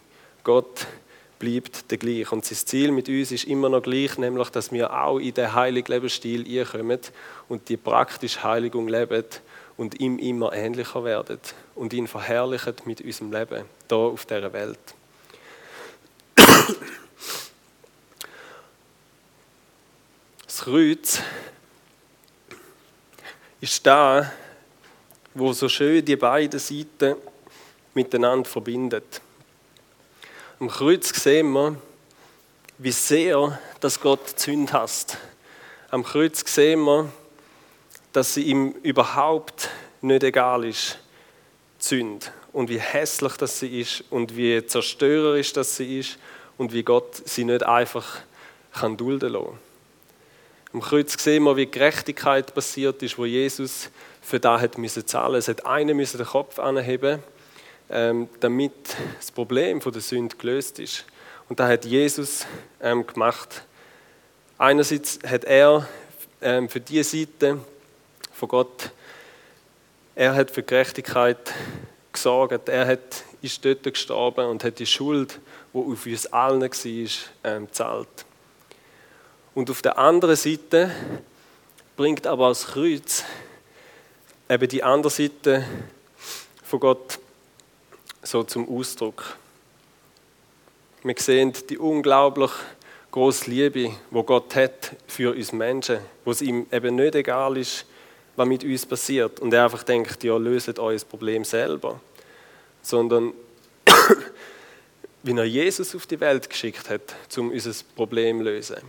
Gott 0.45 0.87
bleibt 1.39 1.91
der 1.91 1.99
gleich. 1.99 2.31
Und 2.31 2.45
sein 2.45 2.59
Ziel 2.59 2.93
mit 2.93 3.09
uns 3.09 3.33
ist 3.33 3.45
immer 3.45 3.69
noch 3.69 3.83
gleich, 3.83 4.17
nämlich, 4.19 4.51
dass 4.51 4.73
wir 4.73 4.93
auch 4.93 5.19
in 5.19 5.35
den 5.35 5.53
heiligen 5.53 5.93
Lebensstil 5.93 6.65
kommen 6.65 7.01
und 7.49 7.69
die 7.69 7.77
praktische 7.77 8.43
Heiligung 8.43 8.89
leben 8.89 9.25
und 9.77 10.01
ihm 10.01 10.19
immer 10.19 10.53
ähnlicher 10.53 11.05
werden 11.05 11.41
und 11.75 11.93
ihn 11.93 12.07
verherrlichen 12.07 12.75
mit 12.85 13.01
unserem 13.01 13.33
Leben 13.33 13.65
hier 13.89 13.97
auf 13.97 14.27
dieser 14.27 14.53
Welt. 14.53 14.79
Das 20.47 20.61
Kreuz 20.61 21.21
ist 23.61 23.87
da, 23.87 24.33
wo 25.35 25.53
so 25.53 25.69
schön 25.69 26.05
die 26.05 26.17
beiden 26.17 26.61
Seiten 26.61 27.17
miteinander 27.95 28.49
verbindet. 28.49 29.21
Am 30.61 30.69
Kreuz 30.69 31.09
sehen 31.21 31.51
wir, 31.53 31.77
wie 32.79 32.93
sehr 32.93 33.59
dass 33.81 34.01
Gott 34.01 34.39
Zünd 34.39 34.73
hasst. 34.73 35.19
Am 35.91 36.05
Kreuz 36.05 36.43
sehen 36.47 36.81
wir, 36.85 37.11
dass 38.15 38.33
sie 38.33 38.45
ihm 38.45 38.71
überhaupt 38.83 39.69
nicht 40.01 40.25
egal 40.25 40.65
ist, 40.65 40.99
Zünd. 41.79 42.33
Und 42.53 42.71
wie 42.71 42.81
hässlich 42.81 43.35
das 43.35 43.59
sie 43.59 43.81
ist 43.81 44.05
und 44.09 44.37
wie 44.37 44.65
zerstörerisch 44.65 45.53
das 45.53 45.77
sie 45.77 45.99
ist 45.99 46.19
und 46.57 46.73
wie 46.73 46.83
Gott 46.83 47.21
sie 47.27 47.45
nicht 47.45 47.63
einfach 47.63 48.21
kann 48.73 48.97
dulden 48.97 49.33
lassen. 49.33 49.59
Am 50.73 50.81
Kreuz 50.81 51.23
sehen 51.23 51.45
wir, 51.45 51.57
wie 51.57 51.67
Gerechtigkeit 51.67 52.55
passiert 52.55 53.03
ist, 53.03 53.19
wo 53.19 53.27
Jesus 53.27 53.91
für 54.23 54.41
das 54.41 54.63
hat 54.63 54.79
müssen 54.79 55.07
zahlen. 55.07 55.35
Es 55.35 55.49
hat 55.49 55.67
einer 55.67 55.93
müssen 55.93 56.17
den 56.17 56.27
Kopf 56.27 56.59
anheben 56.59 57.23
ähm, 57.91 58.29
damit 58.41 58.73
das 59.19 59.31
Problem 59.31 59.81
von 59.81 59.93
der 59.93 60.03
Sünde 60.03 60.37
gelöst 60.37 60.79
ist. 60.79 61.05
Und 61.49 61.61
da 61.61 61.69
hat 61.69 61.85
Jesus 61.85 62.47
ähm, 62.81 63.07
gemacht. 63.07 63.65
Einerseits 64.57 65.19
hat 65.27 65.45
er 65.45 65.87
ähm, 66.41 66.69
für 66.69 66.81
diese 66.81 67.19
Seite 67.19 67.59
von 68.35 68.49
Gott 68.49 68.91
Er 70.17 70.35
hat 70.35 70.51
für 70.51 70.63
Gerechtigkeit 70.63 71.53
gesorgt. 72.13 72.69
Er 72.69 72.87
hat, 72.87 73.25
ist 73.43 73.65
dort 73.65 73.83
gestorben 73.83 74.47
und 74.47 74.63
hat 74.63 74.79
die 74.79 74.87
Schuld, 74.87 75.41
die 75.73 75.79
auf 75.79 76.07
uns 76.07 76.27
allen 76.27 76.61
war, 76.63 77.11
ähm, 77.45 77.67
gezahlt. 77.67 78.25
Und 79.55 79.71
auf 79.71 79.83
der 79.83 79.99
anderen 79.99 80.37
Seite 80.37 80.91
bringt 81.97 82.27
aber 82.27 82.49
das 82.49 82.67
Kreuz 82.67 83.25
eben 84.49 84.69
die 84.69 84.83
andere 84.83 85.11
Seite 85.11 85.65
von 86.63 86.81
Gott 86.81 87.19
so 88.23 88.43
zum 88.43 88.69
Ausdruck. 88.69 89.37
Wir 91.03 91.15
sehen 91.19 91.53
die 91.69 91.79
unglaublich 91.79 92.51
große 93.11 93.51
Liebe, 93.51 93.95
wo 94.11 94.23
Gott 94.23 94.57
hat 94.57 94.97
für 95.07 95.35
uns 95.35 95.53
Menschen, 95.53 95.99
wo 96.25 96.31
es 96.31 96.43
ihm 96.43 96.67
eben 96.73 96.97
nicht 96.97 97.15
egal 97.15 97.57
ist, 97.57 97.87
was 98.37 98.49
mit 98.49 98.65
uns 98.65 98.87
passiert 98.87 99.41
und 99.41 99.53
er 99.53 99.65
einfach 99.65 99.83
denkt, 99.83 100.23
ja, 100.25 100.37
löset 100.37 100.79
euer 100.79 100.99
Problem 101.01 101.45
selber, 101.45 102.01
sondern 102.83 103.33
wie 105.23 105.37
er 105.37 105.45
Jesus 105.45 105.95
auf 105.95 106.07
die 106.07 106.21
Welt 106.21 106.49
geschickt 106.49 106.91
hat, 106.91 107.15
um 107.37 107.51
unser 107.51 107.73
Problem 107.95 108.39
zu 108.39 108.45
lösen, 108.45 108.83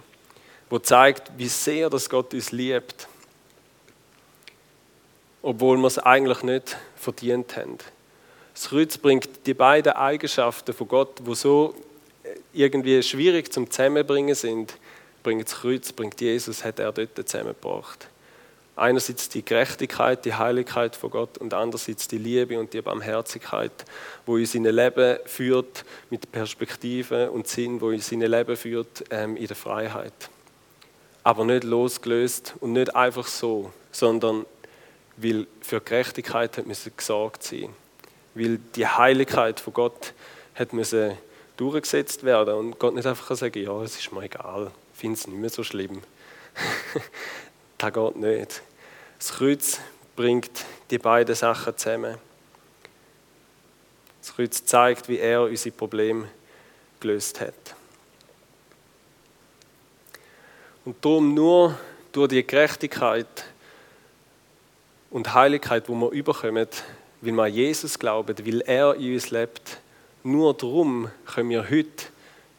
wo 0.70 0.80
zeigt, 0.80 1.32
wie 1.38 1.48
sehr 1.48 1.90
das 1.90 2.10
Gott 2.10 2.34
uns 2.34 2.52
liebt, 2.52 3.08
obwohl 5.42 5.78
wir 5.78 5.88
es 5.88 6.00
eigentlich 6.00 6.42
nicht 6.42 6.76
verdient 6.96 7.56
haben. 7.56 7.78
Das 8.54 8.70
Kreuz 8.70 8.98
bringt 8.98 9.46
die 9.46 9.54
beiden 9.54 9.94
Eigenschaften 9.94 10.74
von 10.74 10.88
Gott, 10.88 11.20
wo 11.24 11.36
so 11.36 11.76
irgendwie 12.54 13.04
schwierig 13.04 13.52
zum 13.52 13.70
Zusammenbringen 13.70 14.34
sind, 14.34 14.74
bringt 15.22 15.46
das 15.46 15.56
Kreuz, 15.56 15.92
bringt 15.92 16.20
Jesus, 16.22 16.64
hat 16.64 16.80
er 16.80 16.92
dort 16.92 17.16
zusammengebracht. 17.28 18.08
Einerseits 18.76 19.30
die 19.30 19.44
Gerechtigkeit, 19.44 20.26
die 20.26 20.34
Heiligkeit 20.34 20.96
von 20.96 21.10
Gott 21.10 21.38
und 21.38 21.54
andererseits 21.54 22.08
die 22.08 22.18
Liebe 22.18 22.60
und 22.60 22.74
die 22.74 22.82
Barmherzigkeit, 22.82 23.72
wo 24.26 24.38
in 24.38 24.68
ein 24.68 24.76
Leben 24.76 25.20
führt 25.26 25.86
mit 26.10 26.32
Perspektive 26.32 27.32
und 27.32 27.48
Sinn, 27.48 27.80
wo 27.80 27.92
in 27.92 28.02
ein 28.02 28.20
Leben 28.20 28.56
führt 28.58 29.06
ähm, 29.12 29.38
in 29.38 29.48
der 29.48 29.56
Freiheit. 29.56 30.30
Aber 31.24 31.46
nicht 31.46 31.64
losgelöst 31.64 32.56
und 32.60 32.74
nicht 32.74 32.96
einfach 32.96 33.28
so, 33.28 33.72
sondern 33.92 34.46
weil 35.18 35.48
für 35.62 35.80
Gerechtigkeit 35.80 36.58
hat 36.58 36.68
müssen 36.68 36.92
gesorgt 36.96 37.44
sein 37.44 37.70
weil 38.36 38.60
die 38.76 38.86
Heiligkeit 38.86 39.60
von 39.60 39.74
Gott 39.74 40.14
hat 40.54 40.74
müssen 40.74 41.18
durchgesetzt 41.58 42.24
werden 42.24 42.54
und 42.54 42.80
Gott 42.80 42.94
nicht 42.94 43.08
einfach 43.08 43.36
sagen, 43.36 43.64
ja, 43.64 43.82
es 43.82 43.98
ist 43.98 44.12
mir 44.12 44.24
egal, 44.24 44.72
finde 44.94 45.18
es 45.18 45.26
nicht 45.26 45.40
mehr 45.40 45.50
so 45.50 45.64
schlimm. 45.64 46.02
das 47.78 47.94
geht 47.94 48.16
nicht. 48.16 48.62
Das 49.18 49.34
Kreuz 49.34 49.80
bringt 50.16 50.66
die 50.90 50.98
beiden 50.98 51.36
Sachen 51.36 51.78
zusammen. 51.78 52.18
Das 54.22 54.36
Kreuz 54.36 54.66
zeigt, 54.66 55.08
wie 55.08 55.20
er 55.20 55.44
unsere 55.44 55.76
Probleme 55.76 56.28
gelöst 57.00 57.40
hat. 57.42 57.76
Und 60.84 61.04
darum 61.04 61.34
nur 61.34 61.78
durch 62.12 62.30
die 62.30 62.46
Gerechtigkeit 62.46 63.46
und 65.10 65.34
Heiligkeit, 65.34 65.90
wo 65.90 65.96
wir 65.96 66.12
überkommen, 66.12 66.68
weil 67.22 67.34
wir 67.34 67.44
an 67.44 67.54
Jesus 67.54 67.98
glauben, 67.98 68.36
weil 68.46 68.62
er 68.62 68.96
in 68.96 69.14
uns 69.14 69.32
lebt, 69.32 69.80
nur 70.24 70.54
darum 70.54 71.10
können 71.26 71.50
wir 71.50 71.70
heute 71.70 72.06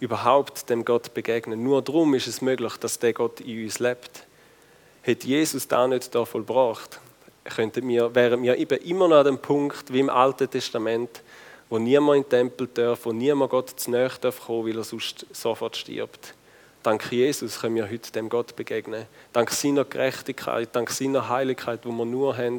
überhaupt 0.00 0.68
dem 0.70 0.84
Gott 0.84 1.14
begegnen. 1.14 1.62
Nur 1.62 1.82
darum 1.82 2.14
ist 2.14 2.26
es 2.26 2.40
möglich, 2.40 2.76
dass 2.76 2.98
der 2.98 3.12
Gott 3.12 3.40
in 3.40 3.64
uns 3.64 3.78
lebt. 3.78 4.25
Hätte 5.06 5.28
Jesus 5.28 5.68
da 5.68 5.86
nicht 5.86 6.12
da 6.16 6.24
vollbracht, 6.24 6.98
könnten 7.44 7.86
wir, 7.86 8.12
wären 8.16 8.42
wir 8.42 8.58
eben 8.58 8.76
immer 8.80 9.06
noch 9.06 9.18
an 9.18 9.26
dem 9.26 9.38
Punkt, 9.38 9.92
wie 9.92 10.00
im 10.00 10.10
Alten 10.10 10.50
Testament, 10.50 11.22
wo 11.70 11.78
niemand 11.78 12.16
in 12.16 12.22
den 12.24 12.28
Tempel 12.28 12.66
darf, 12.74 13.06
wo 13.06 13.12
niemand 13.12 13.52
Gott 13.52 13.70
zu 13.78 13.92
nahe 13.92 14.10
darf 14.20 14.46
kommen, 14.46 14.66
weil 14.66 14.76
er 14.76 14.82
sonst 14.82 15.24
sofort 15.30 15.76
stirbt. 15.76 16.34
Dank 16.82 17.12
Jesus 17.12 17.60
können 17.60 17.76
wir 17.76 17.88
heute 17.88 18.10
dem 18.10 18.28
Gott 18.28 18.56
begegnen. 18.56 19.06
Dank 19.32 19.52
seiner 19.52 19.84
Gerechtigkeit, 19.84 20.70
dank 20.72 20.90
seiner 20.90 21.28
Heiligkeit, 21.28 21.82
wo 21.84 21.92
wir 21.92 22.04
nur 22.04 22.36
haben, 22.36 22.58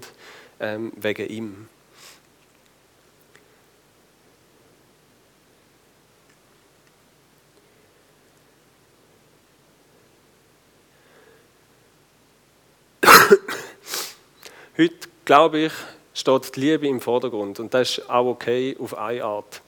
ähm, 0.61 0.93
wegen 0.95 1.27
ihm. 1.27 1.67
Heute, 14.79 15.07
glaube 15.25 15.57
ich, 15.57 15.73
steht 16.13 16.55
die 16.55 16.59
Liebe 16.59 16.87
im 16.87 17.01
Vordergrund 17.01 17.59
und 17.59 17.73
das 17.73 17.97
ist 17.97 18.09
auch 18.11 18.27
okay 18.27 18.77
auf 18.79 18.95
eine 18.95 19.23
Art. 19.23 19.63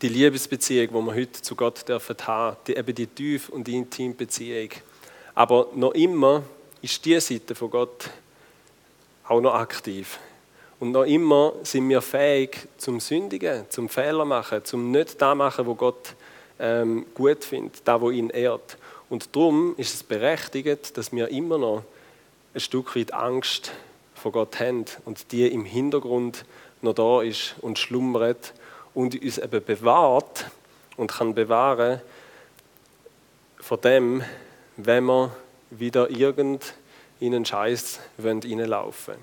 Die 0.00 0.08
Liebesbeziehung, 0.08 0.88
die 0.88 0.94
wir 0.94 1.14
heute 1.14 1.42
zu 1.42 1.54
Gott 1.54 1.84
haben, 2.26 2.56
die, 2.66 2.76
eben 2.76 2.94
die 2.94 3.06
tief 3.06 3.50
und 3.50 3.68
intime 3.68 4.14
Beziehung. 4.14 4.70
Aber 5.34 5.68
noch 5.74 5.92
immer 5.92 6.44
ist 6.80 7.04
diese 7.04 7.20
Seite 7.20 7.54
von 7.54 7.68
Gott 7.68 8.08
auch 9.28 9.42
noch 9.42 9.52
aktiv. 9.52 10.18
Und 10.80 10.92
noch 10.92 11.04
immer 11.04 11.52
sind 11.62 11.86
wir 11.90 12.00
fähig 12.00 12.66
zum 12.78 13.00
Sündigen, 13.00 13.66
zum 13.68 13.90
Fehler 13.90 14.24
machen, 14.24 14.64
zum 14.64 14.92
nicht 14.92 15.20
da 15.20 15.34
machen, 15.34 15.66
wo 15.66 15.74
Gott 15.74 16.14
ähm, 16.58 17.04
gut 17.12 17.44
findet, 17.44 17.82
da 17.84 18.00
wo 18.00 18.10
ihn 18.10 18.30
ehrt. 18.30 18.78
Und 19.10 19.36
darum 19.36 19.74
ist 19.76 19.92
es 19.92 20.02
berechtigt, 20.02 20.96
dass 20.96 21.12
wir 21.12 21.28
immer 21.28 21.58
noch 21.58 21.82
ein 22.54 22.60
Stück 22.60 22.94
weit 22.94 23.12
Angst 23.12 23.72
vor 24.14 24.32
Gott 24.32 24.60
haben 24.60 24.84
und 25.04 25.32
die 25.32 25.46
im 25.46 25.64
Hintergrund 25.64 26.44
noch 26.82 26.94
da 26.94 27.22
ist 27.22 27.56
und 27.60 27.78
schlummert 27.78 28.54
und 28.94 29.20
uns 29.20 29.38
eben 29.38 29.64
bewahrt 29.64 30.46
und 30.96 31.10
kann 31.10 31.34
bewahren 31.34 32.00
vor 33.58 33.78
dem, 33.78 34.22
wenn 34.76 35.04
wir 35.04 35.34
wieder 35.70 36.10
irgend 36.10 36.74
in 37.18 37.34
einen 37.34 37.44
Scheiß 37.44 38.00
reinlaufen 38.22 39.14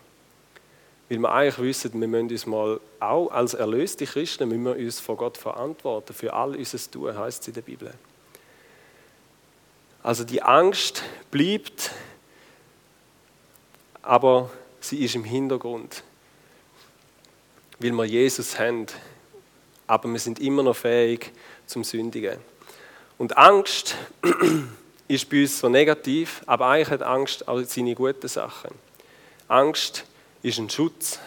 Weil 1.07 1.19
wir 1.19 1.31
eigentlich 1.31 1.59
wissen, 1.59 2.01
wir 2.01 2.07
müssen 2.07 2.29
uns 2.29 2.45
mal 2.45 2.79
auch 2.99 3.29
als 3.29 3.53
erlöste 3.53 4.05
Christen 4.05 4.49
müssen 4.49 4.63
wir 4.63 4.75
uns 4.75 4.99
vor 4.99 5.15
Gott 5.15 5.37
verantworten 5.37 6.13
für 6.13 6.33
all 6.33 6.55
unser 6.55 6.91
Tun, 6.91 7.17
heißt 7.17 7.41
es 7.41 7.47
in 7.47 7.53
der 7.53 7.61
Bibel. 7.61 7.93
Also 10.03 10.23
die 10.23 10.41
Angst 10.41 11.03
bleibt 11.29 11.91
aber 14.01 14.49
sie 14.79 15.03
ist 15.03 15.15
im 15.15 15.23
Hintergrund, 15.23 16.03
weil 17.79 17.91
wir 17.91 18.05
Jesus 18.05 18.57
haben. 18.59 18.87
Aber 19.87 20.09
wir 20.09 20.19
sind 20.19 20.39
immer 20.39 20.63
noch 20.63 20.75
fähig 20.75 21.31
zum 21.65 21.83
Sündigen. 21.83 22.37
Und 23.17 23.37
Angst 23.37 23.95
ist 25.07 25.29
bei 25.29 25.41
uns 25.41 25.59
so 25.59 25.69
negativ, 25.69 26.41
aber 26.45 26.67
eigentlich 26.67 26.89
hat 26.89 27.03
Angst 27.03 27.47
auch 27.47 27.61
seine 27.61 27.93
guten 27.93 28.27
Sachen. 28.27 28.71
Angst 29.47 30.05
ist 30.41 30.57
ein 30.57 30.69
Schutz. 30.69 31.19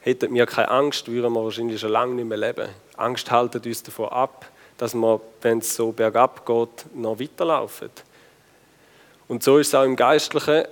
Hätten 0.00 0.34
wir 0.34 0.46
keine 0.46 0.70
Angst, 0.70 1.08
würden 1.08 1.32
wir 1.32 1.44
wahrscheinlich 1.44 1.80
schon 1.80 1.90
lange 1.90 2.14
nicht 2.14 2.28
mehr 2.28 2.38
leben. 2.38 2.68
Angst 2.96 3.30
haltet 3.30 3.66
uns 3.66 3.82
davon 3.82 4.08
ab, 4.08 4.46
dass 4.78 4.94
wir, 4.94 5.20
wenn 5.40 5.58
es 5.58 5.74
so 5.74 5.92
bergab 5.92 6.44
geht, 6.44 6.94
noch 6.94 7.18
weiterlaufen. 7.18 7.90
Und 9.28 9.42
so 9.42 9.58
ist 9.58 9.68
es 9.68 9.74
auch 9.74 9.84
im 9.84 9.96
Geistlichen. 9.96 10.64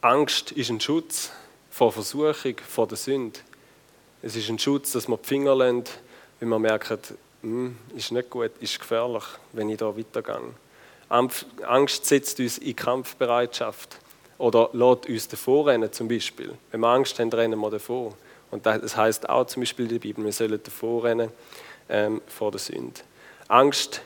Angst 0.00 0.52
ist 0.52 0.70
ein 0.70 0.80
Schutz 0.80 1.30
vor 1.70 1.92
Versuchung, 1.92 2.56
vor 2.68 2.86
der 2.86 2.96
Sünde. 2.96 3.40
Es 4.22 4.36
ist 4.36 4.48
ein 4.48 4.58
Schutz, 4.58 4.92
dass 4.92 5.08
man 5.08 5.18
die 5.22 5.28
Finger 5.28 5.54
lässt, 5.54 5.98
wenn 6.38 6.48
man 6.48 6.62
merkt, 6.62 7.14
hm, 7.42 7.76
ist 7.96 8.12
nicht 8.12 8.30
gut, 8.30 8.50
ist 8.60 8.78
gefährlich, 8.78 9.24
wenn 9.52 9.68
ich 9.70 9.78
da 9.78 9.96
weitergehe. 9.96 10.54
Angst 11.08 12.06
setzt 12.06 12.38
uns 12.38 12.58
in 12.58 12.76
Kampfbereitschaft 12.76 13.98
oder 14.38 14.70
lässt 14.72 15.08
uns 15.08 15.28
davor 15.28 15.66
rennen, 15.66 15.92
zum 15.92 16.08
Beispiel. 16.08 16.54
Wenn 16.70 16.80
wir 16.80 16.88
Angst 16.88 17.18
haben, 17.18 17.32
rennen 17.32 17.58
wir 17.58 17.70
davor. 17.70 18.14
Und 18.50 18.66
das 18.66 18.96
heißt 18.96 19.28
auch 19.28 19.46
zum 19.46 19.62
Beispiel 19.62 19.86
in 19.86 19.92
der 19.92 19.98
Bibel, 19.98 20.24
wir 20.24 20.32
sollen 20.32 20.60
davor 20.62 21.04
rennen 21.04 21.30
ähm, 21.88 22.20
vor 22.26 22.50
der 22.50 22.60
Sünde. 22.60 23.00
Angst 23.48 24.02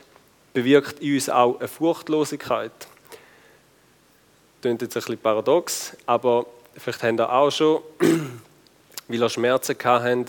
bewirkt 0.53 0.99
in 0.99 1.15
uns 1.15 1.29
auch 1.29 1.59
eine 1.59 1.67
Furchtlosigkeit 1.67 2.71
klingt 4.65 4.81
jetzt 4.81 4.97
ein 4.97 5.01
bisschen 5.01 5.17
paradox, 5.19 5.95
aber 6.07 6.47
vielleicht 6.75 7.03
haben 7.03 7.19
ihr 7.19 7.31
auch 7.31 7.51
schon, 7.51 7.83
weil 9.07 9.21
ihr 9.21 9.29
Schmerzen 9.29 9.75
hatten, 9.83 10.25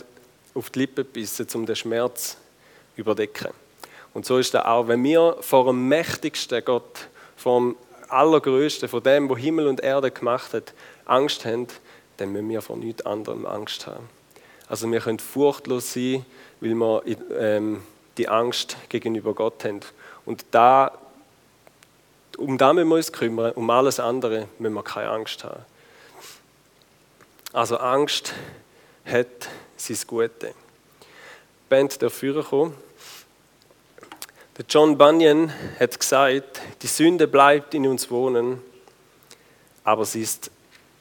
auf 0.53 0.69
die 0.69 0.81
Lippen 0.81 1.07
gebissen, 1.07 1.47
um 1.55 1.65
den 1.65 1.75
Schmerz 1.75 2.33
zu 2.33 2.37
überdecken. 2.97 3.49
Und 4.13 4.27
so 4.27 4.37
ist 4.37 4.55
es 4.55 4.61
auch, 4.61 4.89
wenn 4.89 5.03
wir 5.03 5.39
vor 5.41 5.65
dem 5.65 5.89
mächtigsten 5.89 6.63
Gott, 6.67 7.09
vor 7.35 7.61
dem 7.61 7.77
Allergrößten, 8.11 8.91
von 8.91 9.03
dem, 9.03 9.31
wo 9.31 9.39
Himmel 9.39 9.69
und 9.69 9.81
Erde 9.81 10.11
gemacht 10.11 10.53
hat, 10.53 10.75
Angst 11.07 11.47
haben, 11.47 11.69
dann 12.19 12.31
müssen 12.31 12.51
wir 12.51 12.61
vor 12.61 12.77
nichts 12.77 13.07
anderem 13.07 13.47
Angst 13.47 13.87
haben. 13.87 14.07
Also 14.69 14.93
wir 14.93 15.01
können 15.01 15.19
furchtlos 15.19 15.95
sein, 15.95 16.27
weil 16.61 16.75
wir 16.75 17.03
ähm, 17.39 17.83
die 18.19 18.29
Angst 18.29 18.77
gegenüber 18.91 19.33
Gott 19.33 19.65
haben. 19.65 19.81
Und 20.27 20.45
da 20.51 20.93
um 22.37 22.59
das 22.59 22.75
müssen 22.75 22.89
wir 22.89 22.97
uns 22.97 23.13
kümmern, 23.13 23.53
um 23.53 23.69
alles 23.71 24.01
andere 24.01 24.49
müssen 24.59 24.75
wir 24.75 24.83
keine 24.83 25.11
Angst 25.11 25.45
haben. 25.45 25.65
Also 27.53 27.79
Angst 27.79 28.35
hat 29.05 29.49
sein 29.77 29.99
Gute. 30.07 30.55
Band 31.69 32.01
der 32.03 32.11
Führer. 32.11 32.73
Der 34.57 34.65
John 34.69 34.97
Bunyan 34.97 35.53
hat 35.79 35.99
gesagt, 35.99 36.61
die 36.83 36.87
Sünde 36.87 37.27
bleibt 37.27 37.75
in 37.75 37.87
uns 37.87 38.11
wohnen, 38.11 38.61
aber 39.85 40.05
sie 40.05 40.23
ist 40.23 40.51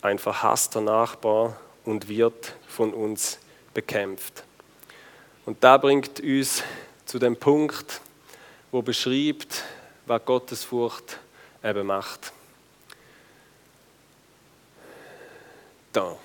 ein 0.02 0.20
verhasster 0.20 0.82
Nachbar 0.82 1.58
und 1.84 2.08
wird 2.08 2.54
von 2.68 2.94
uns 2.94 3.40
bekämpft. 3.74 4.44
Und 5.46 5.64
da 5.64 5.78
bringt 5.78 6.20
uns 6.20 6.64
zu 7.06 7.20
dem 7.20 7.38
Punkt, 7.38 8.02
wo 8.72 8.82
beschreibt, 8.82 9.64
was 10.06 10.26
Gottesfurcht 10.26 11.20
eben 11.66 11.88
macht. 11.88 12.32
Da. 15.92 16.16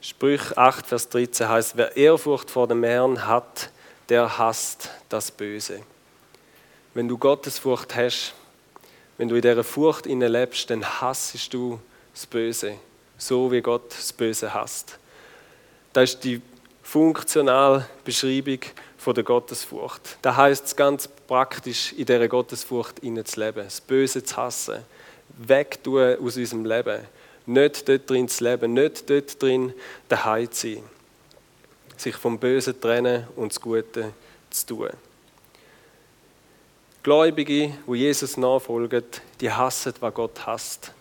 Sprüch 0.00 0.56
8, 0.58 0.86
Vers 0.86 1.08
13 1.08 1.48
heißt, 1.48 1.76
wer 1.76 1.96
Ehrfurcht 1.96 2.50
vor 2.50 2.68
dem 2.68 2.82
Herrn 2.82 3.26
hat, 3.26 3.70
der 4.08 4.38
hasst 4.38 4.90
das 5.08 5.30
Böse. 5.30 5.80
Wenn 6.92 7.08
du 7.08 7.16
Gottesfurcht 7.16 7.94
hast, 7.94 8.34
wenn 9.16 9.28
du 9.28 9.36
in 9.36 9.42
dieser 9.42 9.64
Furcht 9.64 10.06
lebst, 10.06 10.68
dann 10.70 10.84
hassest 10.84 11.54
du 11.54 11.80
das 12.12 12.26
Böse, 12.26 12.76
so 13.16 13.50
wie 13.50 13.62
Gott 13.62 13.90
das 13.90 14.12
Böse 14.12 14.52
hasst. 14.52 14.98
Das 15.92 16.10
ist 16.10 16.24
die 16.24 16.42
funktionale 16.82 17.88
Beschreibung 18.04 18.60
von 19.04 19.14
der 19.14 19.24
Gottesfurcht. 19.24 20.18
Da 20.22 20.34
heißt 20.34 20.64
es 20.64 20.76
ganz 20.76 21.08
praktisch, 21.08 21.92
in 21.92 22.06
dieser 22.06 22.28
Gottesfurcht 22.28 23.00
zu 23.00 23.40
leben, 23.40 23.64
das 23.64 23.80
Böse 23.80 24.24
zu 24.24 24.36
hassen, 24.36 24.78
wegtun 25.36 26.16
aus 26.20 26.36
unserem 26.36 26.64
Leben, 26.64 27.00
nicht 27.46 27.88
dort 27.88 28.08
drin 28.08 28.28
zu 28.28 28.42
leben, 28.44 28.72
nicht 28.72 29.08
dort 29.08 29.42
drin 29.42 29.72
daheim 30.08 30.50
zu 30.50 30.74
sein 30.74 30.84
sich 31.96 32.16
vom 32.16 32.38
Bösen 32.38 32.80
trennen 32.80 33.26
und 33.36 33.52
das 33.52 33.60
Gute 33.60 34.12
zu 34.50 34.66
tun. 34.66 34.90
Gläubige, 37.02 37.72
die 37.86 37.94
Jesus 37.94 38.36
nachfolgen, 38.36 39.04
die 39.40 39.50
hassen, 39.50 39.92
was 40.00 40.14
Gott 40.14 40.46
hasst. 40.46 40.92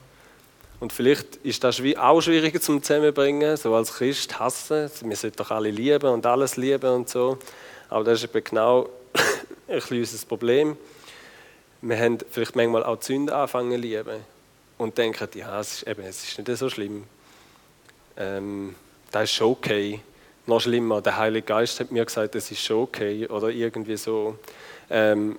Und 0.79 0.91
vielleicht 0.91 1.37
ist 1.37 1.63
das 1.63 1.81
auch 1.97 2.21
schwieriger 2.21 2.59
zum 2.59 2.83
Zusammenbringen, 2.83 3.55
so 3.55 3.73
als 3.73 3.93
Christ 3.93 4.37
hassen. 4.37 4.89
Wir 5.01 5.15
sollten 5.15 5.37
doch 5.37 5.51
alle 5.51 5.71
lieben 5.71 6.09
und 6.09 6.25
alles 6.25 6.57
lieben 6.57 6.89
und 6.89 7.09
so. 7.09 7.37
Aber 7.93 8.03
das 8.03 8.23
ist 8.23 8.35
eben 8.35 8.43
genau 8.43 8.89
ein 9.67 9.81
unser 9.91 10.25
Problem. 10.25 10.75
Wir 11.83 11.99
haben 11.99 12.17
vielleicht 12.31 12.55
manchmal 12.55 12.83
auch 12.83 12.97
die 12.97 13.05
Sünde 13.05 13.35
anfangen 13.35 13.79
lieben 13.79 14.19
und 14.79 14.97
denken, 14.97 15.27
ja, 15.35 15.59
es 15.59 15.73
ist, 15.73 15.87
eben, 15.87 16.01
es 16.01 16.23
ist 16.23 16.39
nicht 16.39 16.57
so 16.57 16.71
schlimm. 16.71 17.03
Ähm, 18.17 18.73
das 19.11 19.25
ist 19.25 19.33
schon 19.33 19.51
okay 19.51 19.99
noch 20.47 20.59
schlimmer, 20.59 21.01
der 21.01 21.17
Heilige 21.17 21.45
Geist 21.45 21.79
hat 21.79 21.91
mir 21.91 22.03
gesagt, 22.03 22.33
das 22.33 22.49
ist 22.49 22.61
schon 22.61 22.81
okay 22.81 23.27
oder 23.27 23.49
irgendwie 23.49 23.95
so. 23.95 24.39
Ähm, 24.89 25.37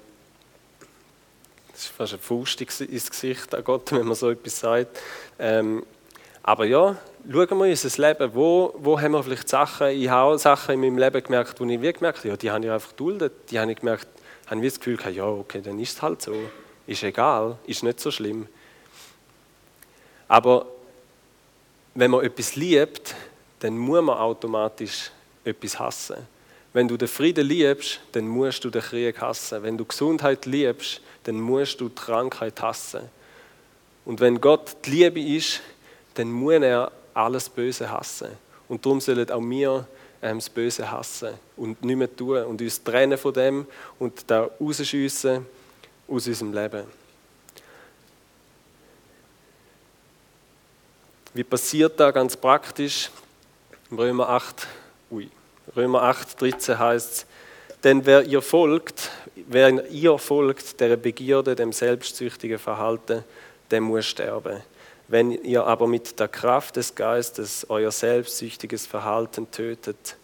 das 1.73 1.81
ist 1.81 1.89
fast 1.89 2.13
ein 2.13 2.21
Faust 2.21 2.61
ins 2.61 3.11
Gesicht 3.11 3.53
an 3.53 3.65
Gott, 3.65 3.91
wenn 3.91 4.07
man 4.07 4.15
so 4.15 4.31
etwas 4.31 4.61
sagt. 4.61 5.01
Ähm, 5.41 5.85
aber 6.45 6.67
ja, 6.67 6.97
schauen 7.31 7.59
wir 7.59 7.71
unser 7.71 8.09
Leben. 8.09 8.35
Wo, 8.35 8.75
wo 8.79 9.01
haben 9.01 9.13
wir 9.13 9.23
vielleicht 9.23 9.49
Sachen, 9.49 9.89
ich 9.89 10.09
habe 10.09 10.39
Sachen 10.39 10.75
in 10.75 10.81
meinem 10.81 10.99
Leben 10.99 11.23
gemerkt, 11.23 11.61
wo 11.61 11.65
ich 11.65 11.81
wie 11.81 11.93
gemerkt 11.93 12.19
habe, 12.19 12.29
ja, 12.29 12.37
die 12.37 12.51
habe 12.51 12.65
ich 12.65 12.71
einfach 12.71 12.91
geduldet. 12.91 13.33
Die 13.51 13.59
habe 13.59 13.73
ich 13.73 13.79
gemerkt, 13.79 14.09
habe 14.47 14.61
ich 14.61 14.73
das 14.73 14.81
Gefühl 14.81 14.97
gehabt, 14.97 15.17
ja, 15.17 15.27
okay, 15.27 15.61
dann 15.63 15.79
ist 15.79 15.97
es 15.97 16.03
halt 16.03 16.23
so. 16.23 16.35
Ist 16.87 17.03
egal, 17.03 17.59
ist 17.67 17.83
nicht 17.83 18.01
so 18.01 18.11
schlimm. 18.11 18.47
Aber 20.29 20.67
wenn 21.95 22.11
man 22.11 22.25
etwas 22.25 22.57
liebt, 22.57 23.15
dann 23.61 23.79
muss 23.79 24.03
man 24.03 24.19
automatisch 24.19 25.11
etwas 25.45 25.79
hassen. 25.79 26.17
Wenn 26.73 26.89
du 26.89 26.97
den 26.97 27.09
Frieden 27.09 27.47
liebst, 27.47 28.01
dann 28.13 28.27
musst 28.27 28.65
du 28.65 28.71
den 28.71 28.83
Krieg 28.83 29.21
hassen. 29.21 29.63
Wenn 29.63 29.79
du 29.79 29.85
Gesundheit 29.85 30.45
liebst, 30.45 31.01
dann 31.23 31.41
musst 31.41 31.81
du 31.81 31.89
die 31.89 31.95
Krankheit 31.95 32.61
hassen. 32.61 33.03
Und 34.05 34.21
wenn 34.21 34.41
Gott 34.41 34.77
die 34.85 34.91
Liebe 34.91 35.21
ist, 35.21 35.61
dann 36.15 36.31
muss 36.31 36.55
er 36.55 36.91
alles 37.15 37.49
Böse 37.49 37.91
hassen. 37.91 38.29
Und 38.69 38.85
darum 38.85 39.01
sollen 39.01 39.31
auch 39.31 39.41
wir 39.41 39.87
ähm, 40.23 40.39
das 40.39 40.51
Böse 40.51 40.91
hassen 40.91 41.35
und 41.57 41.85
nicht 41.85 41.97
mehr 41.97 42.15
tun 42.15 42.43
und 42.45 42.61
uns 42.61 42.83
trennen 42.83 43.19
von 43.19 43.33
dem 43.33 43.67
und 43.99 44.25
da 44.27 44.51
rausschiessen 44.61 45.47
aus 46.09 46.27
unserem 46.27 46.53
Leben. 46.53 46.85
Wie 51.35 51.45
passiert 51.45 51.99
da 51.99 52.11
ganz 52.11 52.37
praktisch? 52.37 53.11
Römer 53.91 54.29
8, 54.29 54.67
ui, 55.11 55.29
Römer 55.77 56.03
8, 56.03 56.41
13 56.41 56.79
heißt 56.79 57.13
es, 57.13 57.27
denn 57.83 58.07
wer 58.07 58.23
ihr 58.23 58.41
folgt, 58.41 59.11
wer 59.35 59.87
ihr 59.91 60.17
folgt, 60.19 60.81
der 60.81 60.97
Begierde, 60.97 61.55
dem 61.55 61.73
selbstsüchtigen 61.73 62.59
Verhalten, 62.59 63.25
der 63.71 63.81
muss 63.81 64.07
sterben. 64.07 64.63
Wenn 65.09 65.33
ihr 65.33 65.65
aber 65.67 65.87
mit 65.87 66.19
der 66.19 66.29
Kraft 66.29 66.77
des 66.77 66.95
Geistes 66.95 67.67
euer 67.69 67.91
selbstsüchtiges 67.91 68.87
Verhalten 68.87 69.51
tötet, 69.51 70.17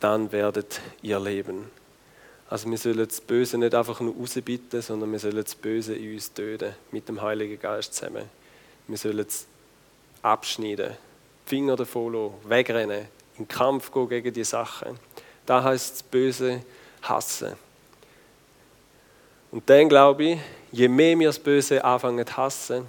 dann 0.00 0.32
werdet 0.32 0.80
ihr 1.02 1.20
leben. 1.20 1.70
Also 2.48 2.68
wir 2.68 2.78
sollen 2.78 3.06
das 3.06 3.20
Böse 3.20 3.58
nicht 3.58 3.74
einfach 3.74 4.00
nur 4.00 4.14
rausbitten, 4.16 4.82
sondern 4.82 5.12
wir 5.12 5.18
sollen 5.18 5.36
das 5.36 5.54
Böse 5.54 5.94
in 5.94 6.14
uns 6.14 6.32
töten, 6.32 6.74
mit 6.90 7.08
dem 7.08 7.20
Heiligen 7.20 7.60
Geist 7.60 7.94
zusammen. 7.94 8.24
Wir 8.88 8.96
sollen 8.96 9.20
es 9.20 9.46
abschneiden 10.22 10.96
Finger 11.46 11.76
davon 11.76 12.12
lassen, 12.12 12.34
wegrennen, 12.48 13.06
in 13.38 13.44
den 13.44 13.48
Kampf 13.48 13.92
gehen 13.92 14.08
gegen 14.08 14.32
die 14.32 14.44
Sachen. 14.44 14.98
Da 15.46 15.62
heißt 15.62 15.96
es 15.96 16.02
Böse 16.02 16.62
hassen. 17.02 17.52
Und 19.50 19.68
dann 19.68 19.88
glaube 19.88 20.24
ich, 20.24 20.38
je 20.72 20.88
mehr 20.88 21.18
wir 21.18 21.28
das 21.28 21.38
Böse 21.38 21.84
anfangen 21.84 22.26
zu 22.26 22.36
hassen, 22.36 22.86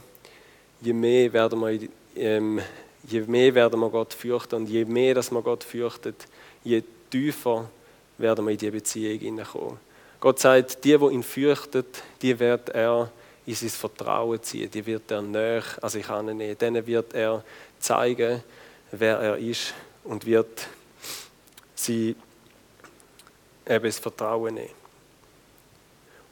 je 0.82 0.94
mehr 0.94 1.32
werden 1.32 1.60
wir, 1.60 1.90
ähm, 2.16 2.60
je 3.08 3.22
mehr 3.22 3.54
werden 3.54 3.80
wir 3.80 3.90
Gott 3.90 4.14
fürchten 4.14 4.56
und 4.56 4.70
je 4.70 4.86
mehr, 4.86 5.16
dass 5.16 5.32
man 5.32 5.44
Gott 5.44 5.64
fürchtet, 5.64 6.28
je 6.64 6.84
tiefer 7.10 7.70
werden 8.18 8.46
wir 8.46 8.52
in 8.52 8.58
die 8.58 8.72
Beziehung 8.72 9.20
hineinkommen. 9.20 9.78
Gott 10.20 10.40
sagt, 10.40 10.84
die, 10.84 10.98
die 10.98 11.06
ihn 11.06 11.24
fürchtet, 11.24 12.04
die 12.22 12.38
wird 12.40 12.70
er 12.70 13.12
in 13.46 13.56
sein 13.56 13.70
Vertrauen 13.70 14.42
ziehen, 14.44 14.70
die 14.70 14.86
wird 14.86 15.10
er 15.10 15.22
näher 15.22 15.64
an 15.82 15.90
sich 15.90 16.08
annehmen. 16.10 16.58
Denen 16.58 16.86
wird 16.86 17.14
er 17.14 17.44
zeigen, 17.80 18.44
wer 18.92 19.18
er 19.18 19.38
ist 19.38 19.74
und 20.04 20.26
wird 20.26 20.68
sie 21.74 22.16
eben 23.68 23.86
das 23.86 24.00
Vertrauen 24.00 24.54
nehmen. 24.54 24.70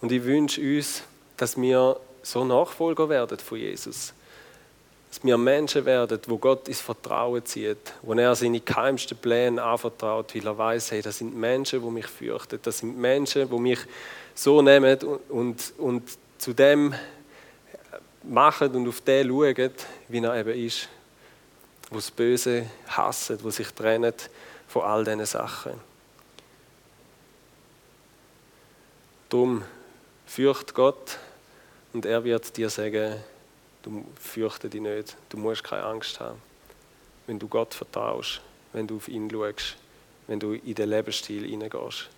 Und 0.02 0.12
ich 0.12 0.24
wünsche 0.24 0.62
uns, 0.62 1.04
dass 1.36 1.60
wir 1.60 2.00
so 2.22 2.46
Nachfolger 2.46 3.10
werden 3.10 3.40
von 3.40 3.58
Jesus. 3.58 4.14
Dass 5.10 5.24
wir 5.24 5.38
Menschen 5.38 5.86
werden, 5.86 6.20
wo 6.28 6.38
Gott 6.38 6.68
ins 6.68 6.82
Vertrauen 6.82 7.44
zieht, 7.44 7.94
wo 8.04 8.14
er 8.14 8.36
seine 8.36 8.60
geheimsten 8.60 9.18
Pläne 9.18 9.62
anvertraut, 9.62 10.36
weil 10.36 10.46
er 10.46 10.58
weiß, 10.58 10.92
hey, 10.92 11.02
das 11.02 11.18
sind 11.18 11.36
Menschen, 11.36 11.82
die 11.82 11.90
mich 11.90 12.08
fürchten, 12.08 12.60
das 12.62 12.80
sind 12.80 12.98
Menschen, 12.98 13.50
die 13.50 13.60
mich 13.60 13.80
so 14.36 14.62
nehmen 14.62 14.98
und, 15.00 15.30
und, 15.30 15.74
und 15.78 16.04
zu 16.38 16.54
dem 16.54 16.94
machen 18.24 18.70
und 18.76 18.88
auf 18.88 19.02
den 19.02 19.28
schauen, 19.28 19.72
wie 20.08 20.24
er 20.24 20.36
eben 20.36 20.66
ist 20.66 20.90
wo 21.90 21.96
das 21.96 22.12
Böse 22.12 22.68
hassen, 22.88 23.40
wo 23.44 23.50
sich 23.50 23.70
trennen 23.72 24.14
von 24.68 24.84
all 24.84 25.04
diesen 25.04 25.26
Sachen. 25.26 25.74
Darum 29.30 29.64
fürcht 30.26 30.74
Gott 30.74 31.18
und 31.94 32.06
er 32.06 32.24
wird 32.24 32.56
dir 32.58 32.70
sagen, 32.70 33.16
du 33.84 34.06
fürchte 34.20 34.70
dich 34.70 34.82
nicht, 34.82 35.18
du 35.30 35.38
musst 35.38 35.64
keine 35.64 35.84
Angst 35.84 36.20
haben. 36.20 36.42
Wenn 37.28 37.40
du 37.40 37.48
Gott 37.48 37.74
vertraust, 37.74 38.42
wenn 38.74 38.88
du 38.88 38.98
auf 38.98 39.08
ihn 39.08 39.30
schaust, 39.30 39.78
wenn 40.28 40.40
du 40.40 40.54
in 40.54 40.76
den 40.76 40.90
Lebensstil 40.90 41.48
hineingehst. 41.48 42.10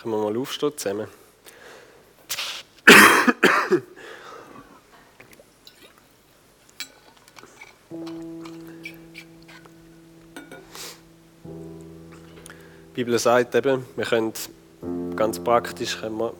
Können 0.00 0.14
wir 0.14 0.18
mal 0.18 0.36
aufstehen 0.36 0.76
zusammen? 0.76 1.21
Bibel 13.04 13.18
sagt 13.18 13.52
eben, 13.56 13.84
wir 13.96 14.04
können 14.04 14.32
ganz 15.16 15.40
praktisch 15.40 16.00
können 16.00 16.18
wir 16.18 16.32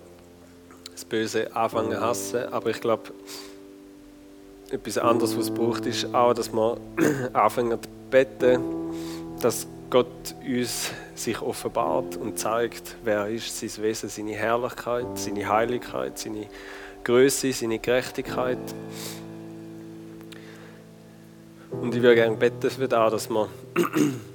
das 0.93 1.05
Böse 1.05 1.57
anfangen 1.57 1.91
zu 1.91 2.01
hassen, 2.01 2.53
aber 2.53 2.71
ich 2.71 2.81
glaube, 2.81 3.11
etwas 4.71 4.97
anderes, 4.97 5.37
was 5.37 5.47
es 5.47 5.51
braucht, 5.51 5.87
ist 5.87 6.15
auch, 6.15 6.35
dass 6.35 6.53
wir 6.53 6.77
anfangen 7.33 7.83
zu 7.83 7.89
beten, 8.13 8.61
dass 9.41 9.67
Gott 9.91 10.37
uns 10.47 10.93
sich 11.17 11.43
offenbart 11.43 12.17
und 12.17 12.39
zeigt, 12.39 12.95
wer 13.03 13.23
er 13.23 13.29
ist, 13.29 13.59
sein 13.59 13.83
Wesen, 13.83 14.09
seine 14.09 14.35
Herrlichkeit, 14.35 15.07
seine 15.17 15.49
Heiligkeit, 15.49 16.17
seine 16.17 16.47
Größe, 17.03 17.53
seine 17.53 17.81
Gerechtigkeit. 17.81 18.59
Und 21.73 21.93
ich 21.93 22.03
würde 22.03 22.15
gerne 22.15 22.37
beten 22.37 22.71
für 22.71 22.87
das, 22.87 23.11
dass 23.11 23.31
wir, 23.31 23.49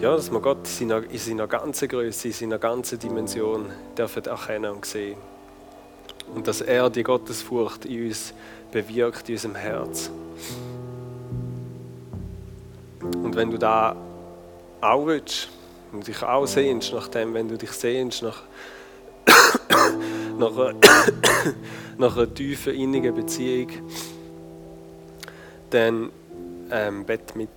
ja, 0.00 0.14
dass 0.14 0.30
wir 0.30 0.40
Gott 0.40 0.58
in 0.58 0.88
seiner, 0.88 1.10
in 1.10 1.18
seiner 1.18 1.46
ganzen 1.48 1.88
Größe, 1.88 2.28
in 2.28 2.34
seiner 2.34 2.58
ganzen 2.58 2.98
Dimension 2.98 3.66
dürfen 3.96 4.24
erkennen 4.24 4.72
und 4.72 4.84
sehen. 4.84 5.18
Und 6.34 6.46
dass 6.46 6.60
er 6.60 6.88
die 6.90 7.02
Gottesfurcht 7.02 7.84
in 7.84 8.06
uns 8.06 8.32
bewirkt, 8.70 9.28
in 9.28 9.34
unserem 9.34 9.54
Herz. 9.56 10.10
Und 13.00 13.34
wenn 13.34 13.50
du 13.50 13.58
da 13.58 13.96
auch 14.80 15.06
willst, 15.06 15.48
und 15.90 16.06
dich 16.06 16.22
auch 16.22 16.46
sehnst 16.46 16.92
nach 16.92 17.08
dem, 17.08 17.34
wenn 17.34 17.48
du 17.48 17.56
dich 17.56 17.72
sehnst 17.72 18.22
nach, 18.22 18.42
nach, 20.38 20.56
einer, 20.56 20.74
nach 21.98 22.16
einer 22.16 22.34
tiefen, 22.34 22.74
innigen 22.74 23.14
Beziehung, 23.14 23.70
dann 25.70 26.10
ähm, 26.70 27.04
bett 27.04 27.34
mit. 27.34 27.48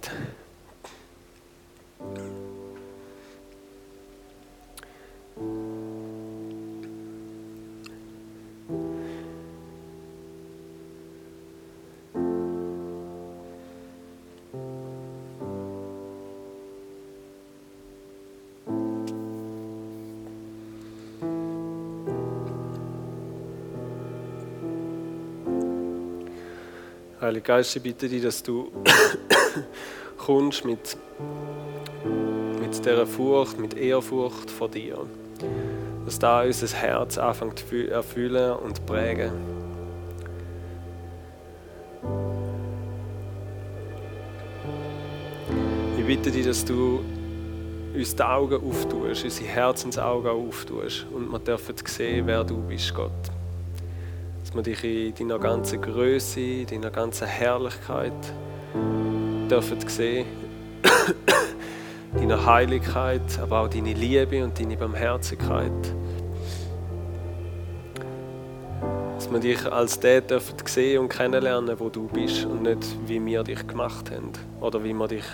Heilige 27.22 27.44
Geist, 27.44 27.76
ich 27.76 27.84
bitte 27.84 28.10
dich, 28.10 28.24
dass 28.24 28.42
du 28.42 28.72
kommst 30.18 30.66
mit, 30.66 30.98
mit 32.60 32.84
dieser 32.84 33.06
Furcht, 33.06 33.60
mit 33.60 33.78
Ehrfurcht 33.78 34.50
vor 34.50 34.68
dir. 34.68 34.98
Dass 36.04 36.18
da 36.18 36.42
unser 36.42 36.76
Herz 36.76 37.20
anfängt 37.20 37.60
zu 37.60 37.88
erfüllen 37.92 38.54
und 38.54 38.84
prägen. 38.88 39.34
Ich 46.00 46.06
bitte 46.08 46.32
dich, 46.32 46.48
dass 46.48 46.66
du 46.66 47.02
uns 47.94 48.16
die 48.16 48.24
Augen 48.24 48.68
auftust, 48.68 49.26
unsere 49.26 49.48
Herzensaugen 49.48 50.32
auftust 50.32 51.06
und 51.14 51.32
wir 51.32 51.38
dürfen 51.38 51.76
sehen, 51.86 52.26
wer 52.26 52.44
du 52.44 52.58
bist, 52.64 52.96
Gott 52.96 53.12
dass 54.52 54.56
wir 54.56 54.64
dich 54.64 54.84
in 54.84 55.30
deiner 55.30 55.40
ganzen 55.40 55.82
Größe, 55.82 56.42
in 56.42 56.68
deiner 56.68 56.92
ganzen 56.92 57.28
Herrlichkeit 57.28 58.12
dürfen 59.50 59.80
sehen. 59.88 60.26
deiner 62.14 62.46
Heiligkeit, 62.46 63.22
aber 63.42 63.62
auch 63.62 63.68
deine 63.70 63.94
Liebe 63.94 64.44
und 64.44 64.60
deine 64.60 64.76
Barmherzigkeit. 64.76 65.72
Dass 69.16 69.32
wir 69.32 69.40
dich 69.40 69.72
als 69.72 70.00
der 70.00 70.20
dürfen 70.20 70.56
sehen 70.66 71.00
und 71.00 71.10
kennenlernen, 71.10 71.80
wo 71.80 71.88
du 71.88 72.08
bist 72.08 72.46
und 72.46 72.64
nicht 72.64 72.86
wie 73.08 73.26
wir 73.26 73.44
dich 73.44 73.66
gemacht 73.66 74.12
haben 74.12 74.32
oder 74.60 74.84
wie 74.84 74.94
wir 74.94 75.08
dich 75.08 75.26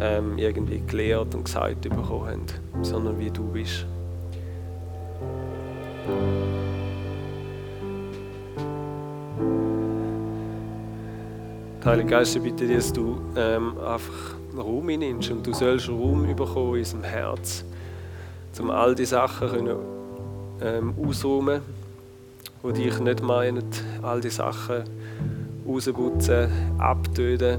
ähm, 0.00 0.38
irgendwie 0.38 0.80
gelehrt 0.86 1.34
und 1.34 1.44
gesagt 1.44 1.82
bekommen 1.82 2.28
haben, 2.28 2.46
sondern 2.82 3.18
wie 3.18 3.30
du 3.30 3.42
bist. 3.44 3.86
Heilige 11.84 12.10
Geist, 12.10 12.34
ich 12.34 12.42
bitte 12.42 12.66
dich, 12.66 12.76
dass 12.76 12.92
du 12.92 13.20
ähm, 13.36 13.78
einfach 13.78 14.34
Raum 14.56 14.86
nimmst 14.86 15.30
und 15.30 15.46
du 15.46 15.54
sollst 15.54 15.88
Raum 15.88 16.26
bekommen 16.34 16.74
in 16.74 16.80
unserem 16.80 17.04
Herz, 17.04 17.64
um 18.58 18.70
all 18.70 18.96
die 18.96 19.04
Sachen 19.04 19.48
können, 19.48 19.76
ähm, 20.60 20.94
ausräumen, 21.00 21.62
die 22.64 22.72
dich 22.72 22.98
nicht 22.98 23.22
meinen, 23.22 23.62
all 24.02 24.20
die 24.20 24.28
Sachen 24.28 24.84
rausputzen, 25.66 26.48
abtöten, 26.78 27.58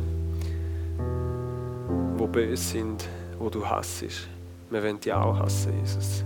die 2.19 2.27
böse 2.27 2.61
sind, 2.61 3.07
wo 3.39 3.49
du 3.49 3.65
hassest. 3.65 4.27
Wir 4.69 4.83
wollen 4.83 4.99
dich 4.99 5.13
auch 5.13 5.39
hassen, 5.39 5.73
Jesus. 5.79 6.25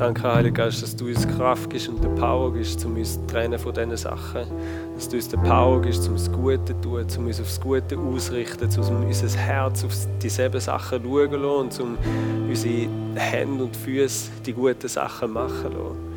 Danke, 0.00 0.22
Heiliger 0.22 0.64
Geist, 0.64 0.82
dass 0.82 0.96
du 0.96 1.08
uns 1.08 1.28
Kraft 1.28 1.68
gibst 1.68 1.90
und 1.90 2.02
die 2.02 2.08
Power 2.18 2.54
gibst, 2.54 2.82
um 2.86 2.96
uns 2.96 3.20
zu 3.20 3.26
trennen 3.26 3.58
von 3.58 3.74
diesen 3.74 3.98
Sachen. 3.98 4.46
Dass 4.94 5.10
du 5.10 5.16
uns 5.16 5.28
die 5.28 5.36
Power 5.36 5.82
gibst, 5.82 6.08
um 6.08 6.14
das 6.14 6.32
Gute 6.32 6.64
zu 6.64 6.80
tun, 6.80 7.06
um 7.18 7.26
uns 7.26 7.38
aufs 7.38 7.60
Gute 7.60 7.98
auszurichten, 7.98 8.70
um 8.78 9.06
unser 9.06 9.28
Herz 9.38 9.84
auf 9.84 9.92
dieselben 10.22 10.58
Sachen 10.58 11.02
zu 11.02 11.06
schauen 11.06 11.44
und 11.44 11.80
um 11.80 11.98
unsere 12.48 12.88
Hände 13.14 13.64
und 13.64 13.76
Füße 13.76 14.30
die 14.46 14.54
guten 14.54 14.88
Sachen 14.88 15.32
machen 15.32 15.70
zu 15.70 15.78
lassen. 15.78 16.09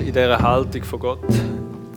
In 0.00 0.06
dieser 0.06 0.38
Haltung 0.40 0.82
von 0.84 1.00
Gott, 1.00 1.18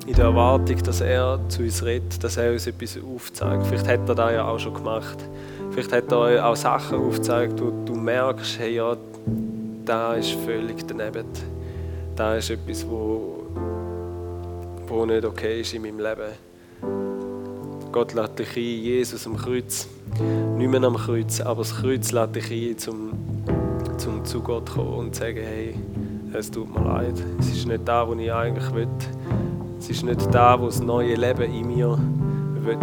in 0.05 0.13
der 0.13 0.25
Erwartung, 0.25 0.77
dass 0.83 1.01
er 1.01 1.39
zu 1.49 1.61
uns 1.63 1.83
redet, 1.83 2.23
dass 2.23 2.37
er 2.37 2.51
uns 2.51 2.67
etwas 2.67 2.97
aufzeigt. 2.97 3.67
Vielleicht 3.67 3.87
hat 3.87 4.09
er 4.09 4.15
das 4.15 4.31
ja 4.31 4.47
auch 4.47 4.59
schon 4.59 4.73
gemacht. 4.73 5.17
Vielleicht 5.71 5.91
hat 5.93 6.11
er 6.11 6.45
auch 6.45 6.55
Sachen 6.55 6.99
aufgezeigt, 6.99 7.61
wo 7.61 7.71
du 7.85 7.93
merkst, 7.93 8.59
hey, 8.59 8.75
ja, 8.75 8.97
da 9.85 10.13
ist 10.15 10.31
völlig 10.45 10.85
daneben. 10.85 11.25
Da 12.15 12.35
ist 12.35 12.49
etwas, 12.49 12.85
wo, 12.87 13.45
wo 14.87 15.05
nicht 15.05 15.23
okay 15.23 15.61
ist 15.61 15.73
in 15.73 15.83
meinem 15.83 15.99
Leben. 15.99 16.31
Gott 17.91 18.13
lädt 18.13 18.39
dich 18.39 18.55
ein, 18.55 18.83
Jesus 18.83 19.25
am 19.27 19.37
Kreuz. 19.37 19.87
Nicht 20.57 20.69
mehr 20.69 20.83
am 20.83 20.95
Kreuz, 20.95 21.41
aber 21.41 21.61
das 21.61 21.75
Kreuz 21.75 22.11
lädt 22.11 22.35
dich 22.35 22.51
ein, 22.51 22.93
um, 22.93 23.11
um 24.07 24.25
zu 24.25 24.41
Gott 24.41 24.67
zu 24.67 24.75
kommen 24.75 24.93
und 24.93 25.15
zu 25.15 25.21
sagen, 25.21 25.41
hey, 25.41 25.75
es 26.33 26.49
tut 26.49 26.73
mir 26.73 26.83
leid. 26.83 27.13
Es 27.39 27.49
ist 27.49 27.67
nicht 27.67 27.87
da, 27.87 28.07
wo 28.07 28.13
ich 28.13 28.31
eigentlich 28.31 28.73
will. 28.73 28.87
Es 29.77 29.89
ist 29.89 30.03
nicht 30.03 30.33
da, 30.33 30.59
wo 30.59 30.67
das 30.67 30.81
neue 30.81 31.15
Leben 31.15 31.51
in 31.51 31.67
mir 31.67 31.97
will. 32.61 32.77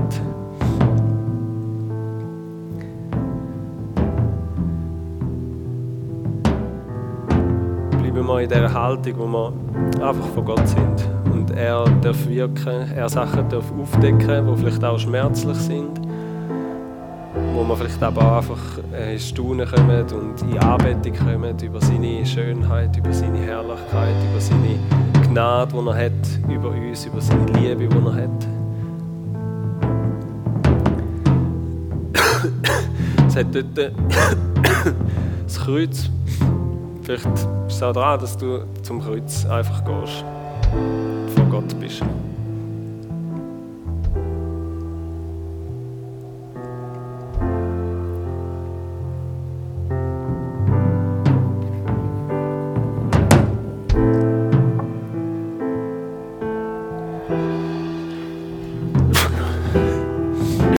Bleiben 7.91 8.27
wir 8.27 8.41
in 8.41 8.49
dieser 8.49 8.73
Haltung, 8.73 9.15
wo 9.19 9.27
wir 9.27 10.07
einfach 10.07 10.29
von 10.29 10.45
Gott 10.45 10.69
sind. 10.69 11.09
Und 11.33 11.51
er 11.53 11.85
darf 12.03 12.27
wirken, 12.27 12.91
er 12.95 13.09
Sachen 13.09 13.49
darf 13.49 13.73
aufdecken, 13.81 14.47
die 14.47 14.57
vielleicht 14.57 14.85
auch 14.85 14.99
schmerzlich 14.99 15.57
sind 15.57 16.08
wo 17.59 17.65
man 17.65 17.77
vielleicht 17.77 18.01
aber 18.05 18.23
auch 18.23 18.37
einfach 18.37 18.79
äh, 18.95 19.15
in 19.15 19.19
Staunen 19.19 19.69
kommen 19.69 20.07
und 20.13 20.41
in 20.43 20.59
Anbetung 20.59 21.13
kommen 21.13 21.59
über 21.61 21.81
seine 21.81 22.25
Schönheit, 22.25 22.97
über 22.97 23.13
seine 23.13 23.39
Herrlichkeit, 23.39 24.15
über 24.31 24.41
seine 24.41 24.79
Gnade, 25.27 25.73
die 25.73 25.89
er 25.89 25.97
hat, 25.97 26.53
über 26.55 26.69
uns, 26.69 27.05
über 27.05 27.21
seine 27.21 27.47
Liebe, 27.47 27.89
die 27.89 27.97
er 27.97 28.15
hat. 28.15 28.47
es 33.27 33.37
hat 33.37 33.53
dort 33.53 33.79
äh, 33.79 33.91
das 35.43 35.59
Kreuz. 35.59 36.11
Vielleicht 37.03 37.27
ist 37.27 37.49
es 37.71 37.83
auch 37.83 37.93
daran, 37.93 38.21
dass 38.21 38.39
du 38.39 38.61
zum 38.83 39.01
Kreuz 39.01 39.45
einfach 39.47 39.85
gehst, 39.85 40.25
vor 41.35 41.45
Gott 41.51 41.81
bist. 41.81 42.05